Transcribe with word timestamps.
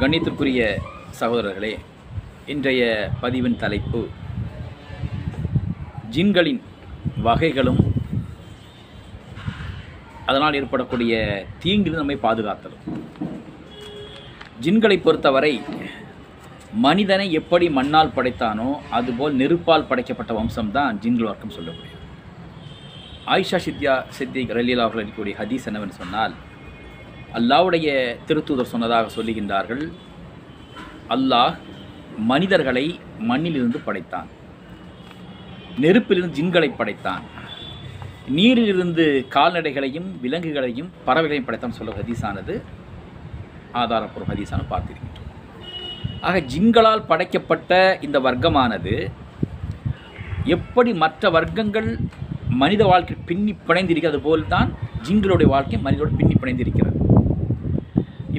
கண்ணியத்திற்குரிய 0.00 0.62
சகோதரர்களே 1.20 1.70
இன்றைய 2.46 2.82
பதிவின் 3.22 3.56
தலைப்பு 3.56 4.00
ஜின்களின் 6.10 6.60
வகைகளும் 7.22 7.80
அதனால் 10.26 10.54
ஏற்படக்கூடிய 10.54 11.12
தீங்கிலிருந்து 11.62 12.02
நம்மை 12.02 12.18
பாதுகாத்தலும். 12.22 12.84
ஜின்களை 14.62 14.98
பொறுத்தவரை 15.02 15.52
மனிதனை 16.86 17.26
எப்படி 17.32 17.68
மண்ணால் 17.68 18.14
படைத்தானோ 18.16 18.68
அதுபோல் 18.90 19.38
நெருப்பால் 19.40 19.88
படைக்கப்பட்ட 19.88 20.32
வம்சம்தான் 20.32 20.98
ஜின்கள் 21.04 21.30
வர்க்கம் 21.30 21.56
சொல்ல 21.56 21.70
முடியும் 21.70 22.04
ஆயிஷா 23.26 23.60
சித்யா 23.66 23.94
சித்திக் 24.08 24.54
ரலீலா 24.58 24.84
அவர்கள் 24.84 25.02
அளிக்கக்கூடிய 25.02 25.36
ஹதீஸ் 25.40 25.66
என்னவென்று 25.66 25.96
சொன்னால் 25.96 26.34
அல்லாவுடைய 27.36 27.88
திருத்தூதர் 28.28 28.72
சொன்னதாக 28.72 29.10
சொல்லுகின்றார்கள் 29.16 29.82
அல்லாஹ் 31.14 31.54
மனிதர்களை 32.30 32.86
மண்ணிலிருந்து 33.30 33.78
படைத்தான் 33.86 34.28
நெருப்பிலிருந்து 35.82 36.38
ஜின்களை 36.38 36.70
படைத்தான் 36.78 37.24
நீரிலிருந்து 38.36 39.04
கால்நடைகளையும் 39.34 40.08
விலங்குகளையும் 40.24 40.90
பறவைகளையும் 41.06 41.46
படைத்தான் 41.48 41.76
சொல்ல 41.78 41.94
ஹதீஸானது 42.00 42.54
ஆதாரப்பூர்வ 43.82 44.28
ஹதீஸான 44.32 44.66
பார்த்திருக்கின்றோம். 44.72 45.30
ஆக 46.28 46.38
ஜிங்களால் 46.52 47.08
படைக்கப்பட்ட 47.10 47.72
இந்த 48.06 48.18
வர்க்கமானது 48.26 48.94
எப்படி 50.56 50.90
மற்ற 51.04 51.30
வர்க்கங்கள் 51.36 51.90
மனித 52.62 52.82
வாழ்க்கை 52.92 53.16
பின்னி 53.30 53.52
பிணைந்திருக்கிறது 53.68 54.20
போல்தான் 54.28 54.70
ஜிங்களுடைய 55.08 55.48
வாழ்க்கை 55.54 55.80
மனிதோடு 55.86 56.18
பின்னி 56.20 56.36
பிணைந்திருக்கிறது. 56.42 56.97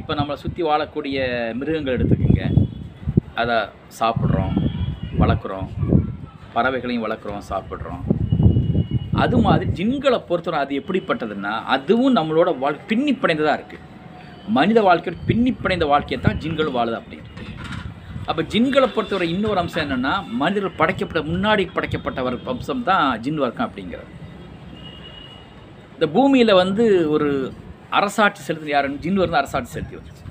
இப்போ 0.10 0.20
நம்மளை 0.20 0.38
சுற்றி 0.44 0.62
வாழக்கூடிய 0.68 1.18
மிருகங்கள் 1.58 1.96
எடுத்துக்கோங்க. 1.96 2.46
அதை 3.42 3.58
சாப்பிட்றோம் 3.98 4.54
வளர்க்குறோம் 5.20 5.68
பறவைகளையும் 6.54 7.04
வளர்க்குறோம் 7.06 7.44
சாப்பிட்றோம். 7.50 8.02
அது 9.24 9.36
மாதிரி 9.44 9.66
ஜின்களை 9.80 10.20
பொறுத்தவரை 10.30 10.62
அது 10.66 10.80
எப்படிப்பட்டதுன்னா 10.82 11.54
அதுவும் 11.76 12.18
நம்மளோட 12.20 12.56
வாழ்க்கை 12.64 12.88
பின்னி 12.94 13.14
பிணைந்ததாக 13.22 13.56
இருக்குது 13.60 13.86
மனித 14.58 14.82
வாழ்க்கையோட 14.88 15.22
பின்னி 15.30 15.54
பிணைந்த 15.62 15.88
வாழ்க்கையை 15.94 16.20
தான் 16.26 16.42
ஜின்கள் 16.46 16.76
வாழுது 16.80 17.00
அப்படின்றது 17.02 17.48
அப்போ 18.30 18.42
ஜின்களை 18.56 18.90
பொறுத்தவரை 18.98 19.30
இன்னொரு 19.36 19.64
அம்சம் 19.66 19.86
என்னென்னா 19.86 20.16
மனிதர்கள் 20.44 20.78
படைக்கப்பட்ட 20.84 21.26
முன்னாடி 21.32 21.66
படைக்கப்பட்ட 21.78 22.28
ஒரு 22.30 22.44
அம்சம் 22.58 22.86
தான் 22.92 23.08
ஜின் 23.26 23.42
வர்க்கம் 23.46 23.70
அப்படிங்கிறது. 23.70 24.12
இந்த 25.96 26.08
பூமியில் 26.18 26.60
வந்து 26.64 26.86
ஒரு 27.16 27.32
அரசாட்சி 27.98 28.42
செலுத்தின 28.48 28.74
யாருன்னு 28.74 29.02
ஜின் 29.04 29.22
வந்து 29.24 29.40
அரசாட்சி 29.42 29.72
செலுத்தி 29.76 29.98
வந்துச்சு 30.00 30.26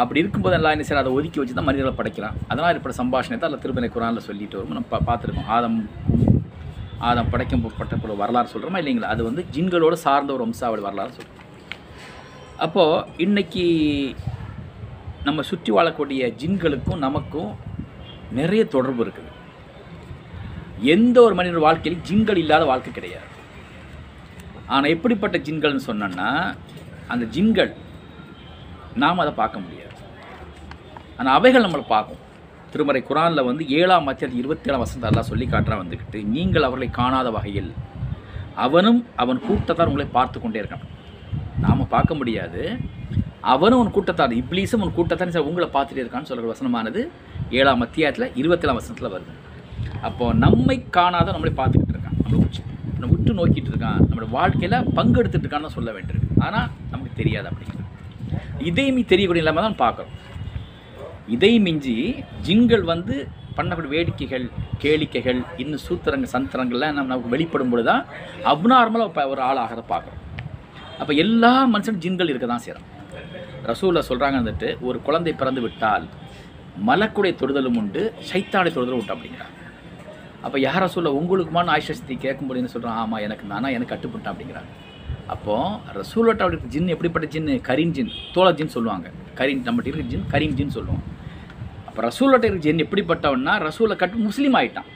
அப்படி 0.00 0.20
இருக்கும்போது 0.22 0.56
எல்லாம் 0.58 0.74
என்ன 0.74 0.86
சரி 0.88 1.00
அதை 1.02 1.12
ஒதுக்கி 1.18 1.38
வச்சு 1.40 1.54
தான் 1.58 1.66
மனிதர்களை 1.68 1.94
படைக்கிறான். 1.98 2.36
அதனால் 2.50 2.70
ஏற்பட்ட 2.72 2.96
சம்பாஷணத்தை 3.02 3.46
அதில் 3.48 3.62
திருப்பனை 3.62 3.88
குரானில் 3.94 4.26
சொல்லிட்டு 4.28 4.56
வரும். 4.58 4.74
நம்ம 4.78 4.90
பா 4.92 4.98
பார்த்துருக்கோம். 5.08 5.48
ஆதம் 5.56 5.78
ஆதம் 7.08 7.30
படைக்கப்பட்ட 7.32 7.96
ஒரு 8.06 8.16
வரலாறு 8.22 8.52
சொல்கிறோமா 8.54 8.80
இல்லைங்களா? 8.82 9.12
அது 9.14 9.22
வந்து 9.28 9.42
ஜின்களோடு 9.54 9.98
சார்ந்த 10.04 10.32
ஒரு 10.36 10.44
வம்சாவளி 10.46 10.84
வரலாறு 10.88 11.16
சொல்கிறோம் 11.18 11.46
அப்போது 12.66 13.24
இன்றைக்கி 13.24 13.64
நம்ம 15.26 15.42
சுற்றி 15.50 15.70
வாழக்கூடிய 15.78 16.30
ஜின்களுக்கும் 16.42 17.02
நமக்கும் 17.06 17.50
நிறைய 18.38 18.62
தொடர்பு 18.74 19.02
இருக்குது. 19.04 19.32
எந்த 20.94 21.16
ஒரு 21.26 21.34
மனிதர் 21.38 21.66
வாழ்க்கையிலும் 21.66 22.04
ஜின்கள் 22.08 22.40
இல்லாத 22.44 22.64
வாழ்க்கை 22.70 22.92
கிடையாது. 22.98 23.28
ஆனால் 24.74 24.92
எப்படிப்பட்ட 24.94 25.36
ஜின்கள்னு 25.46 25.88
சொன்னோன்னா 25.90 26.30
அந்த 27.12 27.24
ஜின்கள் 27.34 27.72
நாம் 29.02 29.22
அதை 29.24 29.32
பார்க்க 29.42 29.64
முடியாது. 29.64 29.94
ஆனால் 31.18 31.34
அவைகள் 31.38 31.64
நம்மளை 31.66 31.84
பார்க்கும். 31.94 32.22
திருமறை 32.72 33.00
குரானில் 33.08 33.46
வந்து 33.48 33.62
ஏழாம் 33.78 34.06
மத்திய 34.08 34.28
இருபத்தேழாம் 34.40 34.84
வசந்த 34.84 35.10
எல்லாம் 35.10 35.28
சொல்லி 35.30 35.46
காட்டுறான் 35.52 35.82
வந்துக்கிட்டு 35.82 36.18
நீங்கள் 36.34 36.66
அவர்களை 36.68 36.88
காணாத 36.98 37.28
வகையில் 37.36 37.70
அவனும் 38.64 39.00
அவன் 39.22 39.40
கூட்டத்தார் 39.48 39.90
உங்களை 39.90 40.06
பார்த்து 40.16 40.38
கொண்டே 40.42 40.60
இருக்கான். 40.62 40.86
நாம் 41.64 41.92
பார்க்க 41.94 42.20
முடியாது. 42.20 42.62
அவனும் 43.52 43.80
உன் 43.82 43.94
கூட்டத்தார் 43.96 44.34
இப்ளீஸும் 44.40 44.82
உன் 44.84 44.96
கூட்டத்தார் 44.96 45.34
சார் 45.36 45.48
உங்களை 45.50 45.68
பார்த்துட்டே 45.76 46.02
இருக்கான்னு 46.04 46.30
சொல்கிற 46.30 46.50
வசனமானது 46.52 47.02
ஏழாம் 47.58 47.84
அத்தியாயத்தில் 47.86 48.34
இருபத்தேழாம் 48.40 48.80
வசனத்தில் 48.80 49.12
வருது. 49.14 49.34
அப்போது 50.08 50.38
நம்மை 50.44 50.76
காணாத 50.96 51.32
நம்மளை 51.36 51.52
பார்த்துக்கிட்டு 51.60 51.97
நம்ம 53.00 53.10
உற்று 53.16 53.32
நோக்கிட்டு 53.40 53.70
இருக்கான். 53.72 54.00
நம்மளோட 54.06 54.28
வாழ்க்கையில் 54.38 54.78
பங்கெடுத்துட்டு 54.98 55.44
இருக்கான்னு 55.46 55.74
சொல்ல 55.78 55.90
வேண்டியிருக்கு. 55.96 56.38
ஆனால் 56.46 56.68
நமக்கு 56.92 57.12
தெரியாது 57.20 57.48
அப்படிங்கிறது 57.50 57.86
இதையும் 58.68 59.00
தெரியக்கூடிய 59.12 59.42
இல்லாமல் 59.44 59.66
தான் 59.66 59.80
பார்க்குறோம். 59.84 60.14
இதை 61.36 61.52
மிஞ்சி 61.66 61.96
ஜின்கள் 62.46 62.84
வந்து 62.92 63.14
பண்ணக்கூடிய 63.56 63.90
வேடிக்கைகள் 63.96 64.44
கேளிக்கைகள் 64.82 65.40
இன்னும் 65.62 65.82
சூத்திரங்கள் 65.86 66.32
சந்திரங்கள்லாம் 66.34 66.96
நம்ம 66.96 67.10
நமக்கு 67.12 67.34
வெளிப்படும் 67.34 67.72
பொழுது 67.72 67.88
தான் 67.90 68.04
அப்நார்மலாக 68.52 69.24
ஒரு 69.32 69.42
ஆளாகிறத 69.48 69.84
பார்க்குறோம். 69.92 70.22
அப்போ 71.00 71.12
எல்லா 71.24 71.52
மனுஷனும் 71.72 72.02
ஜின்கள் 72.04 72.32
இருக்க 72.32 72.48
தான் 72.52 72.64
செய்கிறோம் 72.64 72.86
ரசூலில் 73.70 74.06
சொல்கிறாங்க 74.08 74.36
வந்துட்டு 74.42 74.68
ஒரு 74.88 74.98
குழந்தை 75.06 75.32
பிறந்து 75.40 75.62
விட்டால் 75.66 76.06
மலக்குடைய 76.88 77.34
தொடுதலும் 77.40 77.78
உண்டு 77.80 78.02
சைத்தாடைய 78.30 78.72
தொடுதலும் 78.76 79.00
உண்டு 79.02 79.14
அப்படிங்கிறாங்க. 79.14 79.54
அப்போ 80.46 80.56
யார் 80.66 80.84
சொல்ல 80.96 81.10
உங்களுக்குமான 81.20 81.72
ஆயுஷஸ்தி 81.74 82.14
கேட்க 82.24 82.40
முடியும்னு 82.48 82.72
சொல்கிறான் 82.74 82.98
ஆமாம் 83.02 83.22
எனக்கு 83.26 83.44
நானா 83.52 83.68
எனக்கு 83.76 83.92
கட்டுப்பட்டா 83.94 84.30
அப்படிங்கிறாங்க. 84.32 84.70
அப்போது 85.34 85.96
ரசூலோட்ட 86.00 86.42
அப்படி 86.44 86.68
ஜின் 86.74 86.92
எப்படிப்பட்ட 86.94 87.26
ஜின் 87.34 87.48
கரீன் 87.68 87.94
ஜின் 87.96 88.12
தோழ 88.34 88.50
ஜின் 88.58 88.74
சொல்லுவாங்க. 88.76 89.08
கரீன் 89.40 89.64
நம்மகிட்ட 89.66 89.90
இருக்கிற 89.90 90.06
ஜின் 90.12 90.28
கரீம் 90.34 90.54
ஜின் 90.60 90.76
சொல்லுவோம். 90.76 91.02
அப்போ 91.88 92.00
ரசூலோட்ட 92.08 92.44
இருக்கிற 92.46 92.64
ஜின் 92.68 92.84
எப்படிப்பட்டவன்னா 92.86 93.54
ரசூலை 93.66 93.96
கட்டு 94.02 94.24
முஸ்லீம் 94.28 94.56
ஆகிட்டான் 94.60 94.88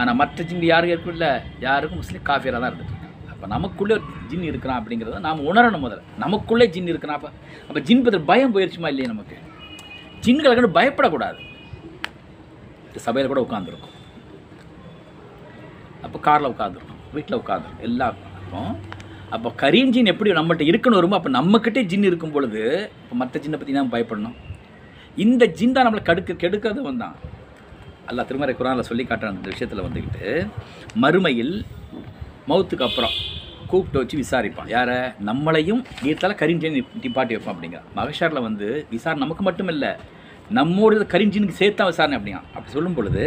ஆனால் 0.00 0.18
மற்ற 0.22 0.44
ஜின் 0.50 0.66
யாரும் 0.72 0.92
இருக்குல்ல 0.94 1.28
யாருக்கும் 1.66 2.00
முஸ்லீம் 2.02 2.26
காஃபியராக 2.30 2.60
தான் 2.62 2.70
இருந்துட்டு 2.72 2.98
அப்போ 3.32 3.46
நமக்குள்ளே 3.54 3.94
ஒரு 3.98 4.04
ஜின் 4.30 4.48
இருக்கிறான் 4.50 4.78
அப்படிங்கிறத 4.80 5.20
நாம் 5.28 5.46
உணரணும் 5.50 5.84
முதல்ல. 5.86 6.02
நமக்குள்ளே 6.24 6.66
ஜின் 6.74 6.90
இருக்கிறான். 6.92 7.18
அப்போ 7.18 7.30
அப்போ 7.68 7.80
ஜின் 7.88 8.04
பற்றி 8.04 8.20
பயம் 8.30 8.54
போயிடுச்சுமா 8.54 8.90
இல்லையா 8.92 9.08
நமக்கு? 9.14 9.38
ஜின்களை 10.24 10.54
கண்டு 10.56 10.76
பயப்படக்கூடாது. 10.80 11.40
சபையில் 13.06 13.32
கூட 13.32 13.40
உட்காந்துருக்கும் 13.46 13.91
அப்போ 16.12 16.22
காரில் 16.26 16.48
உட்காந்துருக்கும் 16.52 16.98
வீட்டில் 17.12 17.36
உட்காந்துரும் 17.38 17.78
எல்லாருக்கும். 17.86 18.32
அப்போ 18.40 18.62
அப்போ 19.34 19.50
கரீன் 19.60 19.92
ஜின் 19.94 20.10
எப்படி 20.12 20.30
நம்மகிட்ட 20.38 20.64
இருக்கணும் 20.70 20.98
வரும்போது 20.98 21.20
அப்போ 21.20 21.30
நம்மக்கிட்டே 21.36 21.82
ஜின் 21.90 22.04
இருக்கும் 22.08 22.34
பொழுது 22.34 22.62
இப்போ 23.02 23.14
மற்ற 23.20 23.40
ஜின்னை 23.44 23.58
பற்றி 23.60 23.74
தான் 23.76 23.90
பயப்படணும். 23.94 24.34
இந்த 25.24 25.46
ஜின் 25.58 25.72
தான் 25.76 25.86
நம்மளை 25.86 26.02
கடுக்க 26.08 26.36
கெடுக்கிறது 26.42 26.82
வந்தான் 26.88 27.14
அல்லா 28.10 28.22
திருமறை 28.30 28.54
குரானில் 28.58 28.88
சொல்லி 28.90 29.06
காட்டுற 29.10 29.30
அந்த 29.34 29.48
விஷயத்தில் 29.54 29.84
வந்துக்கிட்டு 29.86 30.26
மறுமையில் 31.04 31.54
மௌத்துக்கு 32.50 32.86
அப்புறம் 32.88 33.14
கூப்பிட்டு 33.70 34.00
வச்சு 34.02 34.18
விசாரிப்பான். 34.22 34.70
யாரை? 34.76 34.98
நம்மளையும் 35.30 35.82
ஈர்த்தால 36.08 36.36
கரிஞ்சன் 36.42 36.78
நிப்பாட்டி 37.04 37.36
வைப்பான் 37.36 37.54
அப்படிங்கிற 37.54 37.82
மகஷாரில் 38.00 38.46
வந்து 38.48 38.68
விசாரணை 38.94 39.22
நமக்கு 39.26 39.44
மட்டும் 39.48 39.72
இல்லை 39.74 39.92
நம்மோட 40.58 41.04
கரிஞ்சினுக்கு 41.12 41.60
சேர்த்தா 41.60 41.84
விசாரணை 41.88 42.16
அப்படியா? 42.18 42.38
அப்படி 42.54 42.72
சொல்லும் 42.76 42.96
பொழுது 42.96 43.22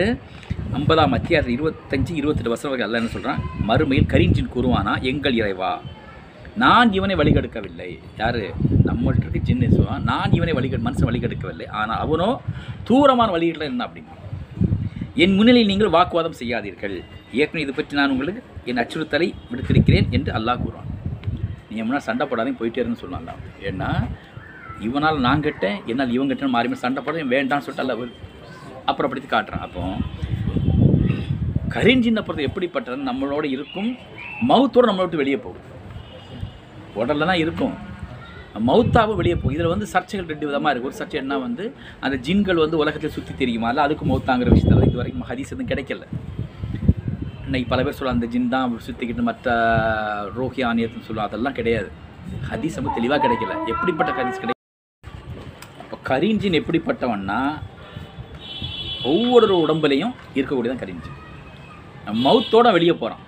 ஐம்பதாம் 0.77 1.15
அத்தியாயத்தில் 1.17 1.55
இருபத்தஞ்சு 1.57 2.13
இருபத்தெட்டு 2.21 2.51
வருஷம் 2.53 2.71
வரைக்கும் 2.71 2.87
அல்ல 2.87 2.99
என்ன 3.01 3.11
சொல்கிறான் 3.15 3.39
மறுமையில் 3.69 4.09
கரிஞ்சின் 4.13 4.51
கூறுவானா? 4.55 4.93
எங்கள் 5.11 5.37
இறைவா. 5.41 5.71
நான் 6.63 6.89
இவனை 6.97 7.15
வழிகெடுக்கவில்லை. 7.21 7.89
யார்? 8.21 8.41
நம்மள்ட்ட 8.89 9.25
இருக்க 9.25 9.39
ஜின்னு 9.47 9.69
சொல்லுவான் 9.75 10.05
நான் 10.11 10.35
இவனை 10.37 10.53
வழிகெடு 10.57 10.85
மனுஷன் 10.87 11.09
வழிகெடுக்கவில்லை. 11.09 11.67
ஆனால் 11.79 12.01
அவனோ 12.03 12.29
தூரமான 12.89 13.29
வழிகளில் 13.35 13.69
என்ன 13.71 13.87
அப்படின்னா 13.87 14.13
என் 15.23 15.35
முன்னிலையில் 15.37 15.71
நீங்கள் 15.71 15.93
வாக்குவாதம் 15.97 16.39
செய்யாதீர்கள். 16.41 16.95
ஏற்கனவே 17.41 17.63
இது 17.65 17.73
பற்றி 17.75 17.99
நான் 17.99 18.13
உங்களுக்கு 18.13 18.41
என் 18.69 18.81
அச்சுறுத்தலை 18.83 19.27
விடுத்திருக்கிறேன் 19.51 20.07
என்று 20.17 20.31
அல்லாஹ் 20.37 20.61
கூறுவான். 20.63 20.89
நீங்கள் 21.69 21.87
முன்னாடி 21.87 22.07
சண்டை 22.09 22.25
போடாதையும் 22.31 22.59
போயிட்டே 22.61 22.81
இருன்னு 22.83 23.01
சொல்லலாம் 23.03 23.43
ஏன்னா 23.69 23.89
இவனால் 24.87 25.23
நான் 25.25 25.43
கெட்டேன் 25.47 25.77
என்னால் 25.91 26.13
இவன் 26.15 26.29
கெட்டேன் 26.31 26.55
மாறி 26.55 26.67
மாறி 26.69 26.83
சண்டை 26.83 27.01
போட 27.03 27.23
வேண்டாம்னு 27.33 27.65
சொல்லிட்டு 27.65 27.85
அல்ல 27.85 27.95
அப்புறம் 28.89 29.07
அப்படி 29.09 29.21
காட்டுறான். 29.35 29.63
அப்போ 29.65 29.81
கரிஞ்சின்ன 31.75 32.21
பொறுத்த 32.25 32.49
எப்படிப்பட்டது? 32.49 32.97
நம்மளோட 33.09 33.45
இருக்கும் 33.55 33.89
மவுத்தோடு 34.51 34.89
நம்மளை 34.89 35.05
விட்டு 35.05 35.21
வெளியே 35.21 35.39
போகும். 35.45 35.65
உடல்ல 37.01 37.27
தான் 37.31 37.41
இருக்கும். 37.43 37.75
மவுத்தாவும் 38.69 39.19
வெளியே 39.19 39.35
போகும். 39.37 39.55
இதில் 39.55 39.71
வந்து 39.73 39.87
சர்ச்சைகள் 39.93 40.29
ரெண்டு 40.31 40.47
விதமாக 40.49 40.71
இருக்குது 40.73 40.89
ஒரு 40.91 40.99
சர்ச்சை 40.99 41.17
என்ன 41.23 41.37
வந்து 41.45 41.63
அந்த 42.05 42.15
ஜின்கள் 42.27 42.61
வந்து 42.63 42.79
உலகத்தில் 42.83 43.15
சுற்றி 43.17 43.33
தெரியுமா? 43.41 43.69
இல்லை 43.73 43.83
அதுக்கு 43.87 44.05
மவுத்தாங்கிற 44.11 44.51
விஷயத்தில் 44.55 44.87
இது 44.89 45.01
வரைக்கும் 45.01 45.27
ஹதீஸ் 45.31 45.53
எதுவும் 45.53 45.71
கிடைக்கல. 45.73 46.07
இன்னைக்கு 47.47 47.69
பல 47.73 47.81
பேர் 47.83 47.97
சொல்லுவாங்க 47.97 48.19
அந்த 48.19 48.31
ஜின் 48.35 48.53
தான் 48.55 48.79
சுற்றிக்கிட்டு 48.87 49.29
மற்ற 49.29 49.55
ரோஹி 50.39 50.63
ஆனியத்துன்னு 50.71 51.07
சொல்லுவாங்க. 51.09 51.31
அதெல்லாம் 51.31 51.57
கிடையாது. 51.61 51.89
ஹதீஸ் 52.51 52.79
ரொம்ப 52.81 52.93
தெளிவாக 52.99 53.21
கிடைக்கல. 53.27 53.55
எப்படிப்பட்ட 53.73 54.11
ஹதீஸ் 54.19 54.41
கிடைக்கும் 54.41 54.54
கரிஞ்சின் 56.09 56.57
எப்படிப்பட்டவன்னா 56.59 57.39
ஒவ்வொரு 59.11 59.55
உடம்புலையும் 59.63 60.13
இருக்கக்கூடியதான் 60.35 60.83
கரிஞ்சின் 60.83 61.21
மவுத்தோடு 62.25 62.71
வெளியே 62.77 62.93
போகிறான் 62.93 63.23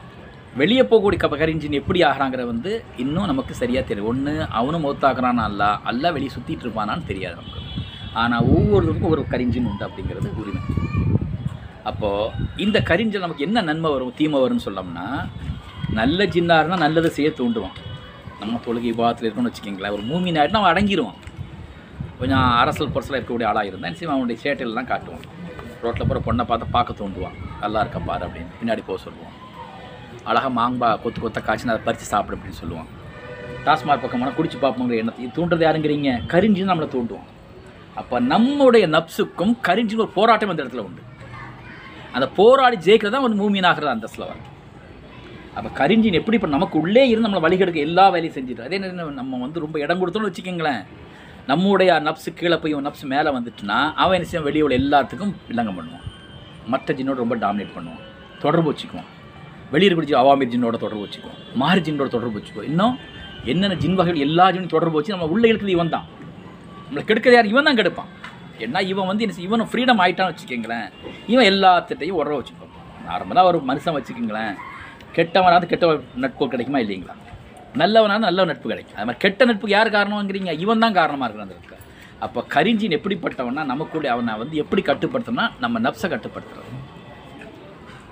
வெளியே 0.62 0.83
போகக்கூடிய 0.89 1.19
கப்ப 1.21 1.35
கரிஞ்சின் 1.39 1.77
எப்படி 1.79 2.00
ஆகிறாங்கிற 2.09 2.44
வந்து 2.51 2.71
இன்னும் 3.03 3.29
நமக்கு 3.31 3.53
சரியாக 3.62 3.83
தெரியும் 3.88 4.09
ஒன்று 4.12 4.33
அவனும் 4.59 4.85
மௌத்தாகிறானா 4.85 5.44
அல்ல? 5.50 5.63
அல்ல 5.89 6.12
வெளியே 6.12 6.31
சுற்றிட்டு 6.35 6.65
இருப்பானான்னு 6.65 7.06
தெரியாது 7.06 7.35
நமக்கு. 7.35 7.62
ஆனால் 8.21 8.45
ஒவ்வொருத்தருக்கும் 8.53 9.13
ஒரு 9.15 9.24
கரிஞ்சின் 9.33 9.68
உண்டு 9.71 9.85
அப்படிங்கிறது 9.88 10.29
உரிமை. 10.41 10.62
அப்போது 11.89 12.31
இந்த 12.65 12.77
கரிஞ்சல் 12.89 13.25
நமக்கு 13.25 13.45
என்ன 13.47 13.62
நன்மை 13.62 13.91
வரும் 13.91 14.15
தீமை 14.15 14.39
வரும்னு 14.44 14.65
சொல்லோம்னா 14.68 15.06
நல்ல 16.00 16.19
ஜின்னாருன்னா 16.25 16.62
இருந்தால் 16.62 16.85
நல்லதை 16.85 17.09
செய்ய 17.18 17.29
தூண்டுவான். 17.39 17.77
நம்ம 18.39 18.59
தொழுகை 18.65 18.94
பாத்தில் 18.95 19.27
இருக்கணும்னு 19.27 19.51
வச்சுக்கிங்களேன். 19.51 19.95
ஒரு 19.97 20.03
மூமி 20.09 20.31
ஆகிட்டு 20.41 20.59
அவன் 20.62 20.71
அடங்கிடுவான் 20.74 21.19
கொஞ்சம் 22.19 22.46
அரசல் 22.62 22.94
பொரசலாக 22.94 23.18
இருக்கக்கூடிய 23.18 23.50
ஆளாக 23.50 23.69
இருந்தேன். 23.72 23.96
சிவன் 24.00 24.16
அவனுடைய 24.16 24.38
சேட்டையெல்லாம் 24.44 24.90
காட்டுவான். 24.92 25.25
ரோட்டில் 25.84 26.08
போகிற 26.10 26.19
பொண்ணை 26.28 26.44
பார்த்து 26.52 26.75
பார்க்க 26.75 27.00
தூண்டுவான். 27.02 27.36
நல்லா 27.64 27.80
இருக்க 27.84 28.00
பாரு 28.10 28.24
அப்படின்னு 28.28 28.54
பின்னாடி 28.60 28.84
போக 28.88 28.98
சொல்லுவான். 29.08 29.36
அழகாக 30.30 30.52
மாங்கா 30.60 30.90
கொத்து 31.04 31.19
கொத்த 31.25 31.42
காய்ச்சினா 31.48 31.74
அதை 31.75 31.84
பறித்து 31.88 32.08
சாப்பிடு 32.14 32.38
அப்படின்னு 32.38 32.60
சொல்லுவான். 32.62 32.90
டாஸ்மாக் 33.66 34.04
பக்கமான 34.06 34.34
குடிச்சு 34.38 34.58
பார்ப்போங்கிற 34.64 34.98
எண்ணத்தை 35.02 35.30
தூண்டுறது 35.38 35.66
யாருங்கிறீங்க? 35.68 36.10
கரிஞ்சின்னு 36.34 36.72
நம்மளை 36.72 36.90
தூண்டுவான். 36.96 37.30
அப்போ 38.00 38.16
நம்முடைய 38.34 38.86
நப்சுக்கும் 38.96 39.54
கரிஞ்சின்னு 39.68 40.04
ஒரு 40.06 40.13
போராட்டம் 40.18 40.52
அந்த 40.54 40.63
இடத்துல 40.63 40.84
உண்டு. 40.88 41.04
அந்த 42.16 42.25
போராடி 42.38 42.78
ஜெயிக்கிறது 42.86 43.16
தான் 43.16 43.25
வந்து 43.25 43.40
மூமின் 43.42 43.68
ஆகிறது 43.70 43.94
அந்தஸ்தில் 43.96 44.30
வரும். 44.30 44.46
அப்போ 45.58 45.70
கரிஞ்சின் 45.80 46.18
எப்படி 46.20 46.38
இப்போ 46.40 46.50
நமக்கு 46.56 46.75
உள்ளே 46.84 47.04
இருந்து 47.12 47.28
நம்மளை 47.28 47.44
வழிகெடுக்க 47.46 47.88
எல்லா 47.90 48.06
வேலையும் 48.16 48.36
செஞ்சுட்டு 48.38 48.66
அதே 48.68 48.78
நம்ம 49.22 49.40
வந்து 49.46 49.63
ரொம்ப 49.66 49.78
இடம் 49.86 50.02
கொடுத்தோன்னு 50.02 50.30
வச்சுக்கோங்களேன். 50.30 50.81
நம்முடைய 51.50 51.92
நப்ஸு 52.08 52.30
கீழே 52.40 52.58
போய் 52.62 52.74
நப்ஸ் 52.88 53.04
மேலே 53.12 53.30
வந்துட்டுனா 53.36 53.78
அவன் 54.04 54.16
என்ன 54.18 54.28
செய்யும் 54.30 54.48
வெளியே 54.48 54.64
உள்ள 54.66 54.76
எல்லாத்துக்கும் 54.84 55.34
வில்லங்கம் 55.50 55.78
பண்ணுவான். 55.78 56.06
மற்ற 56.72 56.96
ஜின்னோட 56.98 57.18
ரொம்ப 57.24 57.36
டாமினேட் 57.44 57.76
பண்ணுவான். 57.76 58.02
தொடர்பு 58.44 58.70
வச்சுக்குவான். 58.72 59.10
வெளியே 59.74 59.90
பிடிச்சி 59.98 60.16
அவாமிர் 60.22 60.52
ஜின்னோட 60.54 60.76
தொடர்பு 60.84 61.04
வச்சுக்குவோம் 61.06 61.40
மாரி 61.62 61.82
ஜின்னோட 61.88 62.10
தொடர்பு 62.16 62.38
வச்சுக்குவோம் 62.40 62.68
இன்னும் 62.72 62.96
என்னென்ன 63.52 63.78
ஜின் 63.84 63.98
வகைகள் 64.00 64.26
எல்லா 64.28 64.46
ஜின்னும் 64.56 64.74
தொடர்பு 64.76 64.98
வச்சு 64.98 65.14
நம்ம 65.16 65.28
உள்ளே 65.34 65.48
இருக்கிறது 65.52 65.76
இவன் 65.78 65.94
தான் 65.96 66.06
நம்மளை 66.86 67.04
கெடுக்கிறது 67.10 67.38
யார்? 67.38 67.52
இவன் 67.54 67.68
தான் 67.68 67.80
கெடுப்பான். 67.80 68.10
ஏன்னா 68.64 68.80
இவன் 68.92 69.10
வந்து 69.12 69.24
என்ன 69.26 69.46
இவன் 69.48 69.70
ஃப்ரீடம் 69.72 70.02
ஆகிட்டான்னு 70.04 70.34
வச்சுக்கோங்களேன். 70.34 70.88
இவன் 71.34 71.50
எல்லாத்திட்டையும் 71.52 72.20
உறவு 72.22 72.40
வச்சுப்பான் 72.40 72.74
நார்மலாக 73.08 73.50
ஒரு 73.52 73.60
மனுஷன் 73.70 73.98
வச்சுக்கோங்களேன். 73.98 74.54
கெட்டவனாவது 75.18 75.72
கெட்ட 75.72 75.88
நட்பு 76.24 76.50
கிடைக்குமா 76.54 76.80
இல்லைங்களா? 76.86 77.16
நல்லவனாவது 77.81 78.27
நல்ல 78.27 78.45
நட்பு 78.50 78.68
கிடைக்கும். 78.71 78.97
அது 78.97 79.06
மாதிரி 79.07 79.21
கெட்ட 79.24 79.45
நட்புக்கு 79.50 79.75
யார் 79.77 79.95
காரணம்ங்கிறீங்க? 79.97 80.51
இவன் 80.63 80.83
தான் 80.83 80.97
காரணமாக 81.00 81.27
இருக்கிறான் 81.27 81.50
அந்த 81.50 81.57
இடத்துல. 81.57 81.77
அப்போ 82.25 82.39
கரிஞ்சின் 82.56 82.95
எப்படிப்பட்டவனா 82.97 83.63
நமக்குள்ள 83.71 84.07
அவனை 84.13 84.33
வந்து 84.41 84.56
எப்படி 84.63 84.81
கட்டுப்படுத்தணும்னா 84.89 85.45
நம்ம 85.63 85.79
நப்சை 85.88 86.07
கட்டுப்படுத்துறது 86.13 86.75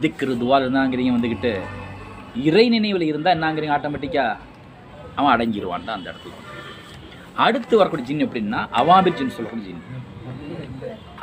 திக்ரு 0.04 0.34
துவால் 0.42 0.64
இருந்தாங்கிறீங்க 0.66 1.12
வந்துக்கிட்டு 1.16 1.52
இறை 2.48 2.66
நினைவில் 2.74 3.10
இருந்தால் 3.12 3.36
என்னங்கிறீங்க? 3.36 3.76
ஆட்டோமேட்டிக்காக 3.78 4.34
அவன் 5.20 5.34
அடங்கிடுவான் 5.36 5.88
தான் 5.88 5.98
அந்த 5.98 6.08
இடத்துல. 6.12 6.34
அடுத்து 7.46 7.76
வரக்கூடிய 7.80 8.06
ஜின் 8.10 8.26
எப்படின்னா 8.26 8.60
அவாமிர் 8.82 9.18
ஜின் 9.20 9.34
சொல்லக்கூடிய 9.36 9.68
ஜின். 9.70 9.82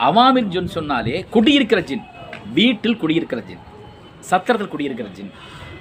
அவாமிர் 0.07 0.51
ஜின் 0.55 0.73
சொன்னாலே 0.77 1.17
குடியிருக்கிற 1.35 1.81
ஜின். 1.91 2.05
வீட்டில் 2.59 3.01
குடியிருக்கிற 3.03 3.41
ஜின். 3.51 3.63
சத்திரத்தில் 4.31 4.73
குடியிருக்கிற 4.75 5.09
ஜின். 5.19 5.31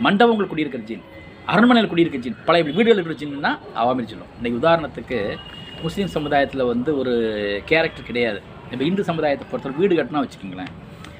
மண்டபங்கள் 0.05 0.51
குடியிருக்கிற 0.51 0.83
ஜின். 0.91 1.03
அரண்மனையில் 1.49 1.89
குடியிருக்க 1.91 2.17
ஜின் 2.25 2.37
பழைய 2.47 2.63
வீடுகள் 2.67 2.97
இருக்கிற 2.97 3.15
ஜின்னா 3.21 3.51
அவாமிர் 3.81 4.09
சொல்லும் 4.11 4.31
இன்னைக்கு 4.37 4.59
உதாரணத்துக்கு 4.61 5.17
முஸ்லீம் 5.83 6.11
சமுதாயத்தில் 6.15 6.63
வந்து 6.71 6.97
ஒரு 6.97 7.13
கேரக்டர் 7.69 8.07
கிடையாது. 8.09 8.39
இப்போ 8.71 8.83
இந்து 8.85 9.03
சமுதாயத்தை 9.03 9.45
பொறுத்தவரை 9.51 9.79
வீடு 9.79 9.97
கட்டினா 9.99 10.21
வச்சுக்கோங்களேன். 10.23 10.71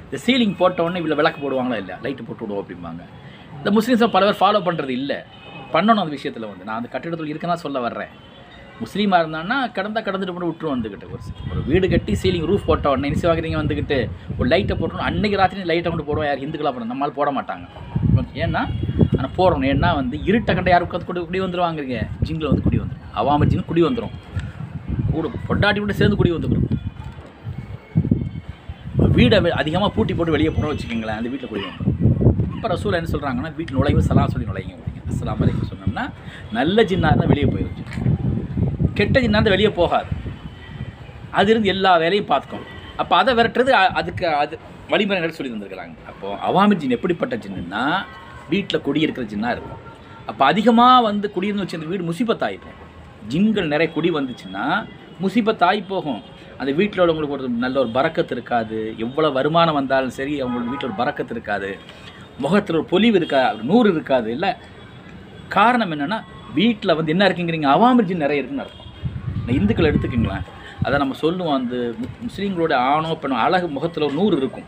இந்த 0.06 0.18
சீலிங் 0.26 0.56
போட்ட 0.58 0.84
உடனே 0.84 1.00
இவ்வளோ 1.02 1.18
விளக்கு 1.22 1.40
போடுவாங்களா 1.44 1.78
இல்லை? 1.84 1.96
லைட்டு 2.04 2.26
போட்டு 2.28 2.44
விடுவோம் 2.44 2.62
அப்படிம்பாங்க. 2.64 3.04
இந்த 3.58 3.72
முஸ்லீம்ஸை 3.78 4.08
பல 4.08 4.26
பேர் 4.28 4.42
ஃபாலோ 4.42 4.62
பண்ணுறது 4.68 4.90
இல்லை. 4.90 5.18
பண்ணணும் 5.74 6.04
அந்த 6.04 6.14
விஷயத்தில் 6.18 6.50
வந்து. 6.52 6.66
நான் 6.68 6.80
அந்த 6.80 6.90
கட்டிடத்தில் 6.94 7.32
இருக்கனா 7.34 7.54
சொல்ல 7.54 7.80
வர்றேன். 7.80 8.14
முஸ்லீமாக 8.84 9.22
இருந்தான்னா 9.24 9.58
கடந்தா 9.78 10.00
கடந்துட்டு 10.06 10.34
போட்டு 10.36 10.50
விட்டுரும் 10.50 10.76
வந்துக்கிட்டு 10.76 11.10
ஒரு 11.14 11.22
ஒரு 11.52 11.62
வீடு 11.72 11.90
கட்டி 11.90 12.14
சீலிங் 12.22 12.48
ரூஃப் 12.52 12.68
போட்ட 12.70 12.90
உடனே 12.94 13.08
என்ன 13.10 13.20
செய்வாங்க 13.24 13.64
வந்துக்கிட்டு 13.64 13.98
ஒரு 14.38 14.48
லைட்டை 14.54 14.78
போட்டணும் 14.78 15.08
அன்றைக்கி 15.10 15.36
ராத்திரி 15.42 15.64
லைட்டை 15.72 15.92
கொண்டு 15.92 16.08
போடுவோம். 16.10 16.30
யார் 16.30 16.46
இந்துக்களாக 16.46 16.74
போடணும். 16.76 16.94
நம்மளால் 16.94 17.18
போட 17.20 17.32
மாட்டாங்க. 17.32 17.66
ஏன்னா 18.44 18.62
ஆனால் 19.18 19.34
போகிறோம் 19.36 19.66
ஏன்னா 19.72 19.90
வந்து 19.96 20.16
இருட்டை 20.30 20.52
கண்ட 20.54 20.70
யாரும் 20.72 20.88
உட்காந்து 20.88 21.08
குடி 21.10 21.22
குடி 21.26 21.40
வந்துருவாங்கிறீங்க? 21.46 21.98
ஜிங்கில் 22.26 22.50
வந்து 22.52 22.66
குடி 22.68 22.78
வந்துடும் 22.82 23.08
அவாம 23.22 23.48
ஜின்னு 23.52 23.66
குடி 23.66 23.82
வந்துடும் 23.88 24.14
கூட 25.12 25.28
பொண்டாட்டி 25.48 25.80
கூட 25.80 25.94
சேர்ந்து 25.94 26.20
குடி 26.22 26.32
வந்துடும் 26.36 26.68
வீடை 29.18 29.38
அதிகமாக 29.62 29.92
பூட்டி 29.96 30.14
போட்டு 30.14 30.36
வெளியே 30.36 30.50
போகிறோம் 30.50 30.72
வச்சுக்கோங்களேன் 30.74 31.18
அந்த 31.20 31.30
வீட்டில் 31.30 31.52
குடி 31.52 31.64
வந்துடும் 31.68 31.98
இப்போ 32.56 32.70
ரசூல் 32.74 32.98
என்ன 32.98 33.10
சொல்கிறாங்கன்னா 33.12 33.52
வீட்டு 33.56 33.76
நுழைவு 33.78 34.02
சலாம் 34.10 34.32
சொல்லி 34.34 34.48
நுழைங்க 34.50 34.74
அப்படிங்க 34.76 35.14
அஸ்லாம் 35.14 35.40
வலைக்கும் 35.42 35.70
சொன்னோம்னா 35.72 36.04
நல்ல 36.52 36.84
ஜின்னாக 36.84 37.12
இருந்தால் 37.12 37.32
வெளியே 37.34 37.48
போயிடுச்சு 37.54 37.84
கெட்ட 38.94 39.16
ஜின்னா 39.20 39.38
இருந்தால் 39.38 39.56
வெளியே 39.56 39.72
போகாது. 39.80 40.10
அது 41.40 41.50
இருந்து 41.52 41.70
எல்லா 41.70 41.92
வேலையும் 41.98 42.30
பார்த்துக்கோங்க 42.32 42.68
அப்போ 42.98 43.14
அதை 43.18 43.32
விரட்டுறது 43.34 43.72
அதுக்கு 44.00 44.26
அது 44.36 44.56
வழிமுறைகள் 44.94 45.38
சொல்லி 45.38 45.52
தந்திருக்கிறாங்க. 45.54 45.96
அப்போது 46.12 46.38
அவாமி 46.48 46.76
ஜின் 46.82 46.98
எப்படிப்பட்ட 46.98 47.36
ஜின்னுன்னா 47.44 47.84
வீட்டில் 48.52 48.86
குடியிருக்கிற 48.88 49.26
ஜின்னாக 49.34 49.56
இருக்கும். 49.56 49.82
அப்போ 50.30 50.44
அதிகமாக 50.52 51.06
வந்து 51.10 51.28
குடியிருந்து 51.36 51.64
வச்சு 51.64 51.80
அந்த 51.80 51.90
வீடு 51.92 52.08
போகும். 52.66 52.80
ஜின்கள் 53.32 53.72
நிறைய 53.74 53.88
குடி 53.96 54.10
வந்துச்சுன்னா 54.12 54.66
முசிபத்தாகி 55.24 55.82
போகும். 55.94 56.22
அந்த 56.60 56.72
வீட்டில் 56.80 57.02
உள்ளவங்களுக்கு 57.04 57.36
ஒரு 57.38 57.48
நல்ல 57.64 57.76
ஒரு 57.84 57.90
பறக்கத்து 57.98 58.34
இருக்காது. 58.38 58.80
எவ்வளோ 59.06 59.30
வருமானம் 59.38 59.78
வந்தாலும் 59.80 60.16
சரி 60.18 60.34
அவங்களுக்கு 60.42 60.74
வீட்டில் 60.74 60.90
ஒரு 60.90 60.98
பறக்கத்து 61.02 61.34
இருக்காது. 61.36 61.70
முகத்தில் 62.44 62.78
ஒரு 62.80 62.86
பொலிவு 62.94 63.18
இருக்கா 63.22 63.42
நூறு 63.70 63.90
இருக்காது. 63.96 64.28
இல்லை 64.36 64.52
காரணம் 65.58 65.94
என்னென்னா 65.96 66.20
வீட்டில் 66.60 66.98
வந்து 67.00 67.14
என்ன 67.14 67.24
இருக்குங்கிறீங்க? 67.30 67.68
அவாமிர் 67.76 68.10
ஜின் 68.10 68.24
நிறைய 68.26 68.42
இருக்குன்னு 68.42 68.66
அர்த்தம். 68.66 68.90
இந்த 69.42 69.52
இந்துக்கள் 69.60 69.90
எடுத்துக்கிங்களேன். 69.92 70.46
அதை 70.86 70.96
நம்ம 71.02 71.16
சொல்லுவோம் 71.24 71.58
அந்த 71.60 71.76
முஸ்லீம்களோட 72.26 72.74
ஆணோ 72.92 73.12
பெண்ணோ 73.22 73.36
அழகு 73.46 73.68
முகத்தில் 73.76 74.06
ஒரு 74.08 74.16
நூறு 74.20 74.36
இருக்கும். 74.42 74.68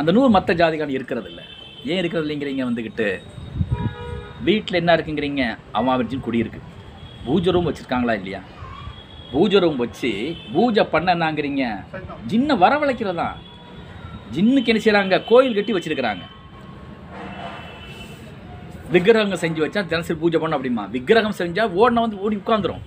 அந்த 0.00 0.10
நூறு 0.16 0.28
மற்ற 0.36 0.54
ஜாதிக்கான 0.60 0.96
இருக்கிறது 0.98 1.28
இல்லை 1.30 1.44
ஏன் 1.90 2.00
இருக்கிறது 2.02 2.26
இல்லைங்கிறீங்க 2.26 2.62
வந்துக்கிட்டு 2.68 3.08
வீட்டில் 4.46 4.78
என்ன 4.80 4.94
இருக்குங்கிறீங்க? 4.96 5.42
அவாமிர் 5.78 6.10
ஜின் 6.12 6.26
குடியிருக்கு 6.26 6.60
பூஜை 7.24 7.52
ரூம் 7.54 7.68
வச்சுருக்காங்களா 7.68 8.14
இல்லையா? 8.20 8.40
பூஜை 9.32 9.58
ரூம் 9.62 9.80
வச்சு 9.82 10.10
பூஜை 10.54 10.84
பண்ண 10.92 11.14
என்னங்கிறீங்க? 11.16 11.64
ஜின்னை 12.30 12.54
வரவழைக்கிறதா? 12.64 13.28
ஜின்னுக்கு 14.34 14.72
என்ன 14.72 14.82
செய்கிறாங்க 14.84 15.18
கோயில் 15.30 15.56
கட்டி 15.58 15.74
வச்சிருக்கிறாங்க. 15.76 16.24
விக்கிரகங்கள் 18.94 19.42
செஞ்சு 19.42 19.60
வச்சா 19.64 19.80
தினசரி 19.90 20.18
பூஜை 20.22 20.38
பண்ண 20.40 20.56
அப்படிமா. 20.58 20.84
விக்கிரகம் 20.94 21.38
செஞ்சால் 21.40 21.74
ஓடின 21.80 22.02
வந்து 22.06 22.20
ஓடி 22.24 22.38
உட்காந்துரும் 22.42 22.82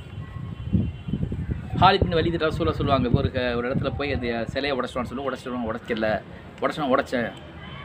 ஹாலித்தின் 1.82 2.18
வலி 2.18 2.32
சொல்ல 2.58 2.72
சொல்லுவாங்க. 2.80 3.08
ஒரு 3.20 3.30
ஒரு 3.58 3.66
இடத்துல 3.68 3.90
போய் 4.00 4.14
அந்த 4.16 4.28
சிலையை 4.54 4.74
உடச்சிடுவான்னு 4.80 5.12
சொல்லி 5.12 5.26
உடச்சிடுவாங்க. 5.30 5.68
உடச்சிக்கல 5.72 6.10
உடச்சோம் 6.64 6.92
உடச்சேன் 6.94 7.28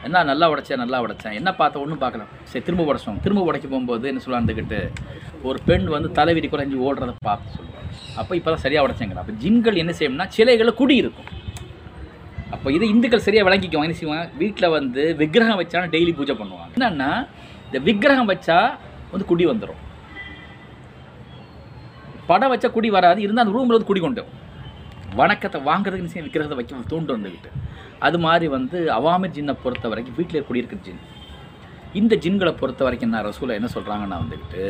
என்ன 0.07 0.21
நல்லா 0.29 0.47
உடைச்சேன் 0.51 0.81
நல்லா 0.83 0.97
உடைச்சேன். 1.05 1.33
என்ன 1.39 1.49
பார்த்த 1.61 1.81
ஒன்றும் 1.83 2.01
பார்க்கல. 2.03 2.25
சரி 2.51 2.63
திரும்ப 2.67 2.83
உடச்சோம். 2.91 3.17
திரும்ப 3.23 3.41
உடைக்க 3.49 3.65
போகும்போது 3.71 4.05
என்ன 4.11 4.21
சொல்லுவாந்துக்கிட்டு 4.25 4.79
ஒரு 5.49 5.59
பெண் 5.69 5.87
வந்து 5.95 6.09
தலைவிரி 6.19 6.49
குறைஞ்சி 6.53 6.77
ஓடுறத 6.87 7.15
பார்த்து 7.29 7.55
சொல்லுவாங்க. 7.57 7.89
அப்போ 8.21 8.31
இப்போ 8.39 8.49
தான் 8.53 8.63
சரியாக 8.65 8.85
உடச்சேங்கிற 8.87 9.21
அப்போ 9.23 9.35
ஜின்கள் 9.43 9.81
என்ன 9.83 9.93
செய்யும்னா 9.99 10.27
சிலைகளை 10.37 10.73
குடி 10.81 10.95
இருக்கும். 11.03 11.29
அப்போ 12.55 12.67
இதை 12.77 12.85
இந்துக்கள் 12.93 13.25
சரியாக 13.27 13.47
விளங்கிக்குவாங்க. 13.49 13.89
என்ன 13.89 13.99
செய்வாங்க? 14.01 14.25
வீட்டில் 14.43 14.73
வந்து 14.77 15.03
விக்கிரகம் 15.21 15.59
வச்சாலும் 15.61 15.93
டெய்லி 15.95 16.13
பூஜை 16.19 16.35
பண்ணுவாங்க. 16.41 16.71
என்னன்னா 16.77 17.11
இந்த 17.67 17.79
விக்கிரகம் 17.89 18.31
வச்சா 18.33 18.59
வந்து 19.13 19.27
குடி 19.31 19.45
வந்துடும் 19.53 19.81
படம் 22.29 22.51
வச்சால் 22.53 22.73
குடி 22.75 22.89
வராது 22.97 23.19
இருந்தால் 23.25 23.45
அந்த 23.45 23.55
ரூமில் 23.57 23.75
வந்து 23.75 23.89
குடி 23.89 24.01
கொண்டு. 24.05 24.23
வணக்கத்தை 25.19 25.59
வாங்குறதுக்கு 25.69 26.05
என்ன 26.07 26.25
விற்கிறத 26.25 26.55
வைக்க 26.59 26.81
தூண்டு 26.91 27.15
வந்துக்கிட்டு 27.15 27.51
அது 28.07 28.17
மாதிரி 28.25 28.47
வந்து 28.55 28.77
அவாமி 28.97 29.27
ஜின்னை 29.35 29.53
பொறுத்த 29.63 29.87
வரைக்கும் 29.91 30.17
வீட்டில் 30.19 30.45
குடியிருக்கிற 30.49 30.79
ஜின். 30.87 31.01
இந்த 31.99 32.13
ஜின்களை 32.23 32.53
பொறுத்த 32.61 32.81
வரைக்கும் 32.87 33.13
நான் 33.13 33.25
ரசூலை 33.29 33.55
என்ன 33.59 33.69
சொல்கிறாங்கன்னா 33.75 34.17
வந்துக்கிட்டு 34.23 34.63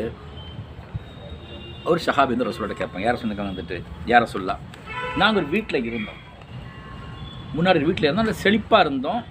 ஒரு 1.90 2.00
ஷஹாபி 2.06 2.34
வந்து 2.34 2.48
ரசூலோட 2.50 2.74
கேட்பேன் 2.80 3.04
யார 3.06 3.18
சொன்னாங்க 3.20 3.46
வந்துட்டு? 3.52 3.78
யார 4.12 4.24
சொல்லலாம் 4.34 4.62
நாங்கள் 5.20 5.40
ஒரு 5.42 5.48
வீட்டில் 5.56 5.86
இருந்தோம். 5.90 6.20
முன்னாடி 7.58 7.86
வீட்டில் 7.90 8.08
இருந்தோம். 8.08 8.26
நல்ல 8.26 8.42
செழிப்பாக 8.44 8.84
இருந்தோம். 8.86 9.22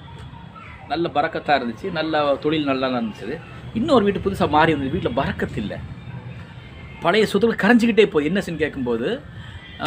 நல்ல 0.93 1.07
பறக்கத்தாக 1.17 1.59
இருந்துச்சு. 1.61 1.89
நல்ல 1.99 2.23
தொழில் 2.45 2.71
நல்லா 2.71 2.89
இருந்துச்சு 2.97 3.39
இன்னொரு 3.79 4.05
வீட்டு 4.07 4.25
புதுசாக 4.27 4.55
மாறி 4.57 4.73
இருந்தது 4.73 4.95
வீட்டில் 4.97 5.19
பறக்கத்து 5.21 5.61
இல்லை 5.65 5.79
பழைய 7.05 7.25
சொத்துக்கள் 7.31 7.63
கரைஞ்சிக்கிட்டே 7.65 8.07
போய் 8.13 8.29
என்ன 8.31 8.41
செஞ்சு 8.47 8.63
கேட்கும்போது 8.65 9.09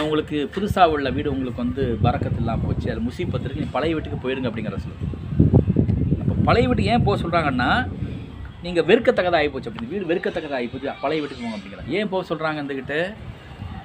உங்களுக்கு 0.03 0.37
புதுசாக 0.55 0.93
உள்ள 0.95 1.07
வீடு 1.15 1.31
உங்களுக்கு 1.33 1.61
வந்து 1.63 1.83
பறக்கத்து 2.03 2.39
இல்லாமல் 2.43 2.67
போச்சு 2.67 2.87
அது 2.91 3.01
முசீபத்து 3.07 3.45
இருக்கு 3.47 3.63
நீ 3.63 3.71
பழைய 3.75 3.93
வீட்டுக்கு 3.95 4.19
போயிருங்க 4.23 4.49
அப்படிங்கிற 4.49 4.77
சொல்லு. 4.83 5.07
அப்போ 6.21 6.35
பழைய 6.49 6.65
வீட்டுக்கு 6.69 6.93
ஏன் 6.95 7.03
போக 7.07 7.15
சொல்கிறாங்கன்னா 7.23 7.69
நீங்கள் 8.65 8.85
வெறுக்கத்தக்கதாக 8.89 9.39
ஆகிப்போச்சு 9.41 9.69
அப்படின்னு. 9.69 9.91
வீடு 9.93 10.09
வெறுக்கத்தக்கதாக 10.11 10.59
ஆகிப்போச்சு 10.59 10.93
பழைய 11.03 11.19
வீட்டுக்கு 11.21 11.43
போங்க 11.45 11.57
அப்படிங்கிறாங்க 11.57 11.97
ஏன் 11.99 12.09
போக 12.13 12.21
சொல்கிறாங்க 12.31 12.59
வந்துக்கிட்டு 12.63 12.99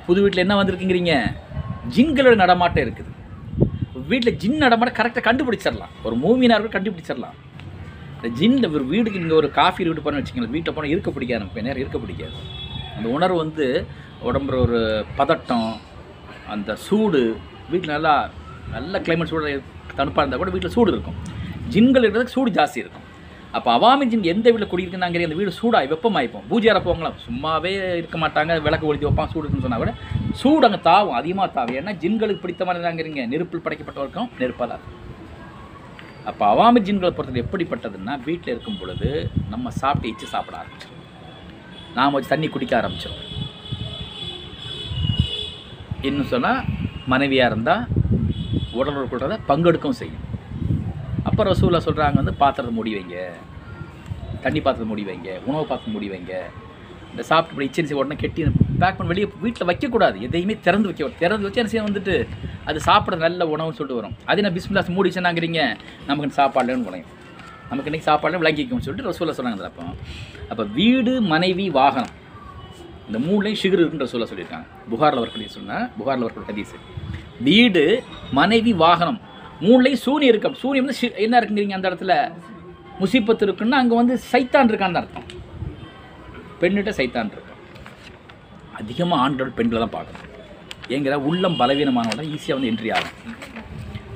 புது 0.07 0.23
வீட்டில் 0.25 0.45
என்ன 0.45 0.57
வந்திருக்குங்கிறீங்க? 0.61 1.15
ஜின்களோட 1.95 2.37
நடமாட்டம் 2.45 2.85
இருக்குது. 2.87 3.13
வீட்டில் 4.11 4.37
ஜின் 4.43 4.63
நடமாட்டம் 4.65 4.99
கரெக்டாக 5.01 5.25
கண்டுபிடிச்சிடலாம் 5.29 5.95
ஒரு 6.07 6.17
மூவினாக 6.25 6.61
கூட 6.63 6.71
கண்டுபிடிச்சிடலாம் 6.77 7.37
இந்த 8.17 8.29
ஜின் 8.39 8.57
ஒரு 8.77 8.85
வீடுக்கு 8.93 9.23
நீங்கள் 9.23 9.41
ஒரு 9.43 9.51
காஃபி 9.59 9.89
வீட்டு 9.89 10.05
போனால் 10.05 10.21
வச்சுக்கோங்களேன். 10.21 10.55
வீட்டில் 10.59 10.77
போனால் 10.77 10.93
இருக்க 10.95 11.11
பிடிக்காது 11.17 11.43
நமக்கு 11.43 11.67
நேரம் 11.69 11.83
இருக்க 11.85 11.99
பிடிக்காது. 12.05 12.37
அந்த 12.97 13.07
உணர்வு 13.17 13.39
வந்து 13.45 13.67
உடம்புல 14.29 14.59
ஒரு 14.67 14.81
பதட்டம் 15.19 15.69
அந்த 16.55 16.71
சூடு 16.87 17.21
வீட்டில் 17.73 17.95
நல்லா 17.97 18.15
நல்ல 18.75 18.99
கிளைமேட் 19.07 19.33
சூடு 19.33 19.51
தணுப்பாக 19.99 20.23
இருந்தால் 20.23 20.43
கூட 20.43 20.53
வீட்டில் 20.55 20.75
சூடு 20.77 20.91
இருக்கும். 20.95 21.19
ஜின்கள் 21.75 22.05
இருக்கிறதுக்கு 22.05 22.37
சூடு 22.39 22.51
ஜாஸ்தி 22.59 22.79
இருக்கும். 22.85 23.05
அப்போ 23.57 23.69
அவாமி 23.77 24.05
ஜின் 24.13 24.25
எந்த 24.33 24.47
வீட்டில் 24.53 24.71
குடியிருக்குனாங்க 24.71 25.21
அந்த 25.27 25.39
வீடு 25.41 25.53
சூடாக 25.61 25.91
வெப்பமாயிப்போம் 25.93 26.47
பூஜையார 26.51 26.79
போங்களாம் 26.87 27.21
சும்மாவே 27.27 27.73
இருக்க 28.01 28.17
மாட்டாங்க. 28.23 28.57
விளக்கு 28.67 28.89
ஒழித்து 28.89 29.09
வைப்பாங்க 29.09 29.33
சூடு 29.35 29.45
இருக்குன்னு 29.45 29.67
சொன்னால் 29.67 29.85
கூட 29.85 29.93
சூடு 30.41 30.67
அங்கே 30.69 30.81
தாவும் 30.89 31.19
அதிகமாக 31.21 31.49
தாவும். 31.59 31.79
ஏன்னா 31.81 31.95
ஜின்களுக்கு 32.03 32.45
பிடித்த 32.45 32.65
மாதிரி 32.69 32.87
தாங்கிறீங்க 32.89 33.25
நெருப்பில் 33.33 33.65
படைக்கப்பட்டவருக்கும் 33.67 34.31
நெருப்பாக 34.41 34.69
தான். 34.73 34.85
அப்போ 36.31 36.45
அவாமி 36.53 36.81
ஜின்களை 36.89 37.13
பொறுத்தது 37.17 37.45
எப்படிப்பட்டதுன்னா 37.45 38.17
வீட்டில் 38.29 38.53
இருக்கும் 38.55 38.79
பொழுது 38.83 39.11
நம்ம 39.55 39.73
சாப்பிட்டு 39.81 40.13
இச்சு 40.13 40.29
சாப்பிட 40.35 40.57
ஆரம்பிச்சிடும் 40.61 40.96
நாம் 41.97 42.15
வச்சு 42.15 42.33
தண்ணி 42.33 42.47
குடிக்க 42.55 42.75
ஆரம்பிச்சிடும் 42.81 43.23
இன்னும் 46.09 46.33
சொன்னால் 46.33 46.61
மனைவியாக 47.13 47.51
இருந்தால் 47.51 47.85
உடல் 48.79 48.97
உடற்கூட 48.99 49.37
பங்கெடுக்கவும் 49.51 50.01
செய்யும். 50.01 50.25
அப்போ 51.29 51.45
ரசூலா 51.49 51.79
சொல்கிறாங்க 51.87 52.19
வந்து 52.21 52.35
பாத்திரத்தை 52.43 52.73
மூடி 52.77 52.91
வைங்க. 52.97 53.17
தண்ணி 54.45 54.61
பாத்திரத்தை 54.65 54.89
மூடி 54.91 55.05
வைங்க. 55.09 55.31
உணவு 55.49 55.65
பாத்திரம் 55.71 55.95
மூடி 55.97 56.09
வைங்க. 56.13 56.35
இந்த 57.11 57.23
சாப்பிட்டு 57.31 57.53
இப்படி 57.55 57.69
இச்சரிசி 57.69 57.95
உடனே 57.99 58.17
கெட்டி 58.23 58.43
பேக் 58.81 58.97
பண்ணி 58.97 59.11
வெளியே 59.13 59.27
வீட்டில் 59.45 59.69
வைக்கக்கூடாது. 59.71 60.17
எதையுமே 60.27 60.55
திறந்து 60.67 60.89
வைக்க 60.89 61.21
திறந்து 61.23 61.47
வச்சு 61.47 61.61
என்ன 61.63 61.73
செய்ய 61.73 61.87
வந்துட்டு 61.89 62.15
அது 62.71 62.79
சாப்பிட 62.89 63.17
நல்ல 63.27 63.45
உணவுன்னு 63.55 63.79
சொல்லிட்டு 63.79 64.01
வரும். 64.01 64.17
அதே 64.31 64.45
நான் 64.47 64.57
பிஸ்மிலாஸ் 64.59 64.95
மூடி 64.97 65.11
வச்சுனாங்கிறீங்க 65.11 65.63
நமக்கு 66.09 66.39
சாப்பாடுலன்னு 66.41 66.91
உணவு 66.91 67.05
நமக்கு 67.71 67.91
இன்றைக்கி 67.91 68.09
சாப்பாடுல 68.09 68.37
விளங்கிக்கும்னு 68.37 68.79
சொல்லிட்டு 68.79 69.11
ரசூலா 69.11 69.29
சொன்னாங்க 69.29 69.63
அப்போ. 69.63 69.83
அப்போ 70.49 70.65
வீடு 70.65 71.21
மனைவி 71.21 71.71
வாகனம். 71.71 72.11
இந்த 73.07 73.19
மூணுலையும் 73.19 73.57
ஷிகர் 73.63 73.79
இருக்குன்ற 73.79 74.05
சொல்ல 74.05 74.27
சொல்லியிருக்காங்க. 74.27 74.67
புகாரில் 74.89 75.19
வரக்கூடிய 75.19 75.49
சொன்னால் 75.49 75.91
புகாரில் 75.99 76.23
வரக்கூடிய 76.23 76.65
ஹதீஸ். 76.65 76.75
வீடு 77.43 78.03
மனைவி 78.33 78.73
வாகனம். 78.73 79.21
மூணுலையும் 79.61 79.95
சூனியம் 79.95 80.35
இருக்கு. 80.35 80.59
சூரியன் 80.59 80.85
வந்து 80.85 80.99
ஷி- 81.01 81.19
என்ன 81.19 81.41
இருக்குங்கிறீங்க 81.41 81.73
அந்த 81.73 81.91
இடத்துல? 81.91 82.33
முசிப்பத்து 83.01 83.47
இருக்குன்னா 83.47 83.71
அங்கே 83.71 83.97
வந்து 83.97 84.21
சைத்தான் 84.33 84.71
இருக்கான்னு 84.71 84.95
அர்த்தம். 84.95 85.23
பெண்ணிட்ட 86.61 86.91
சைத்தான் 86.91 87.27
இருக்கும் 87.27 87.45
அதிகமாக 88.77 89.23
ஆண்கள் 89.23 89.49
பெண்களை 89.49 89.89
தான் 89.89 90.05
பார்க்கணும். 90.05 90.35
ஏங்கிற 90.89 91.15
உள்ளம் 91.15 91.61
பலவீனமானவங்க 91.61 92.39
ஈஸியாக 92.39 92.53
வந்து 92.53 92.71
என்ட்ரி 92.71 92.95
ஆகும். 92.95 93.09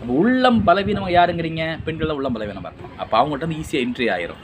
நம்ம 0.01 0.15
உள்ளம் 0.21 0.59
பலவீனம் 0.69 1.09
யாருங்கிறீங்க? 1.19 1.63
பெண்கள் 1.87 2.17
உள்ளம் 2.19 2.37
பலவீனமாக 2.37 2.71
இருக்கும் 2.71 2.95
அப்போ 3.03 3.15
அவங்கள்ட்ட 3.19 3.47
வந்து 3.47 3.59
ஈஸியாக 3.63 3.85
என்ட்ரி 3.87 4.07
ஆயிரும். 4.15 4.41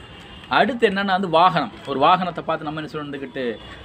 அடுத்து 0.57 0.83
என்னென்னா 0.89 1.13
வந்து 1.17 1.29
வாகனம். 1.37 1.71
ஒரு 1.91 1.99
வாகனத்தை 2.05 2.41
பார்த்து 2.47 2.67
நம்ம 2.67 2.81
என்ன 2.81 2.91
சொல்லிட்டுக்கிட்டு 2.91 3.43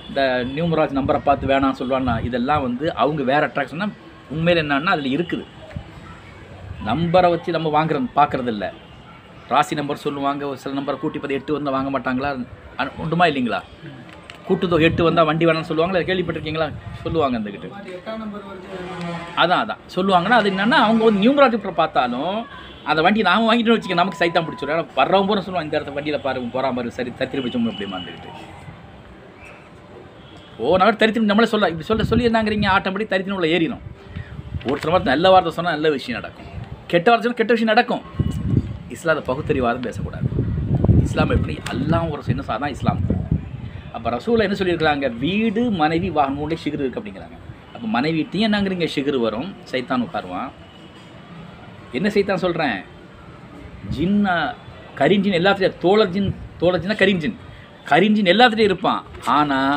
இந்த 0.09 0.21
நியூமராஜ் 0.57 0.99
நம்பரை 0.99 1.21
பார்த்து 1.29 1.51
வேணாம் 1.53 1.79
சொல்லுவான்னா 1.81 2.15
இதெல்லாம் 2.29 2.63
வந்து 2.67 2.87
அவங்க 3.05 3.23
வேறு 3.31 3.47
அட்ராக்ஷன்னா 3.49 3.89
உண்மையில் 4.35 4.63
என்னன்னா 4.65 4.95
அதில் 4.97 5.15
இருக்குது. 5.17 5.45
நம்பரை 6.91 7.29
வச்சு 7.33 7.57
நம்ம 7.57 7.71
வாங்குறது 7.79 8.13
பார்க்குறதில்ல. 8.21 8.67
ராசி 9.53 9.75
நம்பர் 9.81 10.05
சொல்லுவாங்க 10.07 10.43
ஒரு 10.51 10.61
சில 10.63 10.75
நம்பரை 10.79 10.99
கூட்டி 11.01 11.19
பார்த்து 11.19 11.39
எட்டு 11.41 11.57
வந்தால் 11.57 11.77
வாங்க 11.77 11.91
மாட்டாங்களா? 11.97 12.31
உண்டுமா 13.05 13.27
இல்லைங்களா? 13.31 13.61
கூட்டுத்தொகை 14.47 14.87
எட்டு 14.91 15.03
வந்தால் 15.09 15.29
வண்டி 15.31 15.47
வேணாம்னு 15.49 15.71
சொல்லுவாங்களா? 15.71 16.07
கேள்விப்பட்டிருக்கீங்களா? 16.09 16.69
சொல்லுவாங்க 17.05 17.39
அந்த 17.41 17.51
கிட்ட 17.55 17.69
அதான் 19.43 19.63
அதான். 19.65 19.81
சொல்லுவாங்கன்னா 19.95 20.39
அது 20.41 20.51
என்னென்னா 20.53 20.79
அவங்க 20.87 21.03
வந்து 21.05 21.23
நியூமராட்டிக் 21.25 21.81
பார்த்தாலும் 21.83 22.35
அந்த 22.91 23.01
வண்டி 23.07 23.21
நாம 23.29 23.47
வாங்கிட்டு 23.49 23.75
வச்சுக்க 23.75 23.95
நமக்கு 24.01 24.21
சைத்தான் 24.21 24.47
பிடிச்சிடும் 24.47 24.75
ஏன்னா 24.75 24.87
வர்றவங்க 25.01 25.29
பூரா 25.29 25.43
சொல்லுவாங்க 25.47 25.69
இந்த 25.69 25.79
இடத்த 25.79 25.95
வண்டியில் 25.99 26.25
பாருங்க 26.27 26.51
போகிற 26.55 26.73
பாரு 26.79 26.97
சரி 26.99 27.11
தத்திரி 27.21 27.41
பிடிச்சவங்க 27.43 27.73
அப்படிமா 27.75 27.99
இருந்துக்கிட்டு 27.99 28.51
ஓ 30.59 30.77
நான் 30.77 30.99
தரித்திரம் 31.03 31.31
நம்மளே 31.31 31.51
சொல்ல 31.53 31.69
இப்படி 31.69 31.87
சொல்ல 31.91 32.05
சொல்லி 32.11 32.29
என்னங்கிறீங்க 32.29 32.67
ஆட்டப்படி 32.75 33.05
தரித்திரம் 33.13 33.39
உள்ள 33.39 33.49
ஏறிடும் 33.57 33.85
ஒருத்தர் 34.71 34.93
வார்த்தை 34.93 35.13
நல்ல 35.13 35.31
வார்த்தை 35.31 35.53
சொன்னால் 35.53 35.73
நல்ல 35.73 35.91
விஷயம் 35.91 36.19
நடக்கும். 36.21 36.49
கெட்ட 36.87 37.07
வார்த்தை 37.11 37.27
சொன்னா 37.27 37.39
கெட்ட 37.39 37.53
விஷயம் 37.53 37.73
நடக்கும். 37.75 38.03
இஸ்லாத்தை 38.89 39.23
பகுத்தறிவாதம் 39.29 39.87
பேசக்கூடாது. 39.87 40.29
இஸ்லாம் 41.03 41.31
எப்படி? 41.31 41.59
எல்லாம் 41.71 42.11
ஒரு 42.11 42.23
சின்ன 42.23 42.43
சாதான் 42.49 42.69
இஸ்லாம். 42.69 43.01
அப்போ 43.93 44.11
ரசூலை 44.11 44.45
என்ன 44.47 44.57
சொல்லியிருக்கிறாங்க? 44.59 45.17
வீடு 45.17 45.71
மனைவி 45.71 46.11
வாகனம் 46.11 46.35
மூணு 46.35 46.57
ஷிகர் 46.65 46.83
இருக்குது 46.83 47.01
அப்படிங்கிறாங்க. 47.03 47.39
அப்போ 47.83 47.93
மனைவிட்டையும் 47.95 48.47
என்னங்கிறீங்க 48.47 48.87
ஷிகர் 48.95 49.17
வரும் 49.25 49.49
சைத்தான் 49.71 50.03
உட்காருவான். 50.05 50.51
என்ன 51.99 52.11
சைத்தான் 52.17 52.43
சொல்கிறேன் 52.43 52.77
ஜின்னா 53.95 54.35
கரிஞ்சின் 55.01 55.37
எல்லாத்துலேயும் 55.39 55.81
தோழர்ஜின் 55.85 56.29
தோழர்ஜின்னா 56.61 56.97
கரிஞ்சின் 57.01 57.35
கரிஞ்சின் 57.91 58.31
எல்லாத்துலேயும் 58.35 58.71
இருப்பான். 58.71 59.03
ஆனால் 59.37 59.75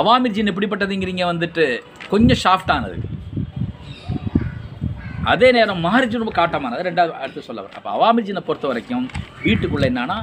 அவாமிர் 0.00 0.34
ஜின் 0.36 0.52
எப்படிப்பட்டதுங்கிறீங்க 0.52 1.24
வந்துட்டு 1.32 1.64
கொஞ்சம் 2.12 2.42
சாஃப்டானது 2.44 2.98
அதே 5.32 5.50
நேரம் 5.58 5.84
மாரிஜின் 5.88 6.24
ரொம்ப 6.24 6.36
காட்டமானது. 6.40 6.86
ரெண்டாவது 6.88 7.20
அடுத்து 7.22 7.48
சொல்ல 7.48 7.62
வரும் 7.62 7.78
அப்போ 7.80 7.92
அவாமிர் 7.96 8.28
ஜினை 8.30 8.42
பொறுத்த 8.48 8.68
வரைக்கும் 8.72 9.06
வீட்டுக்குள்ளே 9.46 9.88
என்னன்னா 9.92 10.18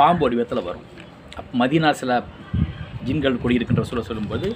பாம்பு 0.00 0.24
வடிவத்தில் 0.26 0.66
வரும். 0.70 0.86
அப்போ 1.38 1.52
மதினா 1.62 1.92
சில 2.02 2.22
ஜின்கள் 3.08 3.42
குடியிருக்கின்ற 3.44 3.86
சொல்ல 3.92 4.04
சொல்லும்போது 4.10 4.48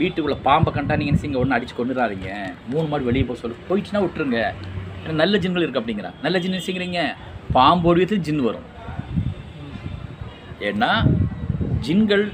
வீட்டுக்குள்ளே 0.00 0.38
பாம்பை 0.46 0.70
கண்டா 0.76 0.94
நீங்கள் 1.00 1.20
சிங்க 1.22 1.38
ஒன்று 1.42 1.56
அடிச்சு 1.56 1.74
கொண்டுறாதீங்க 1.76 2.30
மூணு 2.72 2.86
மாடு 2.90 3.08
வெளியே 3.08 3.24
போக 3.28 3.38
சொல்லு. 3.42 3.56
போயிடுச்சுன்னா 3.68 4.02
விட்டுருங்க. 4.04 4.40
ஏன்னா 5.02 5.14
நல்ல 5.22 5.38
ஜின்கள் 5.44 5.64
இருக்கு 5.64 5.80
அப்படிங்கிறா. 5.82 6.10
நல்ல 6.24 6.36
ஜின் 6.44 6.64
சிங்கிறீங்க 6.66 6.66
செய்கிறீங்க 6.68 7.00
பாம்பு 7.56 7.88
வடிவத்தில் 7.88 8.24
ஜின் 8.26 8.42
வரும். 8.48 8.66
ஏன்னா 10.68 10.90
ஜின்கள் 11.86 12.24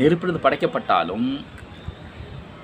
நெருப்பிலிருந்து 0.00 0.44
படைக்கப்பட்டாலும் 0.46 1.28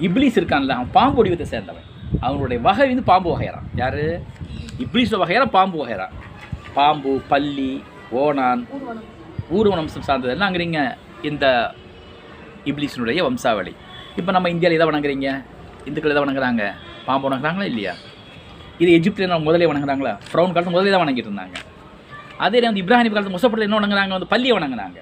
இப்லீஸ் 0.07 0.39
இருக்கான்ல 0.41 0.77
அவன் 0.79 0.95
பாம்பு 0.99 1.19
வடிவத்தை 1.21 1.47
சேர்ந்தவன். 1.55 1.87
அவனுடைய 2.27 2.59
வகை 2.69 2.87
வந்து 2.91 3.11
பாம்பு 3.11 3.29
வகையறான் 3.35 3.67
யார்? 3.83 4.03
இப்லீஸோட 4.85 5.21
வகையறான் 5.23 5.57
பாம்பு 5.59 5.77
வகையறான் 5.83 6.15
பாம்பு 6.79 7.13
பள்ளி 7.33 7.73
ஓணான் 8.23 8.63
ஊர்வனம் 9.57 9.83
வம்சம் 9.83 10.07
சார்ந்தது 10.09 10.35
என்னங்கிறீங்க 10.37 10.81
இந்த 11.31 11.47
இப்லீஸினுடைய 12.71 13.23
வம்சாவளி. 13.29 13.75
இப்போ 14.17 14.33
நம்ம 14.33 14.51
இந்தியாவில் 14.51 14.79
எதை 14.79 14.87
வணங்குறீங்க? 14.91 15.45
இந்துக்கள் 15.85 16.13
எதை 16.15 16.23
வணங்குறாங்க? 16.25 16.73
பாம்பு 17.07 17.31
வணங்குறாங்களா 17.31 17.63
இல்லையா? 17.63 17.95
இது 18.79 18.91
எஜிப்தில் 18.99 19.27
நம்ம 19.27 19.45
முதலே 19.45 19.67
வணங்குறாங்களா? 19.73 20.19
ஃப்ரௌன் 20.31 20.53
காலத்து 20.53 20.71
முதலே 20.71 20.91
தான் 20.91 21.03
வணங்கிட்டு 21.05 21.31
இருந்தாங்க. 21.31 21.59
அதே 22.39 22.61
வந்து 22.61 22.83
இப்ராஹிம் 22.83 23.13
காலத்து 23.13 23.35
முசப்பட்டில் 23.37 23.67
என்ன 23.69 23.79
வணங்குறாங்க? 23.81 24.09
வந்து 24.09 24.27
பள்ளியை 24.27 24.59
வணங்குறாங்க. 24.59 24.99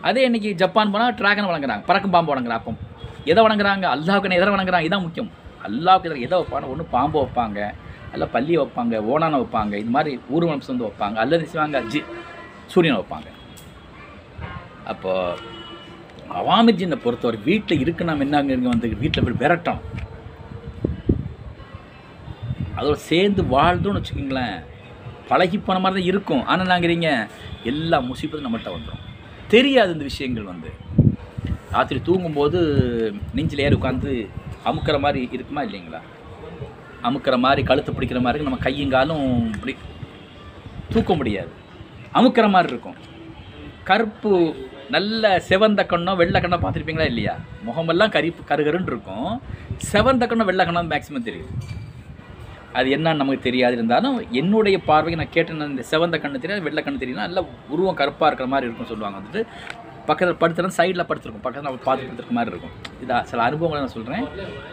அதே 0.00 0.28
இன்றைக்கி 0.28 0.52
ஜப்பான் 0.54 0.90
போனால் 0.90 1.14
ட்ராகனை 1.14 1.48
வணங்குறாங்க. 1.50 1.84
பறக்கும் 1.86 2.10
பாம்பு 2.10 2.32
வணங்குறாங்க 2.34 2.60
அப்போ 2.62 2.72
எதை 3.24 3.44
வணங்குறாங்க? 3.46 3.84
அல்லாவுக்கு 3.94 4.38
எதை 4.40 4.52
வணங்குறாங்க? 4.54 4.86
இதான் 4.88 5.00
முக்கியம். 5.00 5.30
அல்லாவுக்கு 5.68 6.08
எதிராக 6.08 6.26
எதை 6.26 6.38
வைப்பாங்க? 6.40 6.68
ஒன்று 6.68 6.84
பாம்பு 6.84 7.16
வைப்பாங்க. 7.22 7.74
அல்ல 8.12 8.26
பள்ளியை 8.26 8.58
வைப்பாங்க 8.62 8.96
ஓனானை 9.12 9.38
வைப்பாங்க. 9.42 9.72
இது 9.72 9.90
மாதிரி 9.90 10.20
ஊர்வலம் 10.28 10.62
வந்து 10.66 10.86
வைப்பாங்க. 10.88 11.14
அல்லது 11.14 11.46
செய்வாங்க 11.46 11.80
ஜி 11.80 12.02
சூரியனை 12.66 13.00
வைப்பாங்க. 13.00 13.28
அப்போது 14.84 15.53
அவாமிர் 16.30 17.04
பொறுத்தவரை 17.04 17.40
வீட்டில் 17.44 17.80
இருக்கு 17.80 18.04
நம்ம 18.04 18.22
என்னங்க 18.22 18.68
வந்து 18.68 18.88
வீட்டில் 18.96 19.24
போய் 19.24 19.40
விரட்டணும். 19.42 19.84
அதோட 22.76 22.92
சேர்ந்து 22.92 23.42
வாழ்ந்தோன்னு 23.42 24.00
வச்சுக்கோங்களேன். 24.00 24.56
பழகி 25.28 25.58
போன 25.58 25.78
மாதிரி 25.78 26.00
தான் 26.00 26.10
இருக்கும். 26.10 26.46
ஆனால் 26.46 26.66
நாங்கிறீங்க 26.66 27.28
எல்லா 27.64 28.00
முசீபத்தும் 28.00 28.46
நம்மள்கிட்ட 28.46 28.72
வந்துடும். 28.76 29.04
தெரியாது 29.48 29.92
இந்த 29.92 30.04
விஷயங்கள் 30.04 30.50
வந்து. 30.52 30.70
ராத்திரி 31.70 32.00
தூங்கும்போது 32.02 32.58
நெஞ்சில் 33.34 33.64
ஏறி 33.66 33.76
உட்காந்து 33.76 34.28
அமுக்கிற 34.64 35.00
மாதிரி 35.00 35.28
இருக்குமா 35.32 35.62
இல்லைங்களா? 35.62 36.00
அமுக்கிற 37.02 37.38
மாதிரி 37.38 37.62
கழுத்து 37.62 37.92
பிடிக்கிற 37.92 38.20
மாதிரி 38.20 38.44
நம்ம 38.44 38.58
கையுங்காலும் 38.62 39.54
இப்படி 39.54 39.76
தூக்க 40.92 41.14
முடியாது. 41.14 41.50
அமுக்கிற 42.14 42.50
மாதிரி 42.50 42.72
இருக்கும். 42.72 42.96
கருப்பு 43.84 44.54
நல்ல 44.94 45.30
செவந்த 45.48 45.82
கண்ணோ 45.92 46.12
வெள்ளை 46.20 46.38
கண்ணோ 46.42 46.58
பார்த்துருப்பீங்களா 46.64 47.06
இல்லையா? 47.12 47.34
முகமெல்லாம் 47.68 48.12
கரி 48.16 48.28
கருகருன்னு 48.50 48.92
இருக்கும். 48.92 49.30
செவந்த 49.92 50.26
கண்ணோ 50.30 50.46
வெள்ளை 50.50 50.64
கண்ணோ 50.66 50.82
மேக்ஸிமம் 50.92 51.28
தெரியும் 51.30 51.54
அது 52.78 52.88
என்னன்னு 52.94 53.20
நமக்கு 53.20 53.46
தெரியாது 53.46 53.74
இருந்தாலும் 53.78 54.16
என்னுடைய 54.40 54.76
பார்வைக்கு 54.88 55.18
நான் 55.20 55.34
கேட்டேன் 55.34 55.60
இந்த 55.72 55.82
செவந்த 55.90 56.16
கண்ணு 56.22 56.42
தெரியாது 56.44 56.66
வெள்ளை 56.66 56.80
கண்ணு 56.86 57.02
தெரியும் 57.02 57.24
நல்ல 57.24 57.40
உருவம் 57.74 57.98
கருப்பாக 58.00 58.28
இருக்கிற 58.30 58.48
மாதிரி 58.52 58.68
இருக்கும் 58.68 58.90
சொல்லுவாங்க. 58.92 59.18
வந்துட்டு 59.20 59.42
பக்கத்தில் 60.08 60.40
படுத்துறது 60.40 60.76
சைடில் 60.78 61.06
படுத்துருக்கும். 61.10 61.44
பக்கத்தில் 61.44 61.68
நம்ம 61.68 61.84
பார்த்து 61.86 62.08
படுத்துருக்க 62.08 62.36
மாதிரி 62.38 62.52
இருக்கும். 62.54 62.74
இதா 63.04 63.18
சில 63.30 63.42
அனுபவங்களை 63.48 63.80
நான் 63.84 63.94
சொல்கிறேன் 63.96 64.24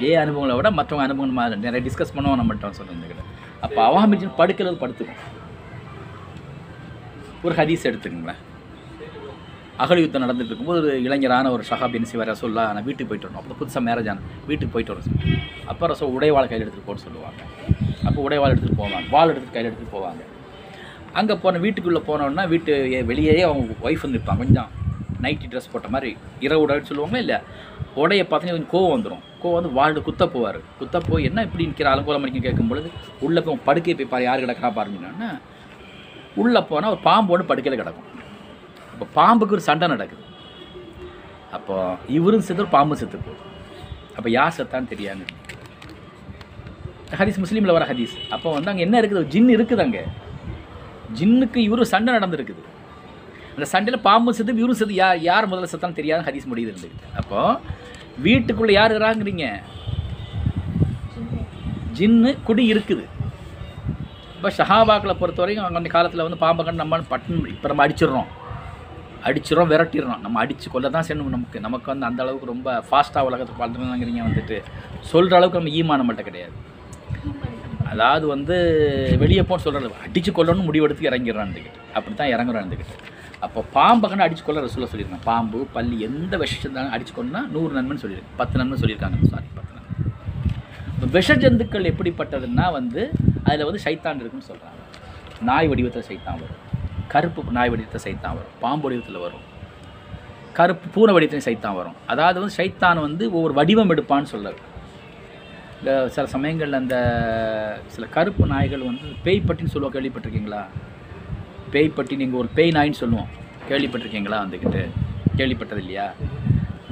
ஏ 0.08 0.10
அனுபவங்களை 0.24 0.56
விட 0.60 0.72
மற்றவங்க 0.80 1.08
அனுபவங்கள் 1.08 1.40
மாதிரி 1.40 1.66
நிறைய 1.68 1.82
டிஸ்கஸ் 1.88 2.16
பண்ணுவோம் 2.16 2.42
நம்மகிட்ட 2.42 2.78
சொல்கிறேன் 2.80 3.28
அப்போ 3.66 3.82
அவாமிஜின் 3.90 4.38
படுக்கிறது 4.42 4.82
படுத்துக்கும். 4.84 5.22
ஒரு 7.46 7.56
ஹதீஸ் 7.60 7.88
எடுத்துக்கோங்களேன். 7.90 8.42
அகல் 9.84 10.02
யுத்தம் 10.04 10.24
நடந்துட்டு 10.24 10.52
இருக்கும்போது 10.52 10.80
ஒரு 10.82 10.92
இளைஞரான 11.06 11.52
ஒரு 11.56 11.64
ஷஹாப் 11.70 11.96
சிவ 12.10 12.26
ரசோல்லா 12.30 12.64
நான் 12.76 12.86
வீட்டுக்கு 12.88 13.10
போயிட்டு 13.12 13.28
வரணும். 13.28 13.42
அப்போ 13.42 13.56
புதுசாக 13.60 13.82
மேரேஜ் 13.88 14.10
ஆன 14.12 14.22
வீட்டுக்கு 14.50 14.74
போயிட்டு 14.74 14.94
வரணும் 14.94 15.40
அப்போ 15.72 15.88
ரசம் 15.92 16.14
உடைவாள் 16.18 16.50
கையில் 16.52 16.66
எடுத்துகிட்டு 16.66 16.90
போன்னு 16.90 17.04
சொல்லுவாங்க. 17.06 17.40
அப்போ 18.08 18.20
உடைவாள் 18.28 18.54
எடுத்துகிட்டு 18.54 18.82
போவாங்க. 18.84 19.08
வாள் 19.16 19.32
எடுத்துட்டு 19.32 19.56
கையில் 19.56 19.70
எடுத்துகிட்டு 19.70 19.96
போவாங்க. 19.98 20.22
அங்கே 21.20 21.36
போன 21.44 21.60
வீட்டுக்குள்ளே 21.66 22.02
போனோன்னா 22.10 22.44
வீட்டு 22.54 22.74
வெளியே 23.12 23.34
அவங்க 23.48 23.74
ஒய்ஃப் 23.88 24.04
வந்து 24.06 24.18
நிற்பாங்க 24.18 24.44
கொஞ்சம் 24.44 24.70
நைட்டி 25.26 25.48
ட்ரெஸ் 25.52 25.72
போட்ட 25.72 25.88
மாதிரி 25.96 26.12
இரவு 26.46 26.64
உடைன்னு 26.66 26.90
சொல்லுவாங்களா 26.92 27.24
இல்லை 27.26 27.40
உடைய 28.02 28.22
பார்த்தீங்கன்னா 28.24 28.58
கொஞ்சம் 28.58 28.74
கோவம் 28.76 28.94
வந்துடும் 28.96 29.24
கோவம் 29.42 29.58
வந்து 29.60 29.72
வாழ்ந்து 29.80 30.02
குத்த 30.08 30.24
போவார். 30.36 30.60
குத்த 30.80 31.00
போய் 31.10 31.28
என்ன 31.30 31.44
இப்படி 31.48 31.66
நிற்கிற 31.70 31.90
அலங்கோலம் 31.94 32.24
மணிக்கு 32.26 32.46
கேட்கும் 32.48 32.72
பொழுது 32.72 32.90
உள்ளே 33.26 33.42
போய் 33.48 33.66
படுக்கை 33.68 33.96
போய் 34.00 34.12
பாரு 34.14 34.26
யார் 34.30 34.44
கிடக்கிறா 34.46 34.72
பாருங்கன்னா 34.80 35.32
உள்ளே 36.44 36.62
போனால் 36.72 36.94
ஒரு 36.96 37.02
பாம்பு 37.10 37.34
ஒன்று 37.36 37.50
படுக்கையில் 37.52 37.82
கிடக்கும். 37.82 38.08
அப்போ 39.02 39.14
பாம்புக்கு 39.20 39.56
ஒரு 39.58 39.64
சண்டை 39.68 39.86
நடக்குது. 39.92 40.24
அப்போ 41.58 41.76
இவரும் 42.16 42.44
செத்து 42.48 42.66
பாம்பும் 42.74 43.00
செத்து 43.00 43.18
போகுது. 43.28 43.46
அப்போ 44.18 44.30
யார் 44.36 44.54
செத்தான்னு 44.58 44.90
தெரியாது 44.92 45.24
ஹதீஸ் 47.20 47.40
முஸ்லீமில் 47.44 47.74
வர 47.76 47.86
ஹதீஸ். 47.92 48.14
அப்போ 48.36 48.48
வந்து 48.56 48.70
அங்கே 48.72 48.84
என்ன 48.88 49.00
இருக்குது? 49.02 49.22
ஜின்னு 49.32 49.32
ஜின் 49.34 49.56
இருக்குது 49.56 49.82
அங்கே. 49.86 50.04
ஜின்னுக்கு 51.20 51.60
இவரும் 51.68 51.90
சண்டை 51.94 52.12
நடந்துருக்குது. 52.18 52.62
அந்த 53.56 53.68
சண்டையில் 53.72 54.06
பாம்பு 54.08 54.36
செத்து 54.40 54.62
இவரும் 54.64 54.80
செத்து. 54.82 55.00
யார் 55.02 55.18
யார் 55.30 55.50
முதல்ல 55.52 55.70
செத்தான்னு 55.72 56.00
தெரியாது 56.02 56.28
ஹதீஸ் 56.28 56.50
முடியுது 56.52 56.72
இருந்துக்கிட்டு 56.74 57.10
அப்போது 57.22 57.58
வீட்டுக்குள்ளே 58.28 58.76
யார் 58.78 58.94
இருக்கிறாங்கிறீங்க 58.94 59.48
ஜின்னு 62.00 62.34
குடி 62.50 62.66
இருக்குது. 62.76 63.06
இப்போ 64.36 64.52
ஷஹாபாக்களை 64.60 65.16
பொறுத்த 65.24 65.44
வரைக்கும் 65.44 65.80
அந்த 65.82 65.92
காலத்தில் 65.96 66.26
வந்து 66.28 66.42
பாம்பை 66.46 66.66
கண்டு 66.68 66.84
நம்ம 66.84 67.02
பட்டன் 67.16 67.44
இப்போ 67.56 67.68
நம்ம 67.72 67.84
அடிச்சிடுறோம். 67.88 68.30
அடிச்சிடும் 69.28 69.72
விரட்டிடுறோம் 69.72 70.24
நம்ம 70.26 70.40
அடித்து 70.44 70.68
கொள்ள 70.74 70.90
தான் 70.96 71.06
செய்யணும். 71.08 71.32
நமக்கு 71.36 71.64
நமக்கு 71.68 71.88
வந்து 71.94 72.08
அந்த 72.10 72.20
அளவுக்கு 72.26 72.52
ரொம்ப 72.54 72.76
ஃபாஸ்ட்டாக 72.90 73.30
உலகத்தை 73.30 73.56
வாழ்ந்துருங்கிறீங்க 73.62 74.22
வந்துட்டு 74.28 74.58
சொல்கிற 75.12 75.36
அளவுக்கு 75.40 75.62
நம்ம 75.62 75.74
ஈமான 75.80 76.04
மட்டும் 76.10 76.30
கிடையாது. 76.30 76.56
அதாவது 77.94 78.26
வந்து 78.36 78.56
வெளியே 79.22 79.44
போன்னு 79.48 79.64
சொல்கிறது 79.66 80.04
அடித்து 80.08 80.32
கொல்லணும்னு 80.36 80.68
முடிவெடுத்து 80.68 81.08
இறங்கிடுறான்னுக்கிட்டு 81.10 81.82
அப்படி 81.96 82.14
தான் 82.22 82.34
இறங்குறான்னுக்கிட்டு 82.36 82.98
அப்போ 83.46 83.60
பாம்பை 83.76 84.06
கண்டு 84.10 84.26
அடிச்சு 84.26 84.44
கொள்ள 84.48 84.62
ரசூலா 84.66 84.90
சொல்லியிருக்காங்க. 84.90 85.26
பாம்பு 85.30 85.60
பள்ளி 85.76 85.96
எந்த 86.08 86.34
விஷயத்தாலும் 86.44 86.94
அடிச்சு 86.96 87.14
கொண்டா 87.16 87.40
நூறு 87.54 87.72
நன்மைன்னு 87.78 88.04
சொல்லியிருக்கு. 88.04 88.38
பத்து 88.42 88.60
நன்மை 88.62 88.78
சொல்லியிருக்காங்க. 88.82 89.18
சாரி 89.34 89.48
பத்து 89.58 89.72
நன்மை. 89.78 89.94
இப்போ 90.96 91.08
விஷ 91.18 91.38
ஜந்துக்கள் 91.44 91.90
எப்படிப்பட்டதுன்னா 91.92 92.66
வந்து 92.80 93.04
அதில் 93.48 93.68
வந்து 93.70 93.84
சைத்தான் 93.88 94.22
இருக்குன்னு 94.24 94.50
சொல்கிறாங்க 94.52 94.80
நாய் 95.50 95.70
வடிவத்தில் 95.72 96.08
சைத்தான் 96.12 96.40
வரும். 96.42 96.60
கருப்பு 97.14 97.56
நாய் 97.58 97.72
வடிவத்தை 97.72 98.00
சைத்தான் 98.06 98.36
வரும். 98.38 98.54
பாம்பு 98.64 98.86
வடிவத்தில் 98.86 99.24
வரும். 99.26 99.46
கருப்பு 100.58 100.88
பூனை 100.96 101.12
வடிவத்தையும் 101.16 101.48
சைத்தான் 101.48 101.78
வரும். 101.80 101.98
அதாவது 102.12 102.38
வந்து 102.42 102.56
சைத்தான் 102.60 103.00
வந்து 103.08 103.24
ஒவ்வொரு 103.38 103.54
வடிவம் 103.60 103.92
எடுப்பான்னு 103.96 104.32
சொல்லுது 104.34 104.62
இந்த 105.80 105.92
சில 106.16 106.26
சமயங்களில் 106.34 106.80
அந்த 106.80 106.96
சில 107.94 108.06
கருப்பு 108.16 108.46
நாய்கள் 108.52 108.88
வந்து 108.90 109.08
பேய் 109.26 109.46
பட்டின்னு 109.48 109.74
சொல்லுவோம் 109.76 109.96
கேள்விப்பட்டிருக்கீங்களா? 109.96 110.62
பேய் 111.74 111.96
பட்டி 111.98 112.16
நீங்கள் 112.22 112.40
ஒரு 112.42 112.50
பேய் 112.58 112.76
நாயின்னு 112.78 113.02
சொல்லுவோம். 113.04 113.30
கேள்விப்பட்டிருக்கீங்களா 113.70 114.38
வந்துக்கிட்டு 114.44 114.82
கேள்விப்பட்டது 115.40 115.82
இல்லையா 115.84 116.08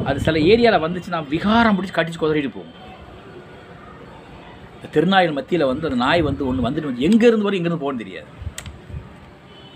அது 0.09 0.19
சில 0.25 0.39
ஏரியாவில் 0.51 0.85
வந்துச்சுன்னா 0.85 1.19
விகாரம் 1.33 1.77
பிடிச்சி 1.77 1.93
கடிச்சு 1.95 2.19
குதறிட்டு 2.21 2.51
போகும். 2.57 2.75
இந்த 4.75 4.87
திருநாயில் 4.95 5.37
மத்தியில் 5.37 5.69
வந்து 5.71 5.87
அந்த 5.89 5.99
நாய் 6.05 6.21
வந்து 6.29 6.43
ஒன்று 6.49 6.67
வந்துட்டு 6.67 6.89
வந்து 6.91 7.05
எங்கேருந்து 7.07 7.47
வரும் 7.47 7.59
எங்கேருந்து 7.59 7.83
போகணும்னு 7.83 8.03
தெரியாது. 8.05 8.29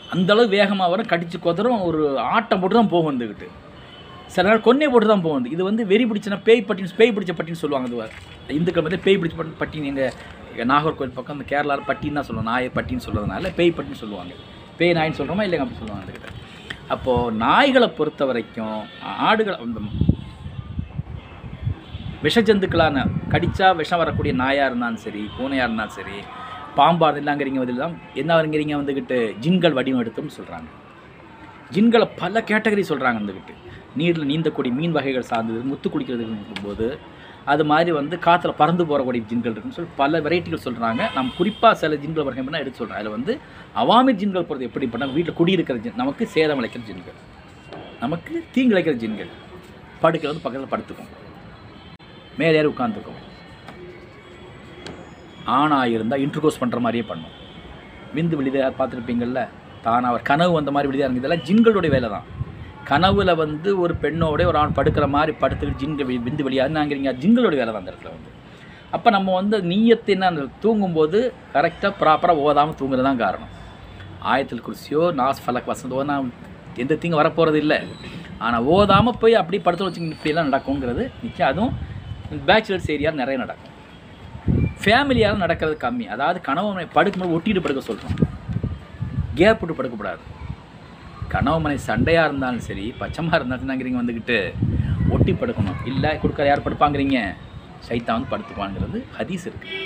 அந்தளவு 0.09 0.47
வேகமாக 0.47 0.91
வரும் 0.91 1.11
கடிச்சு 1.11 1.37
குதறும் 1.39 1.81
ஒரு 1.81 2.01
ஆட்டம் 2.19 2.61
போட்டு 2.61 2.75
தான் 2.75 2.89
போகும் 2.89 3.09
வந்துக்கிட்டு 3.11 3.47
சில 4.29 4.45
நாள் 4.49 4.61
கொன்னே 4.61 4.87
போட்டு 4.87 5.07
தான் 5.07 5.21
போகும் 5.21 5.45
இது 5.45 5.63
வந்து 5.63 5.83
வெறி 5.85 6.05
பிடிச்சினா 6.09 6.39
பேய் 6.43 6.67
பட்டின்னு 6.67 6.97
பேய் 6.97 7.13
பிடிச்ச 7.15 7.33
பட்டின்னு 7.35 7.63
சொல்லுவாங்க 7.63 8.07
அது 8.43 8.55
இந்துக்கள் 8.55 8.85
வந்து 8.87 8.99
பேய் 9.05 9.19
பிடிச்ச 9.19 9.37
பட்டி 9.37 9.59
பட்டின்னு 9.59 10.05
எங்கள் 10.51 10.67
நாகர்கோவில் 10.67 11.15
பக்கம் 11.15 11.35
அந்த 11.35 11.45
கேரளாவில் 11.51 11.87
பட்டின்னு 11.87 12.15
தான் 12.15 12.27
சொல்லுவோம் 12.27 12.49
நாயை 12.51 12.69
பட்டின்னு 12.69 13.05
சொல்கிறதுனால 13.05 13.51
பேய் 13.55 13.75
பட்டின்னு 13.77 14.01
சொல்லுவாங்க. 14.01 14.33
பேய் 14.79 14.93
நாயின்னு 14.93 15.19
சொல்கிறோமா 15.19 15.43
இல்லைங்க 15.43 15.65
அப்படி 15.65 15.79
சொல்லுவாங்க 15.79 16.05
அதுக்கிட்ட. 16.05 16.29
அப்போது 16.89 17.35
நாய்களை 17.37 17.87
பொறுத்த 17.87 18.25
வரைக்கும் 18.25 18.79
ஆடுகளை 19.19 19.57
அந்த 19.57 19.81
விஷஜந்துக்களான 22.23 23.05
கடித்தா 23.31 23.71
விஷம் 23.71 24.01
வரக்கூடிய 24.01 24.33
நாயாக 24.33 24.65
இருந்தாலும் 24.65 24.97
சரி 24.97 25.29
பூனையாக 25.37 25.67
இருந்தாலும் 25.67 25.95
சரி 25.95 26.17
பாம்பார் 26.75 27.19
இல்லாங்கிறீங்க 27.21 27.59
பதில் 27.59 27.81
தான் 27.83 27.95
என்ன 28.21 28.31
வருங்கிறீங்க 28.39 28.75
வந்துக்கிட்டு 28.81 29.17
ஜின்கள் 29.43 29.77
வடிவம் 29.79 30.01
எடுத்துன்னு 30.03 30.37
சொல்கிறாங்க 30.39 30.69
ஜின்களை 31.75 32.07
பல 32.21 32.43
கேட்டகரி 32.51 32.83
சொல்கிறாங்க 32.91 33.19
வந்துக்கிட்டு 33.21 33.55
நீரில் 33.95 34.29
நீந்தக்கூடிய 34.31 34.73
மீன் 34.73 34.91
வகைகள் 34.91 35.29
சார்ந்தது 35.31 35.59
முத்து 35.71 35.89
குடிக்கிறதுக்கு 35.89 36.63
போது 36.63 36.87
அது 37.45 37.63
மாதிரி 37.65 37.91
வந்து 37.91 38.15
காற்றுல 38.25 38.51
பறந்து 38.59 38.83
போகக்கூடிய 38.89 39.21
ஜின்கள் 39.29 39.53
இருக்குன்னு 39.53 39.77
சொல்லி 39.77 39.91
பல 39.95 40.19
வெரைட்டிகள் 40.21 40.63
சொல்கிறாங்க 40.65 41.01
நம்ம 41.15 41.33
குறிப்பாக 41.37 41.75
சில 41.81 41.95
ஜின்கள் 41.95 42.27
வகை 42.27 42.43
பண்ணால் 42.45 42.63
எடுத்து 42.63 42.79
சொல்கிறேன் 42.81 42.99
அதில் 42.99 43.15
வந்து 43.15 43.33
அவாமி 43.81 44.13
ஜின்கள் 44.21 44.47
போகிறது 44.49 44.67
எப்படி 44.69 44.87
பண்ணால் 44.93 45.13
வீட்டில் 45.17 45.37
குடியிருக்கிற 45.39 45.77
ஜின் 45.85 45.99
நமக்கு 46.01 46.27
சேதம் 46.35 46.61
அழைக்கிற 46.61 46.83
ஜின்கள். 46.89 47.17
நமக்கு 47.99 48.43
தீங்கிழைக்கிற 48.55 48.95
ஜின்கள். 49.03 49.31
படுக்கை 50.01 50.27
வந்து 50.29 50.43
பக்கத்தில் 50.45 50.73
படுத்துக்கும். 50.73 51.11
மேலே 52.37 52.57
ஏறி 52.57 52.67
உட்காந்துக்கும் 52.67 53.19
ஆணாக 55.59 55.93
இருந்தால் 55.95 56.23
இன்டர்கோர்ஸ் 56.25 56.61
பண்ணுற 56.61 56.79
மாதிரியே 56.85 57.05
பண்ணும். 57.11 57.33
விந்து 58.15 58.37
விழுதாக 58.39 58.71
பார்த்துருப்பீங்கள்ல 58.79 59.41
தான் 59.85 60.07
அவர் 60.09 60.27
கனவு 60.29 60.51
வந்த 60.57 60.71
மாதிரி 60.73 60.87
விழுதாக 60.89 61.07
இருந்ததெல்லாம் 61.07 61.41
இதெல்லாம் 61.41 61.47
ஜின்களுடைய 61.47 61.91
வேலை 61.95 62.09
தான். 62.15 62.27
கனவுல 62.89 63.31
வந்து 63.41 63.69
ஒரு 63.83 63.93
பெண்ணோட 64.03 64.45
ஒரு 64.51 64.57
ஆண் 64.61 64.77
படுக்கிற 64.77 65.05
மாதிரி 65.15 65.33
படுத்துக்கிட்டு 65.41 65.81
ஜின்கள் 65.81 66.07
விந்து 66.09 66.25
விந்து 66.27 66.45
வெளியாதுனாங்கிறீங்க 66.47 67.11
ஜின்களுடைய 67.23 67.59
வேலை 67.61 67.71
தான் 67.73 67.81
அந்த 67.83 67.91
இடத்துல 67.93 68.11
வந்து. 68.15 68.29
அப்போ 68.95 69.09
நம்ம 69.15 69.33
வந்து 69.39 69.57
நீயத்தை 69.71 70.13
என்ன 70.15 70.45
தூங்கும்போது 70.63 71.19
கரெக்டாக 71.55 71.91
ப்ராப்பராக 72.01 72.45
ஓதாமல் 72.47 72.77
தூங்குறது 72.79 73.07
தான் 73.09 73.21
காரணம். 73.23 73.51
ஆயத்தில் 74.31 74.65
குருசியோ 74.67 75.03
நாஸ் 75.19 75.43
ஃபலக் 75.45 75.71
வசந்தோ 75.71 76.03
நான் 76.11 76.27
எந்த 76.83 76.97
தீங்கும் 77.01 77.21
வரப்போகிறது 77.21 77.59
இல்லை. 77.63 77.79
ஆனால் 78.45 78.65
ஓதாமல் 78.75 79.19
போய் 79.21 79.41
அப்படி 79.41 79.57
படுத்து 79.65 79.87
வச்சுங்க 79.87 80.15
இப்படியெல்லாம் 80.15 80.49
நடக்குங்கிறது 80.51 81.03
நிச்சயம் 81.25 81.49
அதுவும் 81.51 81.73
பேச்சுலர்ஸ் 82.49 82.91
ஏரியா 82.95 83.11
நிறைய 83.21 83.37
நடக்கும். 83.43 83.72
ஃபேமிலியால் 84.81 85.43
நடக்கிறது 85.43 85.75
கம்மி. 85.85 86.05
அதாவது 86.15 86.39
கணவனை 86.47 86.85
படுக்கும்போது 86.95 87.35
ஒட்டிட்டு 87.37 87.63
படுக்க 87.65 87.81
சொல்கிறோம் 87.89 88.17
கேப் 89.39 89.59
விட்டு 89.61 89.77
படுக்கக்கூடாது. 89.77 90.23
கணவமனை 91.33 91.77
சண்டையாக 91.89 92.27
இருந்தாலும் 92.29 92.65
சரி 92.67 92.85
பச்சமாக 93.01 93.37
இருந்தாங்கிறீங்க 93.39 93.99
வந்துக்கிட்டு 94.01 94.37
ஒட்டி 95.15 95.33
படுக்கணும். 95.41 95.79
இல்லை 95.91 96.11
கொடுக்குற 96.21 96.45
யார் 96.49 96.65
படுப்பாங்கிறீங்க? 96.65 97.19
சைத்தான் 97.87 98.17
வந்து 98.17 98.31
படுத்துப்பாங்கிறது 98.33 98.99
ஹதீஸ் 99.17 99.45
இருக்குது 99.49 99.79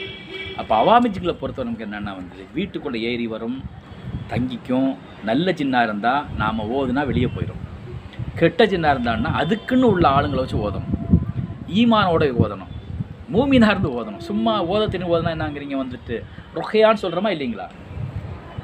அப்போ 0.62 0.74
அவாமிஜிக்களை 0.82 1.34
பொறுத்தவரை 1.39 1.67
நமக்கு 1.67 1.86
என்னென்னா 1.88 2.13
வந்து 2.20 2.46
வீட்டுக்குள்ளே 2.58 3.00
ஏறி 3.10 3.26
வரும் 3.34 3.58
தங்கிக்கும். 4.32 4.89
நல்ல 5.30 5.52
சின்னாக 5.60 5.88
இருந்தால் 5.88 6.26
நாம் 6.41 6.67
ஓதுனா 6.78 7.04
வெளியே 7.12 7.30
போயிடும் 7.36 7.63
கெட்ட 8.39 8.63
சின்னாக 8.72 8.96
இருந்தான்னா 8.96 9.32
அதுக்குன்னு 9.41 9.91
உள்ள 9.93 10.06
ஆளுங்களை 10.15 10.41
வச்சு 10.43 10.63
ஓதணும். 10.67 10.96
ஈமானோட 11.80 12.26
ஓதணும். 12.43 12.74
மூமினார்ந்து 13.36 13.88
இருந்து 13.88 13.98
ஓதணும். 14.00 14.26
சும்மா 14.30 14.54
ஓதத்தின்னு 14.74 15.12
ஓதனா 15.13 15.34
என்னங்கிறீங்க 15.36 15.76
வந்துட்டு 15.84 16.16
ருக்கையான்னு 16.58 17.02
சொல்கிறோமா 17.04 17.32
இல்லைங்களா? 17.36 17.68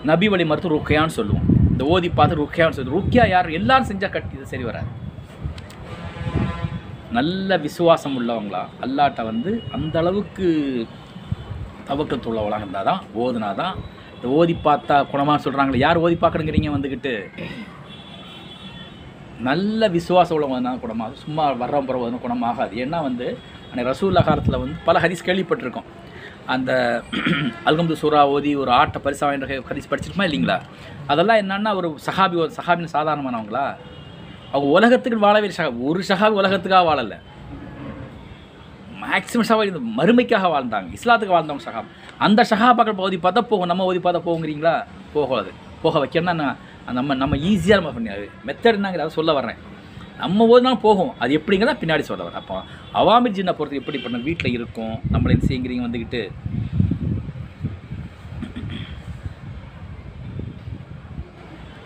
நபி 0.10 0.28
வழி 0.34 0.45
மருத்துவ 0.49 0.73
ருக்கையான்னு 0.76 1.17
சொல்லுவோம். 1.19 1.47
இந்த 1.71 1.84
ஓதி 1.93 2.10
பார்த்து 2.19 2.41
ருக்கையான்னு 2.43 2.78
சொல்லுவோம். 2.78 2.99
ருக்கியா 2.99 3.26
யார்? 3.34 3.49
எல்லாரும் 3.60 3.89
செஞ்சால் 3.91 4.13
கட்டி 4.15 4.36
இது 4.39 4.52
சரி 4.54 4.65
வராது. 4.69 4.91
நல்ல 7.17 7.58
விசுவாசம் 7.65 8.15
உள்ளவங்களா? 8.19 8.62
அல்லாட்ட 8.86 9.23
வந்து 9.32 9.52
அந்த 9.78 9.95
அளவுக்கு 10.02 10.47
தவக்கத்து 11.89 12.30
உள்ளவளாக 12.32 12.63
இருந்தால் 12.63 12.89
தான் 12.89 13.02
ஓதுனா 13.23 13.49
தான் 13.62 13.76
இந்த 14.15 14.28
ஓதி 14.39 14.54
பார்த்தா 14.67 14.95
குணமாக 15.12 15.38
சொல்கிறாங்களே 15.45 15.82
யார் 15.86 16.04
ஓதி 16.06 16.15
பார்க்கணுங்கிறீங்க 16.21 16.69
வந்துக்கிட்டு 16.76 17.13
நல்ல 19.49 19.88
விசுவாசம் 19.97 20.36
உள்ளவங்க 20.36 20.63
தான் 20.69 20.82
குணமாகும் 20.84 21.21
சும்மா 21.26 21.45
வர்றவன் 21.62 21.89
போகிற 21.89 22.19
குணமாகாது. 22.26 22.73
ஏன்னா 22.84 22.99
வந்து 23.10 23.28
அன்னைக்கு 23.73 23.93
ரசூல்லா 23.93 24.23
காலத்தில் 24.23 24.57
வந்து 24.57 24.75
பல 24.86 24.99
ஹரிஸ் 24.99 25.23
கேள்விப்பட்டிருக்கோம். 25.25 25.86
அந்த 26.45 27.01
அல்கம்து 27.67 27.91
சூரா 27.91 28.27
ஓதி 28.27 28.55
ஒரு 28.55 28.71
ஆட்டை 28.71 29.01
பரிசா 29.05 29.21
வாங்கிற 29.21 29.62
ஹரிஸ் 29.69 29.89
படிச்சிருக்கோமா 29.91 30.25
இல்லைங்களா? 30.29 30.62
அதெல்லாம் 31.07 31.38
என்னன்னா 31.38 31.75
ஒரு 31.75 31.97
சஹாபி 32.05 32.36
ஒரு 32.36 32.51
சஹாபின்னு 32.57 32.93
சாதாரணமானவங்களா? 32.93 33.75
அவங்க 34.51 34.71
உலகத்துக்கு 34.71 35.19
வாழவே 35.19 35.47
இல்லை 35.47 35.65
சஹாபி 35.65 35.79
ஒரு 35.79 36.03
சஹாபி 36.07 36.31
உலகத்துக்காக 36.31 36.86
வாழலை. 36.86 37.17
மேக்ஸிமம் 39.03 39.49
சஹாபி 39.49 39.65
இந்த 39.65 40.03
மறுமைக்காக 40.03 40.47
வாழ்ந்தாங்க. 40.55 40.97
இஸ்லாத்துக்கு 40.99 41.38
வாழ்ந்தவங்க 41.38 41.65
சஹாப் 41.69 41.89
அந்த 42.17 42.45
சஹாபாக்கள் 42.49 42.95
ஓதி 42.95 43.17
பார்த்தா 43.17 43.41
போகும் 43.41 43.65
நம்ம 43.65 43.83
ஓதி 43.83 43.99
பார்த்தா 43.99 44.21
போகுங்கிறீங்களா? 44.29 44.83
போகாது. 45.13 45.51
போக 45.81 46.05
வைக்கணும்னா 46.05 46.55
நம்ம 46.91 47.15
நம்ம 47.15 47.36
ஈஸியாக 47.36 47.75
நம்ம 47.75 47.91
பண்ணி 47.91 48.09
மெத்தட் 48.47 48.77
என்னங்கிற 48.77 49.05
அதை 49.05 49.09
சொல்ல 49.09 49.33
வர்றேன். 49.33 49.71
நம்ம 50.21 50.45
ஓதுனா 50.54 50.71
போகும். 50.86 51.12
அது 51.23 51.38
எப்படிங்கிறத 51.39 51.76
பின்னாடி 51.82 52.04
சொல்ல 52.10 52.39
அப்போ 52.41 52.58
அவாமி 52.99 53.30
ஜின்னை 53.38 53.54
பொறுத்து 53.58 53.80
எப்படி 53.82 53.99
பண்ண 54.04 54.17
வீட்டில் 54.28 54.56
இருக்கும்? 54.58 54.95
நம்மளை 55.13 55.34
என்ன 55.36 55.47
செய்யுங்கிறீங்க 55.49 55.86
வந்துக்கிட்டு 55.88 56.21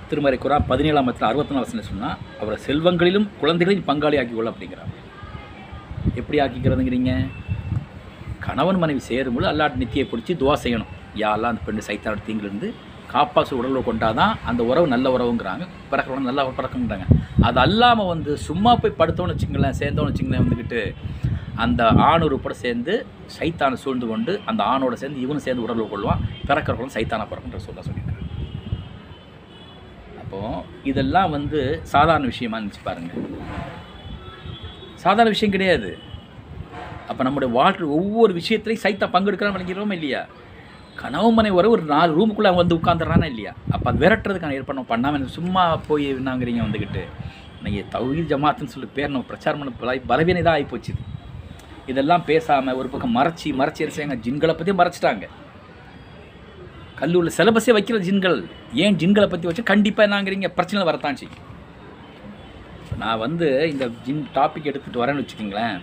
திருமறை 0.10 0.38
குரா 0.42 0.58
பதினேழாம் 0.70 1.08
மத்தில் 1.08 1.28
அறுபத்தி 1.30 1.54
நாலு 1.54 1.66
வசனம் 1.66 1.88
சொன்னால் 1.88 2.20
அவரை 2.42 2.58
செல்வங்களிலும் 2.68 3.26
குழந்தைகளையும் 3.40 3.88
பங்காளி 3.90 4.18
ஆக்கிக்கொள்ள 4.20 4.52
அப்படிங்கிறார். 4.52 4.94
எப்படி 6.20 6.38
ஆக்கிக்கிறதுங்கிறீங்க? 6.44 7.14
கணவன் 8.46 8.80
மனைவி 8.84 9.02
சேரும்போது 9.08 9.50
அல்லாட்டு 9.52 9.82
நித்தியை 9.82 10.06
பிடிச்சி 10.12 10.34
துவா 10.42 10.56
செய்யணும். 10.66 10.94
யாரெல்லாம் 11.24 11.54
அந்த 11.54 11.66
பெண்ணு 11.68 11.88
சைத்தான 11.88 12.22
தீங்கிலிருந்து 12.28 12.70
காப்பாசு 13.18 13.54
உடலில் 13.60 13.88
கொண்டாதான் 13.90 14.34
அந்த 14.50 14.62
உறவு 14.72 14.88
நல்ல 14.94 15.08
உறவுங்கிறாங்க. 15.16 15.64
பிறக்கிறவங்க 15.92 16.30
நல்ல 16.32 16.50
பிறக்குங்கிறாங்க 16.60 17.06
அது 17.48 17.60
அல்லாமல் 17.66 18.12
வந்து 18.14 18.32
சும்மா 18.48 18.72
போய் 18.82 19.00
படுத்தோன்னு 19.02 19.36
வச்சுங்களேன் 19.36 19.80
சேர்ந்தோன்னு 19.82 20.12
வச்சுங்களேன் 20.12 20.44
வந்துக்கிட்டு 20.46 20.82
அந்த 21.64 21.84
ஆண் 22.08 22.24
உறுப்போட 22.26 22.56
சேர்ந்து 22.64 22.94
சைத்தானை 23.36 23.78
சூழ்ந்து 23.84 24.08
கொண்டு 24.10 24.34
அந்த 24.50 24.62
ஆணோட 24.72 24.96
சேர்ந்து 25.02 25.24
இவனும் 25.26 25.46
சேர்ந்து 25.46 25.64
உடல் 25.66 25.92
கொள்வான். 25.94 26.22
பிறக்கிறவங்களும் 26.50 26.96
சைத்தானை 26.98 27.26
பிறக்குன்ற 27.30 27.60
சொல்ல 27.68 27.82
சொல்லியிருக்காங்க. 27.88 28.24
அப்போது 30.22 30.64
இதெல்லாம் 30.92 31.32
வந்து 31.38 31.62
சாதாரண 31.94 32.26
விஷயமா 32.34 32.58
இருந்துச்சு 32.60 32.84
பாருங்கள் 32.90 33.24
சாதாரண 35.04 35.32
விஷயம் 35.36 35.56
கிடையாது. 35.56 35.90
அப்போ 37.10 37.22
நம்முடைய 37.28 37.50
வாழ்க்கை 37.58 37.88
ஒவ்வொரு 37.98 38.32
விஷயத்துலையும் 38.40 38.86
சைத்தா 38.86 39.08
பங்கெடுக்கிறான் 39.14 39.56
விளங்கிறோமா 39.56 39.96
இல்லையா? 40.00 40.22
கனவு 41.02 41.32
மனை 41.32 41.52
வர 41.52 41.70
ஒரு 41.70 41.82
நாலு 41.82 42.12
ரூமுக்குள்ளே 42.18 42.50
அவன் 42.52 42.62
வந்து 42.62 42.76
உட்காந்துறானா 42.76 43.26
இல்லையா? 43.26 43.54
அப்போ 43.70 43.90
அது 43.90 44.08
விரட்டுறதுக்கான 44.08 44.52
ஏற்பாடு 44.52 44.84
பண்ணாமல் 44.84 45.28
சும்மா 45.28 45.76
போய் 45.76 46.14
என்னங்கிறீங்க 46.14 46.62
வந்துக்கிட்டு 46.68 47.04
நீங்கள் 47.64 47.88
தௌஹீத் 47.92 48.32
ஜமாத்துன்னு 48.32 48.74
சொல்லி 48.76 48.90
பேர் 48.94 49.10
நம்ம 49.10 49.26
பிரச்சாரம் 49.28 49.60
பண்ண 49.60 50.00
பல 50.06 50.24
தான் 50.42 50.58
ஆகிப்போச்சு 50.58 50.92
இது. 50.94 51.04
இதெல்லாம் 51.86 52.24
பேசாமல் 52.26 52.76
ஒரு 52.76 52.90
பக்கம் 52.90 53.18
மறைச்சி 53.18 53.46
மறைச்சி 53.46 54.02
என்ன 54.06 54.16
ஜின்களை 54.16 54.54
பற்றி 54.54 54.72
மறைச்சிட்டாங்க. 54.72 55.28
கல்லூரில் 56.96 57.36
சிலபஸே 57.38 57.72
வைக்கிற 57.78 58.00
ஜின்கள். 58.08 58.50
ஏன் 58.74 58.96
ஜின்களை 58.96 59.28
பற்றி 59.28 59.48
வச்சு 59.48 59.64
கண்டிப்பாக 59.64 60.08
என்னங்கிறீங்க? 60.10 60.48
பிரச்சனை 60.48 60.86
வரத்தான் 60.86 61.16
செய்யும். 61.16 61.46
நான் 62.98 63.18
வந்து 63.18 63.70
இந்த 63.72 63.86
ஜின் 64.06 64.28
டாபிக் 64.36 64.70
எடுத்துகிட்டு 64.70 65.04
வரேன்னு 65.04 65.24
வச்சுக்கோங்களேன். 65.24 65.80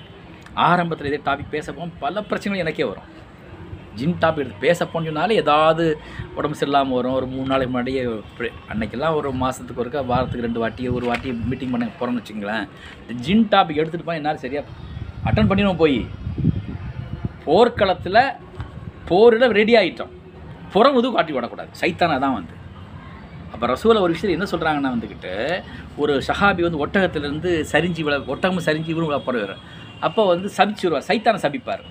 ஆரம்பத்தில் 0.54 1.12
இதே 1.12 1.20
டாபிக் 1.24 1.52
பேசப்போம். 1.52 1.92
பல 1.98 2.22
பிரச்சனைகள் 2.22 2.66
எனக்கே 2.66 2.84
வரும். 2.84 3.13
ஜின் 3.98 4.16
டாபிக் 4.22 4.42
எடுத்து 4.44 4.64
பேச 4.66 4.88
போனோம்னாலே 4.92 5.34
ஏதாவது 5.42 5.84
உடம்பு 6.38 6.58
சரியில்லாமல் 6.60 6.98
வரும். 6.98 7.16
ஒரு 7.18 7.26
மூணு 7.34 7.48
நாளைக்கு 7.52 7.72
முன்னாடியே 7.72 8.02
அன்னைக்கெல்லாம் 8.72 9.16
ஒரு 9.20 9.30
மாதத்துக்கு 9.42 9.82
ஒருக்கா 9.84 10.02
வாரத்துக்கு 10.12 10.46
ரெண்டு 10.48 10.62
வாட்டி 10.62 10.88
ஒரு 10.96 11.06
வாட்டி 11.10 11.32
மீட்டிங் 11.50 11.72
பண்ண 11.74 11.90
போகிறோம்னு 12.00 12.22
வச்சுங்களேன் 12.22 12.64
இந்த 13.02 13.14
ஜின் 13.26 13.46
டாபிக் 13.54 13.80
எடுத்துகிட்டு 13.82 14.08
போய் 14.10 14.20
என்னால் 14.20 14.42
சரியாக 14.44 14.66
அட்டன் 15.28 15.50
பண்ணிடுவோம் 15.52 15.82
போய். 15.84 16.00
போர்க்களத்தில் 17.46 18.20
போரிட 19.08 19.46
ரெடி 19.60 19.74
ஆகிட்டோம் 19.78 20.12
புறம் 20.74 20.96
எதுவும் 20.98 21.16
காட்டி 21.16 21.32
விடக்கூடாது. 21.34 21.70
சைத்தானா 21.80 22.14
தான் 22.24 22.36
வந்து. 22.38 22.54
அப்போ 23.52 23.64
ரசூல 23.72 24.00
ஒரு 24.04 24.12
விஷயம் 24.14 24.34
என்ன 24.36 24.46
சொல்கிறாங்கன்னா 24.52 24.90
வந்துக்கிட்டு 24.94 25.32
ஒரு 26.02 26.12
ஷஹாபி 26.28 26.62
வந்து 26.66 26.80
ஒட்டகத்திலேருந்து 26.84 27.50
சரிஞ்சு 27.72 28.04
விழ 28.06 28.16
ஒட்டகமும் 28.34 28.66
சரிஞ்சு 28.68 28.90
இவரும் 28.94 29.28
போகிற 29.28 29.54
அப்போ 30.06 30.22
வந்து 30.30 30.48
சபிச்சுருவார் 30.56 31.06
சைத்தானை 31.10 31.40
சபிப்பார். 31.44 31.84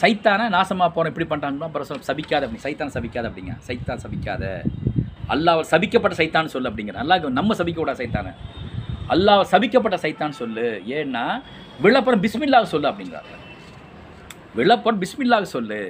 சைத்தானை 0.00 0.44
நாசமாக 0.56 0.90
போகிறோம் 0.96 1.10
இப்படி 1.12 1.26
பண்ணுறாங்கன்னா 1.32 1.68
அப்புறம் 1.68 2.02
சபிக்காத 2.08 2.42
அப்படி 2.46 2.62
சைத்தான் 2.66 2.92
சபிக்காத 2.96 3.24
அப்படிங்க. 3.30 3.54
சைத்தான் 3.68 4.02
சபிக்காத. 4.04 4.44
அல்லாஹ் 5.34 5.60
சபிக்கப்பட்ட 5.72 6.14
சைத்தான்னு 6.20 6.52
சொல்லு 6.54 6.68
அப்படிங்கிற. 6.70 6.96
அல்லாஹ் 7.02 7.36
நம்ம 7.38 7.54
சபிக்கக்கூடாது 7.60 8.00
சைத்தானை. 8.02 8.32
அல்லாஹ் 9.14 9.42
சபிக்கப்பட்ட 9.52 9.96
சைத்தான் 10.04 10.38
சொல்லு. 10.40 10.66
ஏன்னா 10.98 11.24
விழப்பறம் 11.84 12.22
பிஸ்மில்லாக 12.24 12.66
சொல்லு 12.72 12.88
அப்படிங்கிறாங்க. 12.90 13.34
விழப்பறம் 14.58 15.00
பிஸ்மில்லாக 15.02 15.42
சொல்லு. 15.56 15.80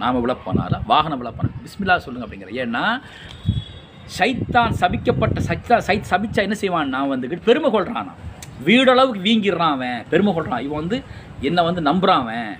நாம் 0.00 0.20
விழப்போனால 0.24 0.80
வாகனம் 0.92 1.20
விழப்போன 1.22 1.50
பிஸ்மில்லா 1.64 1.96
சொல்லுங்க 2.06 2.24
அப்படிங்கிற. 2.26 2.50
ஏன்னா 2.62 2.84
சைத்தான் 4.18 4.74
சபிக்கப்பட்ட 4.80 5.38
சைத்தா 5.48 5.76
சைத் 5.88 6.10
சபிச்சா 6.10 6.40
என்ன 6.46 6.56
செய்வான்? 6.62 6.92
நான் 6.94 7.10
வந்துக்கிட்டு 7.12 7.48
பெருமை 7.48 7.70
கொள்கிறான் 7.70 8.10
வீடளவுக்கு 8.66 9.20
வீங்கிடுறான் 9.28 9.74
அவன். 9.76 10.00
பெருமை 10.12 10.32
கொள்கிறான் 10.34 10.64
இவன் 10.66 10.80
வந்து 10.82 10.98
என்னை 11.48 11.62
வந்து 11.68 11.82
நம்புறான் 11.90 12.22
அவன். 12.24 12.52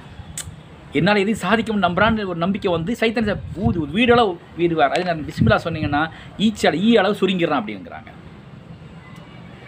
என்னால் 0.99 1.21
எதையும் 1.23 1.43
சாதிக்கும் 1.45 1.85
நம்புறான்னு 1.87 2.27
ஒரு 2.33 2.41
நம்பிக்கை 2.45 2.71
வந்து 2.77 2.93
சைத்தன் 3.01 3.31
ஊது 3.65 3.81
வீடளவு 3.97 4.33
வீடுவார் 4.61 4.95
அதே 4.95 5.05
நான் 5.09 5.27
பிஸ்மில்லா 5.29 5.59
சொன்னீங்கன்னா 5.67 6.03
ஈச்சால் 6.47 6.79
ஈ 6.87 6.91
அளவு 7.03 7.21
சுருங்கிடுறான் 7.21 7.61
அப்படிங்கிறாங்க. 7.63 8.11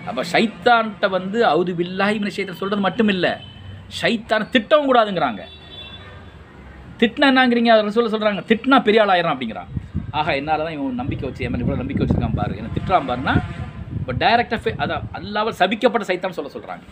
அப்போ 0.09 0.23
சைத்தான்கிட்ட 0.35 1.07
வந்து 1.19 1.39
அவுது 1.53 1.73
பில்லாஹி 1.81 2.17
இவனை 2.19 2.33
சைத்தான் 2.37 2.61
சொல்கிறது 2.61 2.87
மட்டும் 2.89 3.11
இல்லை 3.15 3.33
சைத்தான் 4.01 4.47
திட்டவும் 4.55 4.89
கூடாதுங்கிறாங்க. 4.91 5.43
திட்டினா 7.01 7.27
என்னங்கிறீங்க? 7.33 7.71
அதை 7.75 7.93
சொல்ல 7.97 8.11
சொல்கிறாங்க 8.15 8.43
திட்டினா 8.51 8.79
பெரிய 8.87 9.03
ஆள் 9.03 9.13
ஆயிரம் 9.15 9.33
அப்படிங்கிறான். 9.35 9.71
ஆஹா 10.19 10.31
என்னால் 10.39 10.65
தான் 10.67 10.77
இவன் 10.77 11.01
நம்பிக்கை 11.03 11.25
வச்சு 11.29 11.45
என் 11.47 11.53
மேல 11.55 11.65
இவ்வளோ 11.65 11.81
நம்பிக்கை 11.83 12.03
வச்சிருக்கான் 12.03 12.39
பாரு. 12.41 12.55
என்ன 12.61 12.71
திட்டுறான் 12.77 13.09
பாருன்னா 13.11 13.35
இப்போ 14.01 14.13
டைரெக்டாக 14.23 14.73
அதான் 14.85 15.05
அல்லாமல் 15.19 15.57
சபிக்கப்பட்ட 15.61 16.07
சைத்தான் 16.11 16.37
சொல்ல 16.39 16.51
சொல்கிறாங்க 16.55 16.85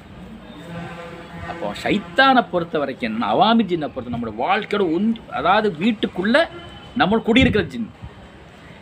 அப்போ 1.50 1.66
சைத்தானை 1.82 2.42
பொறுத்த 2.52 2.76
வரைக்கும் 2.82 3.08
என்ன 3.10 3.28
அவாமி 3.34 3.64
ஜின்னை 3.70 3.88
பொறுத்த 3.94 4.14
நம்மளோட 4.14 4.34
வாழ்க்கையோட 4.44 4.84
ஒன் 4.96 5.08
அதாவது 5.38 5.68
வீட்டுக்குள்ளே 5.82 6.42
நம்ம 7.00 7.18
குடியிருக்கிற 7.28 7.62
ஜின். 7.72 7.88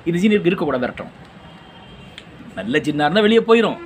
இது 0.08 0.20
ஜின் 0.22 0.34
இருக்கு 0.34 0.50
இருக்கக்கூடாது 0.50 0.84
விரட்டும். 0.84 1.12
நல்ல 2.58 2.78
ஜின்னாக 2.86 3.06
இருந்தால் 3.06 3.26
வெளியே 3.26 3.42
போயிடும் 3.50 3.78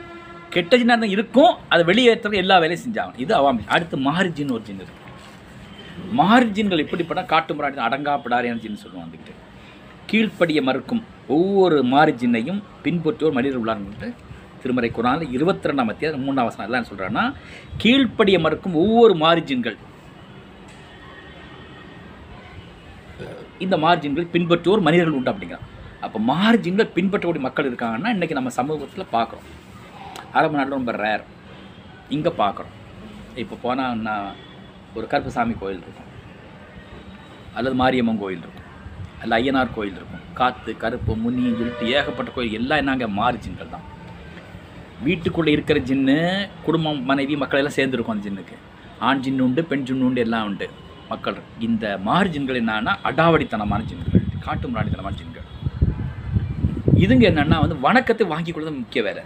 கெட்ட 0.55 0.73
ஜின்னாக 0.81 0.95
இருந்தால் 0.95 1.14
இருக்கும் 1.17 1.53
அதை 1.73 1.83
வெளியேற்றுறது 1.91 2.43
எல்லா 2.43 2.57
வேலையும் 2.62 2.85
செஞ்சாகணும். 2.85 3.21
இது 3.25 3.33
அவாமி. 3.41 3.62
அடுத்து 3.75 3.97
மாரி 4.09 4.31
ஜின் 4.38 4.55
ஒரு 4.57 4.64
ஜின் 4.69 4.81
இருக்கு. 4.83 5.05
மாரி 6.21 6.49
ஜின்கள் 6.57 6.85
எப்படிப்பட்ட 6.85 7.23
காட்டு 7.33 7.55
முறாடி 7.55 7.85
அடங்கா 7.88 8.14
ஜின்னு 8.64 8.83
சொல்லுவோம் 8.85 9.05
வந்துக்கிட்டு 9.07 9.35
கீழ்ப்படிய 10.11 10.61
மறுக்கும் 10.69 11.03
ஒவ்வொரு 11.37 11.79
மாரி 11.93 12.12
ஜின்னையும் 12.21 12.61
பின்பற்றோர் 12.85 13.37
மனிதர் 13.38 13.61
உள்ளார்ன்ட்டு 13.62 14.09
திருமறை 14.69 14.91
குரான் 14.97 15.23
இருபத்தி 15.37 15.69
ரெண்டாம் 15.69 15.91
அத்தியாயம் 15.93 16.25
மூணாம் 16.29 16.49
வசனம் 16.49 16.67
எல்லாம் 16.67 16.81
என்ன 16.81 16.91
சொல்கிறான்னா 16.93 17.25
கீழ்ப்படிய 17.83 18.39
மறுக்கும் 18.45 18.81
ஒவ்வொரு 18.83 19.15
மார்ஜின்கள். 19.23 19.77
இந்த 23.65 23.77
மார்ஜின்கள் 23.85 24.27
பின்பற்றுவோர் 24.35 24.85
மனிதர்கள் 24.87 25.17
உண்டு 25.19 25.33
அப்படிங்கிறான். 25.33 25.67
அப்போ 26.07 26.19
மார்ஜின்கள் 26.33 26.93
பின்பற்றக்கூடிய 26.97 27.43
மக்கள் 27.47 27.69
இருக்காங்கன்னா 27.71 28.11
இன்றைக்கி 28.17 28.35
நம்ம 28.39 28.53
சமூகத்தில் 28.59 29.13
பார்க்குறோம். 29.17 29.49
அரபு 30.39 30.57
நாட்டில் 30.59 30.79
ரொம்ப 30.79 30.93
ரேர் 31.05 31.25
இங்கே 32.17 32.33
பார்க்குறோம். 32.43 32.77
இப்போ 33.43 33.57
போனால் 33.65 34.07
ஒரு 34.97 35.07
கருப்பசாமி 35.13 35.55
கோயில் 35.63 35.83
இருக்கும். 35.85 36.11
அல்லது 37.57 37.77
மாரியம்மன் 37.83 38.23
கோயில் 38.25 38.43
இருக்கும். 38.45 38.67
அல்ல 39.23 39.39
ஐயனார் 39.41 39.77
கோயில் 39.77 39.99
இருக்கும். 39.99 40.25
காற்று 40.41 40.73
கருப்பு 40.83 41.13
முன்னி 41.25 41.45
இருட்டு 41.61 41.85
ஏகப்பட்ட 41.99 42.31
கோயில் 42.37 42.57
எல்லாம் 42.61 42.81
என்னங்க 42.83 43.07
மார்ஜின்கள் 43.21 43.75
தான். 43.75 43.87
வீட்டுக்குள்ளே 45.07 45.51
இருக்கிற 45.57 45.79
ஜின்னு 45.89 46.17
குடும்பம் 46.67 47.01
மனைவி 47.09 47.35
மக்கள் 47.43 47.61
எல்லாம் 47.61 47.79
சேர்ந்துருக்கும் 47.79 48.15
அந்த 48.15 48.25
ஜின்னுக்கு. 48.29 48.57
ஆண் 49.09 49.23
ஜின்னு 49.25 49.45
உண்டு 49.47 49.63
பெண் 49.71 49.85
ஜின்னு 49.89 50.07
உண்டு 50.09 50.21
எல்லாம் 50.27 50.47
உண்டு. 50.49 50.67
மக்கள் 51.11 51.37
இந்த 51.67 51.85
மாறு 52.07 52.29
ஜின்கள் 52.35 52.61
என்னன்னா 52.63 52.93
அடாவடித்தனமான 53.11 53.81
ஜின்கள் 53.91 54.25
காட்டு 54.47 54.69
முராடித்தனமான 54.71 55.17
ஜின்கள். 55.21 55.47
இதுங்க 57.05 57.25
என்னென்னா 57.33 57.59
வந்து 57.65 57.77
வணக்கத்தை 57.87 58.27
வாங்கி 58.33 58.53
கொள்வது 58.53 58.77
முக்கிய 58.79 59.03
வேலை. 59.09 59.23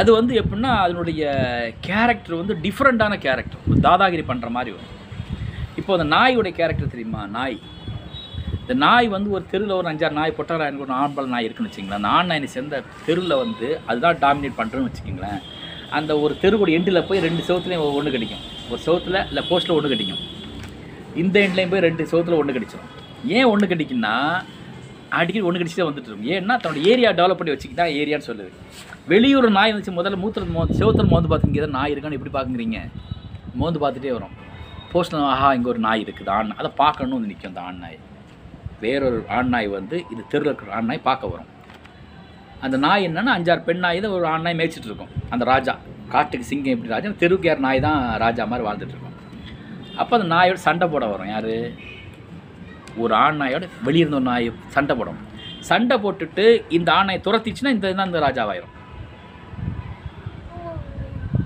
அது 0.00 0.10
வந்து 0.18 0.32
எப்படின்னா 0.42 0.70
அதனுடைய 0.84 1.22
கேரக்டர் 1.86 2.40
வந்து 2.40 2.54
டிஃப்ரெண்ட்டான 2.64 3.14
கேரக்டர் 3.26 3.80
தாதாகிரி 3.86 4.24
பண்ணுற 4.30 4.48
மாதிரி 4.56 4.70
வரும். 4.76 4.94
இப்போ 5.80 5.92
அந்த 5.96 6.06
நாயோடைய 6.16 6.52
கேரக்டர் 6.58 6.94
தெரியுமா? 6.94 7.22
நாய். 7.36 7.58
இந்த 8.66 8.74
நாய் 8.84 9.08
வந்து 9.14 9.28
ஒரு 9.36 9.44
தெருவில் 9.50 9.74
ஒரு 9.80 9.88
அஞ்சாறு 9.90 10.14
நாய் 10.18 10.32
பொட்டா 10.36 10.54
ஒரு 10.84 10.92
ஆண்பால் 11.00 11.28
நாய் 11.32 11.46
இருக்குன்னு 11.46 11.68
வச்சுங்களேன் 11.70 11.98
அந்த 11.98 12.08
ஆண் 12.14 12.30
நாய் 12.30 12.54
சேர்ந்த 12.54 12.78
தெருவில் 13.08 13.34
வந்து 13.42 13.66
அதுதான் 13.88 14.16
டாமினேட் 14.24 14.56
பண்ணுறேன்னு 14.60 14.88
வச்சுக்கிங்களேன். 14.88 15.38
அந்த 15.96 16.12
ஒரு 16.22 16.32
தெருவோட 16.44 16.70
எண்டில் 16.76 17.00
போய் 17.08 17.22
ரெண்டு 17.26 17.42
செவத்துலேயும் 17.48 17.84
ஒன்று 17.98 18.14
கிடைக்கும். 18.14 18.42
ஒரு 18.70 18.80
செவத்தில் 18.86 19.18
இல்லை 19.30 19.42
போஸ்ட்டில் 19.50 19.74
ஒன்று 19.76 19.92
கிடைக்கும். 19.92 20.22
இந்த 21.22 21.36
எண்ட்லேயும் 21.44 21.72
போய் 21.74 21.84
ரெண்டு 21.88 22.06
செவத்தில் 22.12 22.38
ஒன்று 22.40 22.56
கிடைச்சிடும் 22.56 22.90
ஏன் 23.36 23.50
ஒன்று 23.52 23.70
கிடைக்குன்னா 23.72 24.14
அடிக்கடி 25.18 25.44
ஒன்று 25.48 25.60
கடிச்சு 25.60 25.78
தான் 25.80 25.90
வந்துட்டு 25.90 26.10
இருக்கும். 26.10 26.26
ஏன்னா 26.36 26.56
தன்னோட 26.64 26.82
ஏரியா 26.92 27.12
டெவலப் 27.20 27.40
பண்ணி 27.40 27.54
வச்சுக்கிட்டா 27.54 27.86
ஏரியான்னு 28.00 28.28
சொல்லுது. 28.30 28.50
வெளியூர் 29.12 29.48
நாய் 29.58 29.72
வந்துச்சு 29.74 29.96
முதல்ல 30.00 30.20
மூத்திர 30.24 30.48
மோ 30.56 30.64
செவத்தில் 30.80 31.12
மோந்து 31.12 31.30
பார்த்துங்க 31.32 31.62
ஏதோ 31.62 31.70
நாய் 31.78 31.94
இருக்கான்னு 31.94 32.18
எப்படி 32.18 32.34
பார்க்குறீங்க? 32.38 32.80
மோந்து 33.60 33.82
பார்த்துட்டே 33.84 34.12
வரும். 34.16 34.34
போஸ்ட்டில் 34.92 35.28
ஆஹா 35.30 35.48
இங்கே 35.58 35.72
ஒரு 35.74 35.82
நாய் 35.86 36.04
இருக்குது 36.06 36.34
ஆண் 36.38 36.52
அதை 36.60 36.72
பார்க்கணும்னு 36.82 37.18
வந்து 37.18 37.32
நிற்கும் 37.32 37.52
அந்த 37.52 37.62
ஆண் 37.68 37.80
நாய். 37.84 37.98
வேறொரு 38.84 39.18
ஆண் 39.36 39.52
நாய் 39.54 39.68
வந்து 39.78 39.96
இது 40.12 40.22
தெருவில் 40.32 40.50
இருக்கிற 40.50 40.72
ஆண் 40.78 40.88
நாய் 40.90 41.06
பார்க்க 41.08 41.32
வரும். 41.32 41.50
அந்த 42.66 42.76
நாய் 42.84 43.06
என்னென்னா 43.08 43.32
அஞ்சாறு 43.38 43.62
பெண் 43.68 43.82
நாய் 43.84 44.02
தான் 44.04 44.14
ஒரு 44.18 44.26
ஆண் 44.32 44.44
நாய் 44.46 44.58
மேய்ச்சிட்டு 44.60 44.90
இருக்கும். 44.90 45.12
அந்த 45.34 45.44
ராஜா 45.52 45.74
காட்டுக்கு 46.14 46.48
சிங்கம் 46.50 46.74
எப்படி 46.74 46.92
ராஜா 46.94 47.12
தெருவுக்கு 47.22 47.48
யார் 47.50 47.66
நாய் 47.66 47.84
தான் 47.86 48.00
ராஜா 48.24 48.44
மாதிரி 48.52 48.66
வாழ்ந்துட்டு 48.68 48.94
இருக்கும். 48.96 49.16
அப்போ 50.02 50.12
அந்த 50.18 50.28
நாயோட 50.34 50.60
சண்டை 50.68 50.86
போட 50.94 51.04
வரும். 51.12 51.30
யார்? 51.34 51.52
ஒரு 53.04 53.14
ஆண் 53.24 53.40
நாயோட 53.42 53.64
வெளியிருந்த 53.86 54.18
ஒரு 54.20 54.28
நாய் 54.30 54.48
சண்டை 54.76 54.94
போடும். 54.98 55.20
சண்டை 55.70 55.96
போட்டுட்டு 56.04 56.46
இந்த 56.78 56.88
ஆண் 56.96 57.08
நாய் 57.10 57.26
துரத்திச்சுன்னா 57.26 57.74
இந்த 57.76 57.92
தான் 57.98 58.10
இந்த 58.10 58.20
ராஜாவாயிரும். 58.26 58.72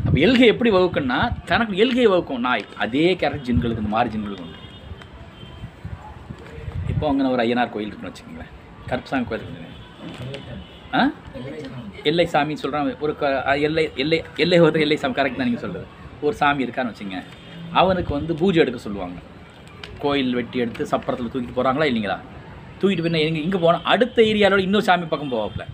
அப்போ 0.07 0.19
எல்கை 0.27 0.47
எப்படி 0.53 0.71
வகுக்குன்னா 0.77 1.19
தனக்கு 1.51 1.75
எல்கை 1.85 2.07
வகுக்கும் 2.13 2.45
நாய். 2.47 2.65
அதே 2.85 3.07
கேரக்டர் 3.21 3.47
ஜின்களுக்கு 3.49 3.85
இந்த 3.85 3.95
மாதிரி 3.97 4.13
ஜின்களுக்கு 4.15 4.50
இப்போ 6.91 7.05
அங்கே 7.11 7.31
ஒரு 7.35 7.43
ஐயனார் 7.45 7.73
கோயில் 7.75 7.89
இருக்குன்னு 7.89 8.11
வச்சுக்கோங்களேன். 8.11 8.53
கருப்பசாமி 8.91 9.27
கோயில் 9.31 9.45
இருக்குங்க 9.45 9.69
ஆ? 10.99 11.03
எல்லை 12.11 12.25
சாமின்னு 12.33 12.63
சொல்கிறான் 12.63 12.89
ஒரு 13.05 13.13
க 13.17 13.25
எல்லை 13.67 13.85
எல்லை 14.03 14.19
எல்லை 14.37 14.57
ஒருத்தர் 14.65 14.85
எல்லை 14.87 14.97
சாமி 15.03 15.15
கரெக்ட் 15.19 15.41
தான் 15.41 15.49
நீங்கள் 15.49 15.65
சொல்கிறது 15.65 15.87
ஒரு 16.27 16.35
சாமி 16.37 16.65
இருக்கான்னு 16.67 16.93
வச்சுங்க 16.93 17.19
அவனுக்கு 17.81 18.13
வந்து 18.15 18.33
பூஜை 18.41 18.61
எடுக்க 18.63 18.79
சொல்லுவாங்க. 18.79 19.19
கோயில் 19.99 20.35
வெட்டி 20.35 20.59
எடுத்து 20.59 20.85
சப்பரத்தில் 20.93 21.31
தூக்கிட்டு 21.33 21.57
போகிறாங்களா 21.57 21.89
இல்லைங்களா? 21.91 22.19
தூக்கிட்டு 22.81 23.05
போய் 23.07 23.27
எங்கே 23.29 23.43
இங்கே 23.47 23.59
போனால் 23.59 23.85
அடுத்த 23.85 24.23
ஏரியாவோட 24.23 24.61
இன்னொரு 24.67 24.87
சாமி 24.89 25.07
பக்கம் 25.07 25.33
போவாப்புல. 25.35 25.65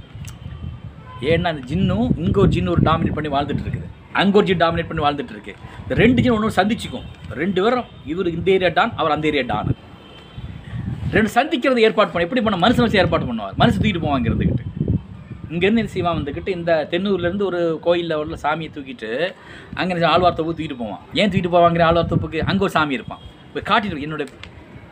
ஏன்னா 1.31 1.49
அந்த 1.55 1.63
ஜின்னும் 1.71 2.09
இங்கே 2.25 2.39
ஒரு 2.41 2.51
ஜின்னு 2.57 2.73
ஒரு 2.77 2.83
டாமினேட் 2.89 3.17
பண்ணி 3.19 3.31
வாழ்ந்துட்டு 3.37 3.65
இருக்குது. 3.67 3.89
அங்கே 4.13 4.37
ஒரு 4.39 4.47
ஜின் 4.47 4.63
டாமினேட் 4.65 4.89
பண்ணி 4.91 5.05
வாழ்ந்துட்டு 5.05 5.35
இருக்கு. 5.37 5.53
இந்த 5.83 5.95
ரெண்டு 5.95 6.23
ஜின் 6.23 6.33
ஒன்று 6.33 6.59
சந்திச்சுக்கும். 6.61 7.07
ரெண்டு 7.43 7.63
பேரும் 7.63 7.87
இவர் 8.05 8.29
இந்த 8.29 8.51
ஏரியா 8.51 8.71
டான் 8.75 8.95
அவர் 8.97 9.13
அந்த 9.13 9.27
ஏரியா 9.29 9.45
டான். 9.53 9.71
ரெண்டு 11.15 11.31
சந்திக்கிறது 11.37 11.83
ஏற்பாடு 11.87 12.11
பண்ண 12.13 12.25
எப்படி 12.27 12.43
பண்ண 12.45 12.57
மனுஷன் 12.63 12.85
வச்சு 12.85 12.99
ஏற்பாடு 13.03 13.27
பண்ணுவார். 13.29 13.55
மனுஷன் 13.61 13.83
தூக்கிட்டு 13.83 14.05
போவாங்க 14.07 14.29
இருந்துக்கிட்டு 14.31 14.65
இங்கேருந்து 15.53 15.83
என்ன 15.83 15.93
செய்வான் 15.95 16.19
வந்துக்கிட்டு 16.19 16.51
இந்த 16.59 16.73
தென்னூர்லேருந்து 16.93 17.45
ஒரு 17.49 17.61
கோயிலில் 17.85 18.17
உள்ள 18.23 18.37
சாமியை 18.45 18.71
தூக்கிட்டு 18.77 19.11
அங்கே 19.81 20.09
ஆழ்வார் 20.13 20.37
தோப்பு 20.39 20.53
தூக்கிட்டு 20.57 20.79
போவான். 20.81 21.03
ஏன் 21.21 21.31
தூக்கிட்டு 21.31 21.53
போவாங்கிற 21.55 21.85
ஆழ்வார்த்தப்புக்கு 21.89 22.41
அங்கே 22.51 22.65
ஒரு 22.67 22.75
சாமி 22.77 22.97
இருப்பான். 22.99 23.23
போய் 23.53 23.67
காட்டிட்டு 23.71 24.05
என்னோட 24.07 24.27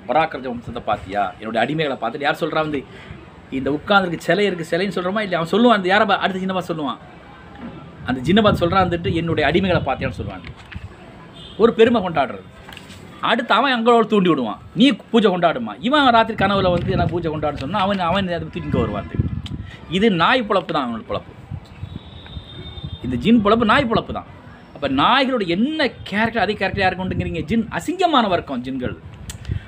பராக்கிரஜ 0.09 0.47
வம்சத்தை 0.53 0.83
பார்த்தியா? 0.91 1.25
என்னுடைய 1.41 1.61
அடிமைகளை 1.65 1.97
பார்த்துட்டு 2.03 2.29
யார் 2.29 2.41
சொல்கிறா 2.43 2.63
வந்து 2.67 2.81
இந்த 3.59 3.69
உட்கார்ந்துருக்கு 3.79 4.27
சிலை 4.29 4.47
இருக்குது 4.49 4.71
சிலைன்னு 4.73 4.97
சொல்கிறோமா 4.99 5.23
இல்லை 5.27 5.37
அவன் 5.39 5.53
சொல்லுவான் 5.55 5.79
அந்த 5.79 5.89
யாரை 5.93 6.17
அடுத்த 6.25 6.39
சின்னப்பா 6.45 6.65
சொல்லுவான். 6.71 7.01
அந்த 8.09 8.19
ஜின்னபாத் 8.29 8.63
சொல்கிறான் 8.63 8.87
வந்துட்டு 8.87 9.11
என்னுடைய 9.21 9.45
அடிமைகளை 9.51 9.83
பார்த்தியான்னு 9.89 10.19
சொல்லுவாங்க. 10.21 10.47
ஒரு 11.63 11.73
பெருமை 11.79 12.01
கொண்டாடுறது. 12.07 12.47
அடுத்து 13.31 13.53
அவன் 13.59 13.75
அங்களோட 13.77 14.05
தூண்டி 14.13 14.31
விடுவான். 14.31 14.61
நீ 14.79 14.87
பூஜை 15.13 15.29
கொண்டாடுமா. 15.35 15.73
இவன் 15.87 16.11
ராத்திரி 16.17 16.37
கனவுல 16.43 16.71
வந்து 16.75 16.99
நான் 17.01 17.13
பூஜை 17.13 17.31
கொண்டாட 17.35 17.57
சொன்னால் 17.65 17.85
அவன் 17.87 18.03
அவன் 18.11 18.33
அதை 18.39 18.47
தூக்கி 18.57 18.79
வருவான். 18.83 19.11
இது 19.97 20.07
நாய் 20.23 20.49
பொழப்பு 20.49 20.73
தான் 20.77 20.87
அவனோட 20.87 21.05
பொழப்பு. 21.11 21.33
இந்த 23.07 23.17
ஜின் 23.25 23.41
பொழப்பு 23.45 23.71
நாய் 23.73 23.91
பொழப்பு 23.93 24.13
தான். 24.19 24.29
அப்போ 24.75 24.89
நாய்களோட 25.01 25.45
என்ன 25.57 25.87
கேரக்டர் 26.11 26.43
அதே 26.45 26.55
கேரக்டர் 26.61 26.85
யாருக்கு 26.85 27.05
உண்டுங்கிறீங்க? 27.05 27.43
ஜின் 27.51 27.65
அசிங்கமான 27.79 28.29
வர்க்கம் 28.35 28.63
ஜின்கள். 28.67 28.97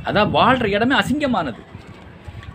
அதான் 0.09 0.31
வாழ்கிற 0.37 0.69
இடமே 0.77 0.95
அசிங்கமானது. 1.03 1.62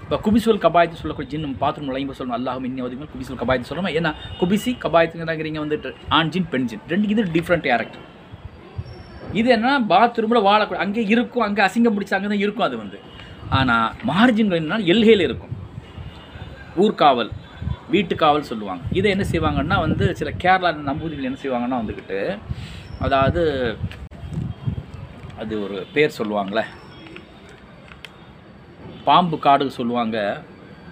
இப்போ 0.04 0.18
குபிசுல் 0.26 0.64
கபாயத்து 0.66 1.02
சொல்லக்கூடிய 1.02 1.32
ஜின் 1.34 1.44
நம்ம 1.46 1.60
பாத்ரூம் 1.64 1.90
நுழையும் 1.90 2.16
சொல்லணும். 2.20 2.38
அல்லாஹும் 2.40 2.66
இன்னும் 2.70 2.86
ஒதுங்க 2.88 3.08
குபிசுல் 3.14 3.42
கபாயத்து 3.42 3.70
சொல்லணும். 3.72 3.94
ஏன்னா 4.00 4.12
குபிசி 4.40 4.72
கபாயத்துங்கிறீங்க 4.86 5.62
வந்துட்டு 5.66 5.92
ஆண் 6.20 6.32
ஜின் 6.36 6.50
பெண் 6.54 6.70
ஜின். 6.72 6.86
ரெண்டு 6.94 7.08
இது 7.14 7.30
டிஃப்ரெண்ட் 7.38 7.68
கேரக்டர் 7.70 8.04
இது 9.40 9.48
என்னன்னா 9.56 9.76
பாத்ரூமில் 9.92 10.46
வாழக்கூடாது 10.48 10.84
அங்கே 10.86 11.04
இருக்கும் 11.14 11.46
அங்கே 11.48 11.62
அசிங்கம் 11.68 11.96
பிடிச்சி 11.96 12.16
அங்கே 12.18 12.30
தான் 12.32 12.44
இருக்கும் 12.46 12.68
அது 12.68 12.76
வந்து. 12.84 12.98
ஆனால் 13.58 13.88
மார்ஜின்கள் 14.10 14.60
என்னன்னா 14.62 14.80
எல்கையில் 14.94 15.28
இருக்கும். 15.28 15.56
ஊர்காவல் 16.84 17.32
வீட்டுக்காவல் 17.94 18.50
சொல்லுவாங்க. 18.52 18.84
இதை 19.00 19.08
என்ன 19.16 19.24
செய்வாங்கன்னா 19.32 19.78
வந்து 19.86 20.06
சில 20.20 20.30
கேரளா 20.44 20.70
நம்பூதிகள் 20.90 21.30
என்ன 21.30 21.40
செய்வாங்கன்னா 21.44 21.82
வந்துக்கிட்டு 21.82 22.20
அதாவது 23.06 23.42
அது 25.42 25.54
ஒரு 25.66 25.78
பேர் 25.96 26.18
சொல்லுவாங்களே. 26.20 26.64
பாம்பு 29.08 29.38
காடு 29.46 29.66
சொல்லுவாங்க. 29.80 30.18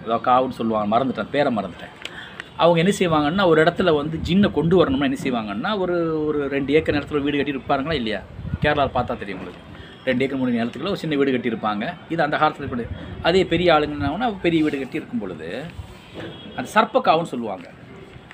ஏதோ 0.04 0.16
காவுன்னு 0.28 0.58
சொல்லுவாங்க. 0.60 0.88
மறந்துட்டேன் 0.94 1.32
பேரை 1.34 1.50
மறந்துட்டேன். 1.58 1.94
அவங்க 2.62 2.78
என்ன 2.82 2.92
செய்வாங்கன்னா 3.00 3.44
ஒரு 3.50 3.58
இடத்துல 3.64 3.90
வந்து 3.96 4.16
ஜின்னை 4.28 4.48
கொண்டு 4.58 4.74
வரணும்னா 4.76 5.08
என்ன 5.10 5.18
செய்வாங்கன்னா 5.24 5.70
ஒரு 5.82 5.96
ஒரு 6.26 6.38
ரெண்டு 6.54 6.70
ஏக்கர் 6.78 6.96
நிலத்துல 6.96 7.22
வீடு 7.26 7.38
கட்டி 7.38 7.54
இருப்பாருங்களா 7.54 7.96
இல்லையா? 8.00 8.20
கேரளாவில் 8.62 8.94
பார்த்தா 8.96 9.18
தெரியும் 9.22 9.38
உங்களுக்கு. 9.38 9.60
ரெண்டு 10.08 10.24
ஏக்கர் 10.24 10.40
மூணு 10.40 10.56
நிலத்துக்குள்ள 10.56 10.92
ஒரு 10.94 11.02
சின்ன 11.02 11.16
வீடு 11.20 11.34
கட்டியிருப்பாங்க. 11.34 11.84
இது 12.12 12.20
அந்த 12.26 12.36
காலத்தில் 12.42 12.66
இப்படி. 12.68 12.84
அதே 13.28 13.42
பெரிய 13.52 13.74
ஆளுங்கன்னா 13.74 14.28
பெரிய 14.46 14.60
வீடு 14.66 14.80
கட்டி 14.82 15.00
இருக்கும் 15.00 15.22
பொழுது 15.24 15.48
அந்த 16.56 16.66
சர்ப்பக்காவுன்னு 16.76 17.32
சொல்லுவாங்க. 17.34 17.66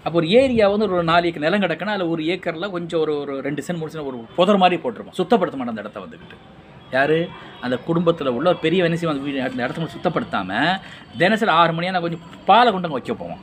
அப்போ 0.04 0.16
ஒரு 0.20 0.28
ஏரியா 0.40 0.66
வந்து 0.72 0.86
ஒரு 0.88 1.06
நாலு 1.12 1.26
ஏக்கர் 1.28 1.44
நிலம் 1.46 1.64
கிடக்குன்னா 1.64 1.94
அதில் 1.96 2.12
ஒரு 2.14 2.22
ஏக்கரில் 2.32 2.72
கொஞ்சம் 2.76 3.00
ஒரு 3.04 3.12
ஒரு 3.22 3.34
ரெண்டு 3.46 3.62
சென்ட் 3.66 3.80
மூணு 3.80 3.92
சென்ட் 3.92 4.08
ஒரு 4.10 4.18
புதர் 4.36 4.60
மாதிரி 4.62 4.76
போட்டிருப்போம் 4.82 5.18
சுத்தப்படுத்த 5.20 5.58
மாட்டோம் 5.58 5.74
அந்த 5.74 5.84
இடத்த 5.84 6.02
வந்துக்கிட்டு. 6.04 6.36
யார்? 6.92 7.18
அந்த 7.64 7.76
குடும்பத்தில் 7.88 8.34
உள்ள 8.36 8.46
ஒரு 8.52 8.60
பெரிய 8.64 8.88
என்ன 8.88 8.98
செய்வாங்க 9.00 9.22
வீடு 9.28 9.38
அந்த 9.48 9.60
இடத்த 9.64 9.78
மட்டும் 9.80 9.96
சுத்தப்படுத்தாமல் 9.96 10.70
தினசரி 11.22 11.52
ஆறு 11.60 11.74
மணியாக 11.76 11.94
நான் 11.96 12.06
கொஞ்சம் 12.06 12.24
பாலை 12.50 12.68
கொண்டு 12.70 12.88
அங்கே 12.88 12.98
வைக்க 12.98 13.14
போவோம் 13.22 13.42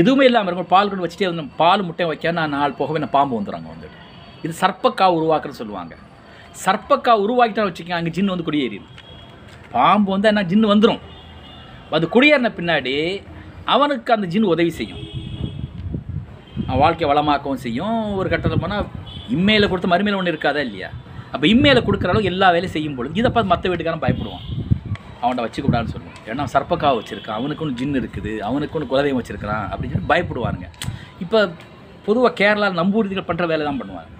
எதுவுமே 0.00 0.24
இல்லாமல் 0.28 0.50
இருக்கும். 0.50 0.72
பால் 0.74 0.88
கொண்டு 0.90 1.04
வச்சுட்டே 1.04 1.28
வந்து 1.30 1.44
பால் 1.60 1.84
முட்டை 1.88 2.06
வைக்க 2.10 2.32
நான் 2.38 2.54
நாள் 2.56 2.78
போகவே 2.80 3.00
நான் 3.02 3.14
பாம்பு 3.16 3.38
வந்துடுறாங்க 3.38 3.68
வந்துட்டு. 3.74 3.98
இது 4.44 4.54
சர்ப்பக்கா 4.62 5.06
உருவாக்குறன்னு 5.18 5.60
சொல்லுவாங்க. 5.62 5.94
சர்ப்பக்கா 6.64 7.12
உருவாக்கிட்டா 7.24 7.66
வச்சுக்கோங்க 7.68 7.98
அங்கே 8.00 8.12
ஜின்னு 8.16 8.34
வந்து 8.34 8.46
குடியேறிடும். 8.48 8.92
பாம்பு 9.76 10.10
வந்து 10.14 10.28
என்ன 10.32 10.44
ஜின்னு 10.50 10.72
வந்துடும் 10.72 11.02
அது 11.96 12.06
குடியேறின 12.14 12.50
பின்னாடி 12.58 12.94
அவனுக்கு 13.74 14.10
அந்த 14.14 14.26
ஜின் 14.32 14.52
உதவி 14.54 14.72
செய்யும். 14.80 15.02
அவன் 16.66 16.82
வாழ்க்கையை 16.82 17.08
வளமாக்கவும் 17.10 17.62
செய்யும். 17.64 17.98
ஒரு 18.20 18.28
கட்டத்தில் 18.32 18.62
போனால் 18.64 18.86
இம்மையில் 19.34 19.68
கொடுத்து 19.70 19.92
மறுமையில் 19.92 20.18
ஒன்று 20.20 20.32
இருக்காதா 20.34 20.62
இல்லையா? 20.66 20.88
அப்போ 21.32 21.46
இம்மையில் 21.52 21.86
கொடுக்குற 21.86 22.10
அளவுக்கு 22.12 22.32
எல்லா 22.32 22.48
வேலையும் 22.54 22.74
செய்யும் 22.76 22.96
பொழுது 22.98 23.20
இதை 23.20 23.30
பார்த்து 23.30 23.52
மற்ற 23.52 23.70
வீட்டுக்காரன் 23.70 24.04
பயப்படுவான். 24.04 24.44
அவன்கிட்ட 25.26 25.46
வச்சுக்கூடாதுன்னு 25.46 25.94
சொல்லுவோம் 25.94 26.18
ஏன்னா 26.30 26.44
சர்ப்பக்காவை 26.54 26.96
வச்சுருக்கான். 27.00 27.38
அவனுக்குன்னு 27.40 27.78
ஜின் 27.80 27.98
இருக்குது. 28.02 28.32
அவனுக்குன்னு 28.48 28.90
குலதெய்வம் 28.92 29.20
வச்சுருக்கிறான் 29.20 29.66
அப்படின்னு 29.72 29.94
சொல்லி 29.96 30.10
பயப்படுவானுங்க. 30.12 30.68
இப்போ 31.24 31.40
பொதுவாக 32.06 32.32
கேரளா 32.40 32.68
நம்பூர்திகள் 32.80 33.28
பண்ணுற 33.30 33.46
வேலை 33.52 33.62
தான் 33.68 33.80
பண்ணுவாங்க. 33.82 34.10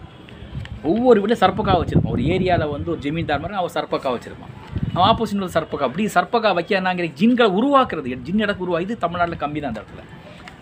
ஒவ்வொரு 0.91 1.19
வீட்டில் 1.23 1.43
சர்ப்பக்காவை 1.45 1.81
வச்சுருப்பான். 1.83 2.15
ஒரு 2.17 2.23
ஏரியாவில் 2.35 2.73
வந்து 2.75 2.91
ஒரு 2.95 3.01
ஜமீன்தார் 3.05 3.43
மாதிரி 3.43 3.59
அவன் 3.61 3.75
சர்ப்பக்கா 3.79 4.11
வச்சுருப்பான். 4.17 4.53
அவன் 4.95 5.07
ஆப்போசிட்டில் 5.11 5.55
சர்ப்பக்கா 5.57 5.87
அப்படி 5.89 6.05
சர்ப்பக்கா 6.17 6.51
வைக்கிறாங்கிற 6.59 7.07
ஜின்களை 7.21 7.49
உருவாக்குறது. 7.59 8.19
ஜின் 8.29 8.45
இடக்கு 8.45 8.65
உருவா 8.67 8.81
தமிழ்நாட்டில் 9.07 9.43
கம்மி 9.45 9.61
தான் 9.65 9.73
அந்த 9.73 9.83
இடத்துல. 9.83 10.05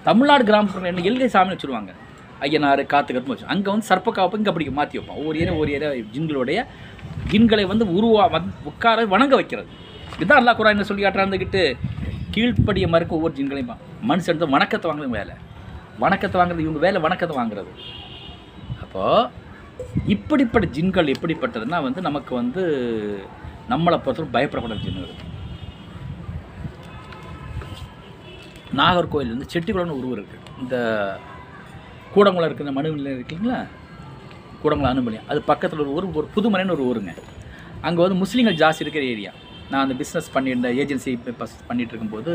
தமிழ்நாடு 0.08 0.44
கிராமப்புறம் 0.48 0.88
என்ன 0.90 1.04
எல்கை 1.10 1.28
சாமி 1.34 1.52
வச்சுருவாங்க. 1.54 1.92
ஐயனார் 2.46 2.80
காத்து 2.92 3.10
கருப்பு 3.14 3.32
வச்சு. 3.32 3.46
அங்கே 3.52 3.68
வந்து 3.72 3.86
சர்ப்பக்காவை 3.90 4.36
இங்கே 4.40 4.50
அப்படி 4.52 4.64
மாற்றி 4.78 4.98
வைப்பான். 4.98 5.18
ஒவ்வொரு 5.20 5.38
ஏரியா 5.42 5.54
ஒரு 5.62 5.70
ஏரியா 5.76 5.90
ஜின்களுடைய 6.14 6.58
ஜின்களை 7.30 7.64
வந்து 7.72 7.84
உருவா 7.96 8.24
வந் 8.34 8.50
உட்கார 8.70 9.04
வணங்க 9.14 9.34
வைக்கிறது. 9.40 9.68
இதுதான் 10.18 10.40
அல்லா 10.40 10.52
குரா 10.58 10.72
என்ன 10.74 10.86
சொல்லி 10.88 11.04
காட்டுறாந்துக்கிட்டு 11.04 11.62
கீழ்ப்படிய 12.34 12.86
மறுக்க 12.92 13.18
ஒவ்வொரு 13.18 13.34
ஜின்களையும்? 13.38 13.80
மனுஷன் 14.10 14.34
வந்து 14.34 14.54
வணக்கத்தை 14.54 14.86
வாங்குறது 14.90 15.18
வேலை. 15.18 15.34
வணக்கத்தை 16.04 16.36
வாங்குறது 16.40 16.64
இவங்க 16.66 16.80
வேலை 16.86 16.98
வணக்கத்தை 17.06 17.34
வாங்குறது. 17.40 17.70
அப்போது 18.84 19.42
இப்படிப்பட்ட 20.14 20.66
ஜின்கள் 20.76 21.12
எப்படிப்பட்டதுன்னா 21.14 21.78
வந்து 21.86 22.00
நமக்கு 22.08 22.32
வந்து 22.40 22.62
நம்மளை 23.72 23.96
பொறுத்தவரை 24.04 24.32
பயப்படப்பட 24.36 24.76
ஜின்கள் 24.86 25.14
நாகர்கோவில் 28.80 29.32
வந்து 29.34 29.50
செட்டிக்குளம்னு 29.52 29.98
ஒரு 30.00 30.08
ஊர் 30.10 30.20
இருக்குது 30.20 30.52
இந்த 30.62 30.76
கூடங்குளம் 32.14 32.48
இருக்கிற 32.48 32.72
மனு 32.76 32.94
நிலையம் 32.98 33.18
இருக்குங்களா? 33.18 33.58
கூடங்குளம் 34.62 34.92
அனுமதியம் 34.94 35.28
அது 35.32 35.40
பக்கத்தில் 35.50 35.82
ஒரு 35.84 35.92
ஊர் 35.96 36.06
ஒரு 36.20 36.28
புதுமலைன்னு 36.36 36.76
ஒரு 36.76 36.84
ஊருங்க. 36.90 37.12
அங்கே 37.86 38.00
வந்து 38.04 38.18
முஸ்லீம்கள் 38.22 38.60
ஜாஸ்தி 38.62 38.84
இருக்கிற 38.84 39.04
ஏரியா. 39.14 39.32
நான் 39.74 39.84
அந்த 39.86 39.96
பிஸ்னஸ் 40.02 40.32
பண்ணியிருந்த 40.34 40.68
ஏஜென்சி 40.82 41.12
பண்ணிகிட்டு 41.68 41.92
இருக்கும்போது 41.92 42.34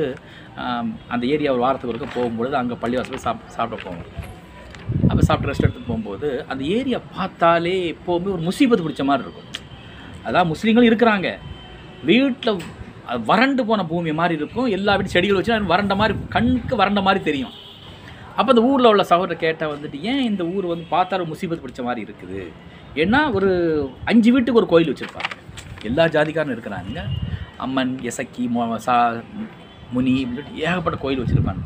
அந்த 1.14 1.24
ஏரியா 1.34 1.54
ஒரு 1.58 1.64
வாரத்துக்கு 1.66 1.94
ஒருக்க 1.94 2.10
போகும்பொழுது 2.18 2.58
அங்கே 2.62 2.78
பள்ளிவாசல் 2.84 3.24
சாப் 3.28 3.46
சாப்பிட 3.56 3.78
போவோம். 3.86 4.10
அப்போ 5.10 5.22
சாப்பிட்டு 5.28 5.50
ரெஸ்ட் 5.52 5.66
எடுத்து 5.66 5.88
போகும்போது 5.90 6.28
அந்த 6.52 6.62
ஏரியா 6.78 7.00
பார்த்தாலே 7.16 7.76
எப்போவுமே 7.94 8.30
ஒரு 8.36 8.44
முசீபத்து 8.48 8.86
பிடிச்ச 8.86 9.04
மாதிரி 9.10 9.26
இருக்கும். 9.28 9.50
அதான் 10.28 10.50
முஸ்லீம்களும் 10.52 10.90
இருக்கிறாங்க. 10.90 11.28
வீட்டில் 12.10 12.62
வறண்டு 13.30 13.62
போன 13.70 13.84
பூமி 13.92 14.12
மாதிரி 14.22 14.36
இருக்கும். 14.40 14.68
எல்லா 14.78 14.94
வீட்டு 14.98 15.14
செடிகள் 15.16 15.38
வச்சு 15.38 15.72
வறண்ட 15.74 15.96
மாதிரி 16.02 16.14
கண்ணுக்கு 16.36 16.76
வறண்ட 16.82 17.02
மாதிரி 17.08 17.22
தெரியும். 17.30 17.56
அப்போ 18.38 18.50
அந்த 18.54 18.62
ஊரில் 18.72 18.90
உள்ள 18.92 19.04
சகோதரர் 19.12 19.44
கேட்டால் 19.46 19.72
வந்துட்டு 19.76 19.98
ஏன் 20.12 20.22
இந்த 20.32 20.44
ஊர் 20.56 20.66
வந்து 20.74 20.86
பார்த்தா 20.96 21.18
ஒரு 21.20 21.60
பிடிச்ச 21.64 21.84
மாதிரி 21.88 22.02
இருக்குது? 22.08 22.42
ஏன்னா 23.04 23.20
ஒரு 23.38 23.50
அஞ்சு 24.12 24.30
வீட்டுக்கு 24.36 24.62
ஒரு 24.62 24.70
கோயில் 24.74 24.92
வச்சுருப்பாங்க. 24.92 25.34
எல்லா 25.90 26.06
ஜாதிக்காரனும் 26.16 26.56
இருக்கிறாங்க 26.58 27.02
அம்மன் 27.66 27.94
எசக்கி 28.10 28.44
மோ 28.56 28.64
சா 28.88 28.96
முனி 29.96 30.14
இப்படின்னு 30.22 30.40
சொல்லிட்டு 30.40 30.64
ஏகப்பட்ட 30.68 30.98
கோயில் 31.04 31.22
வச்சுருப்பாங்க. 31.24 31.64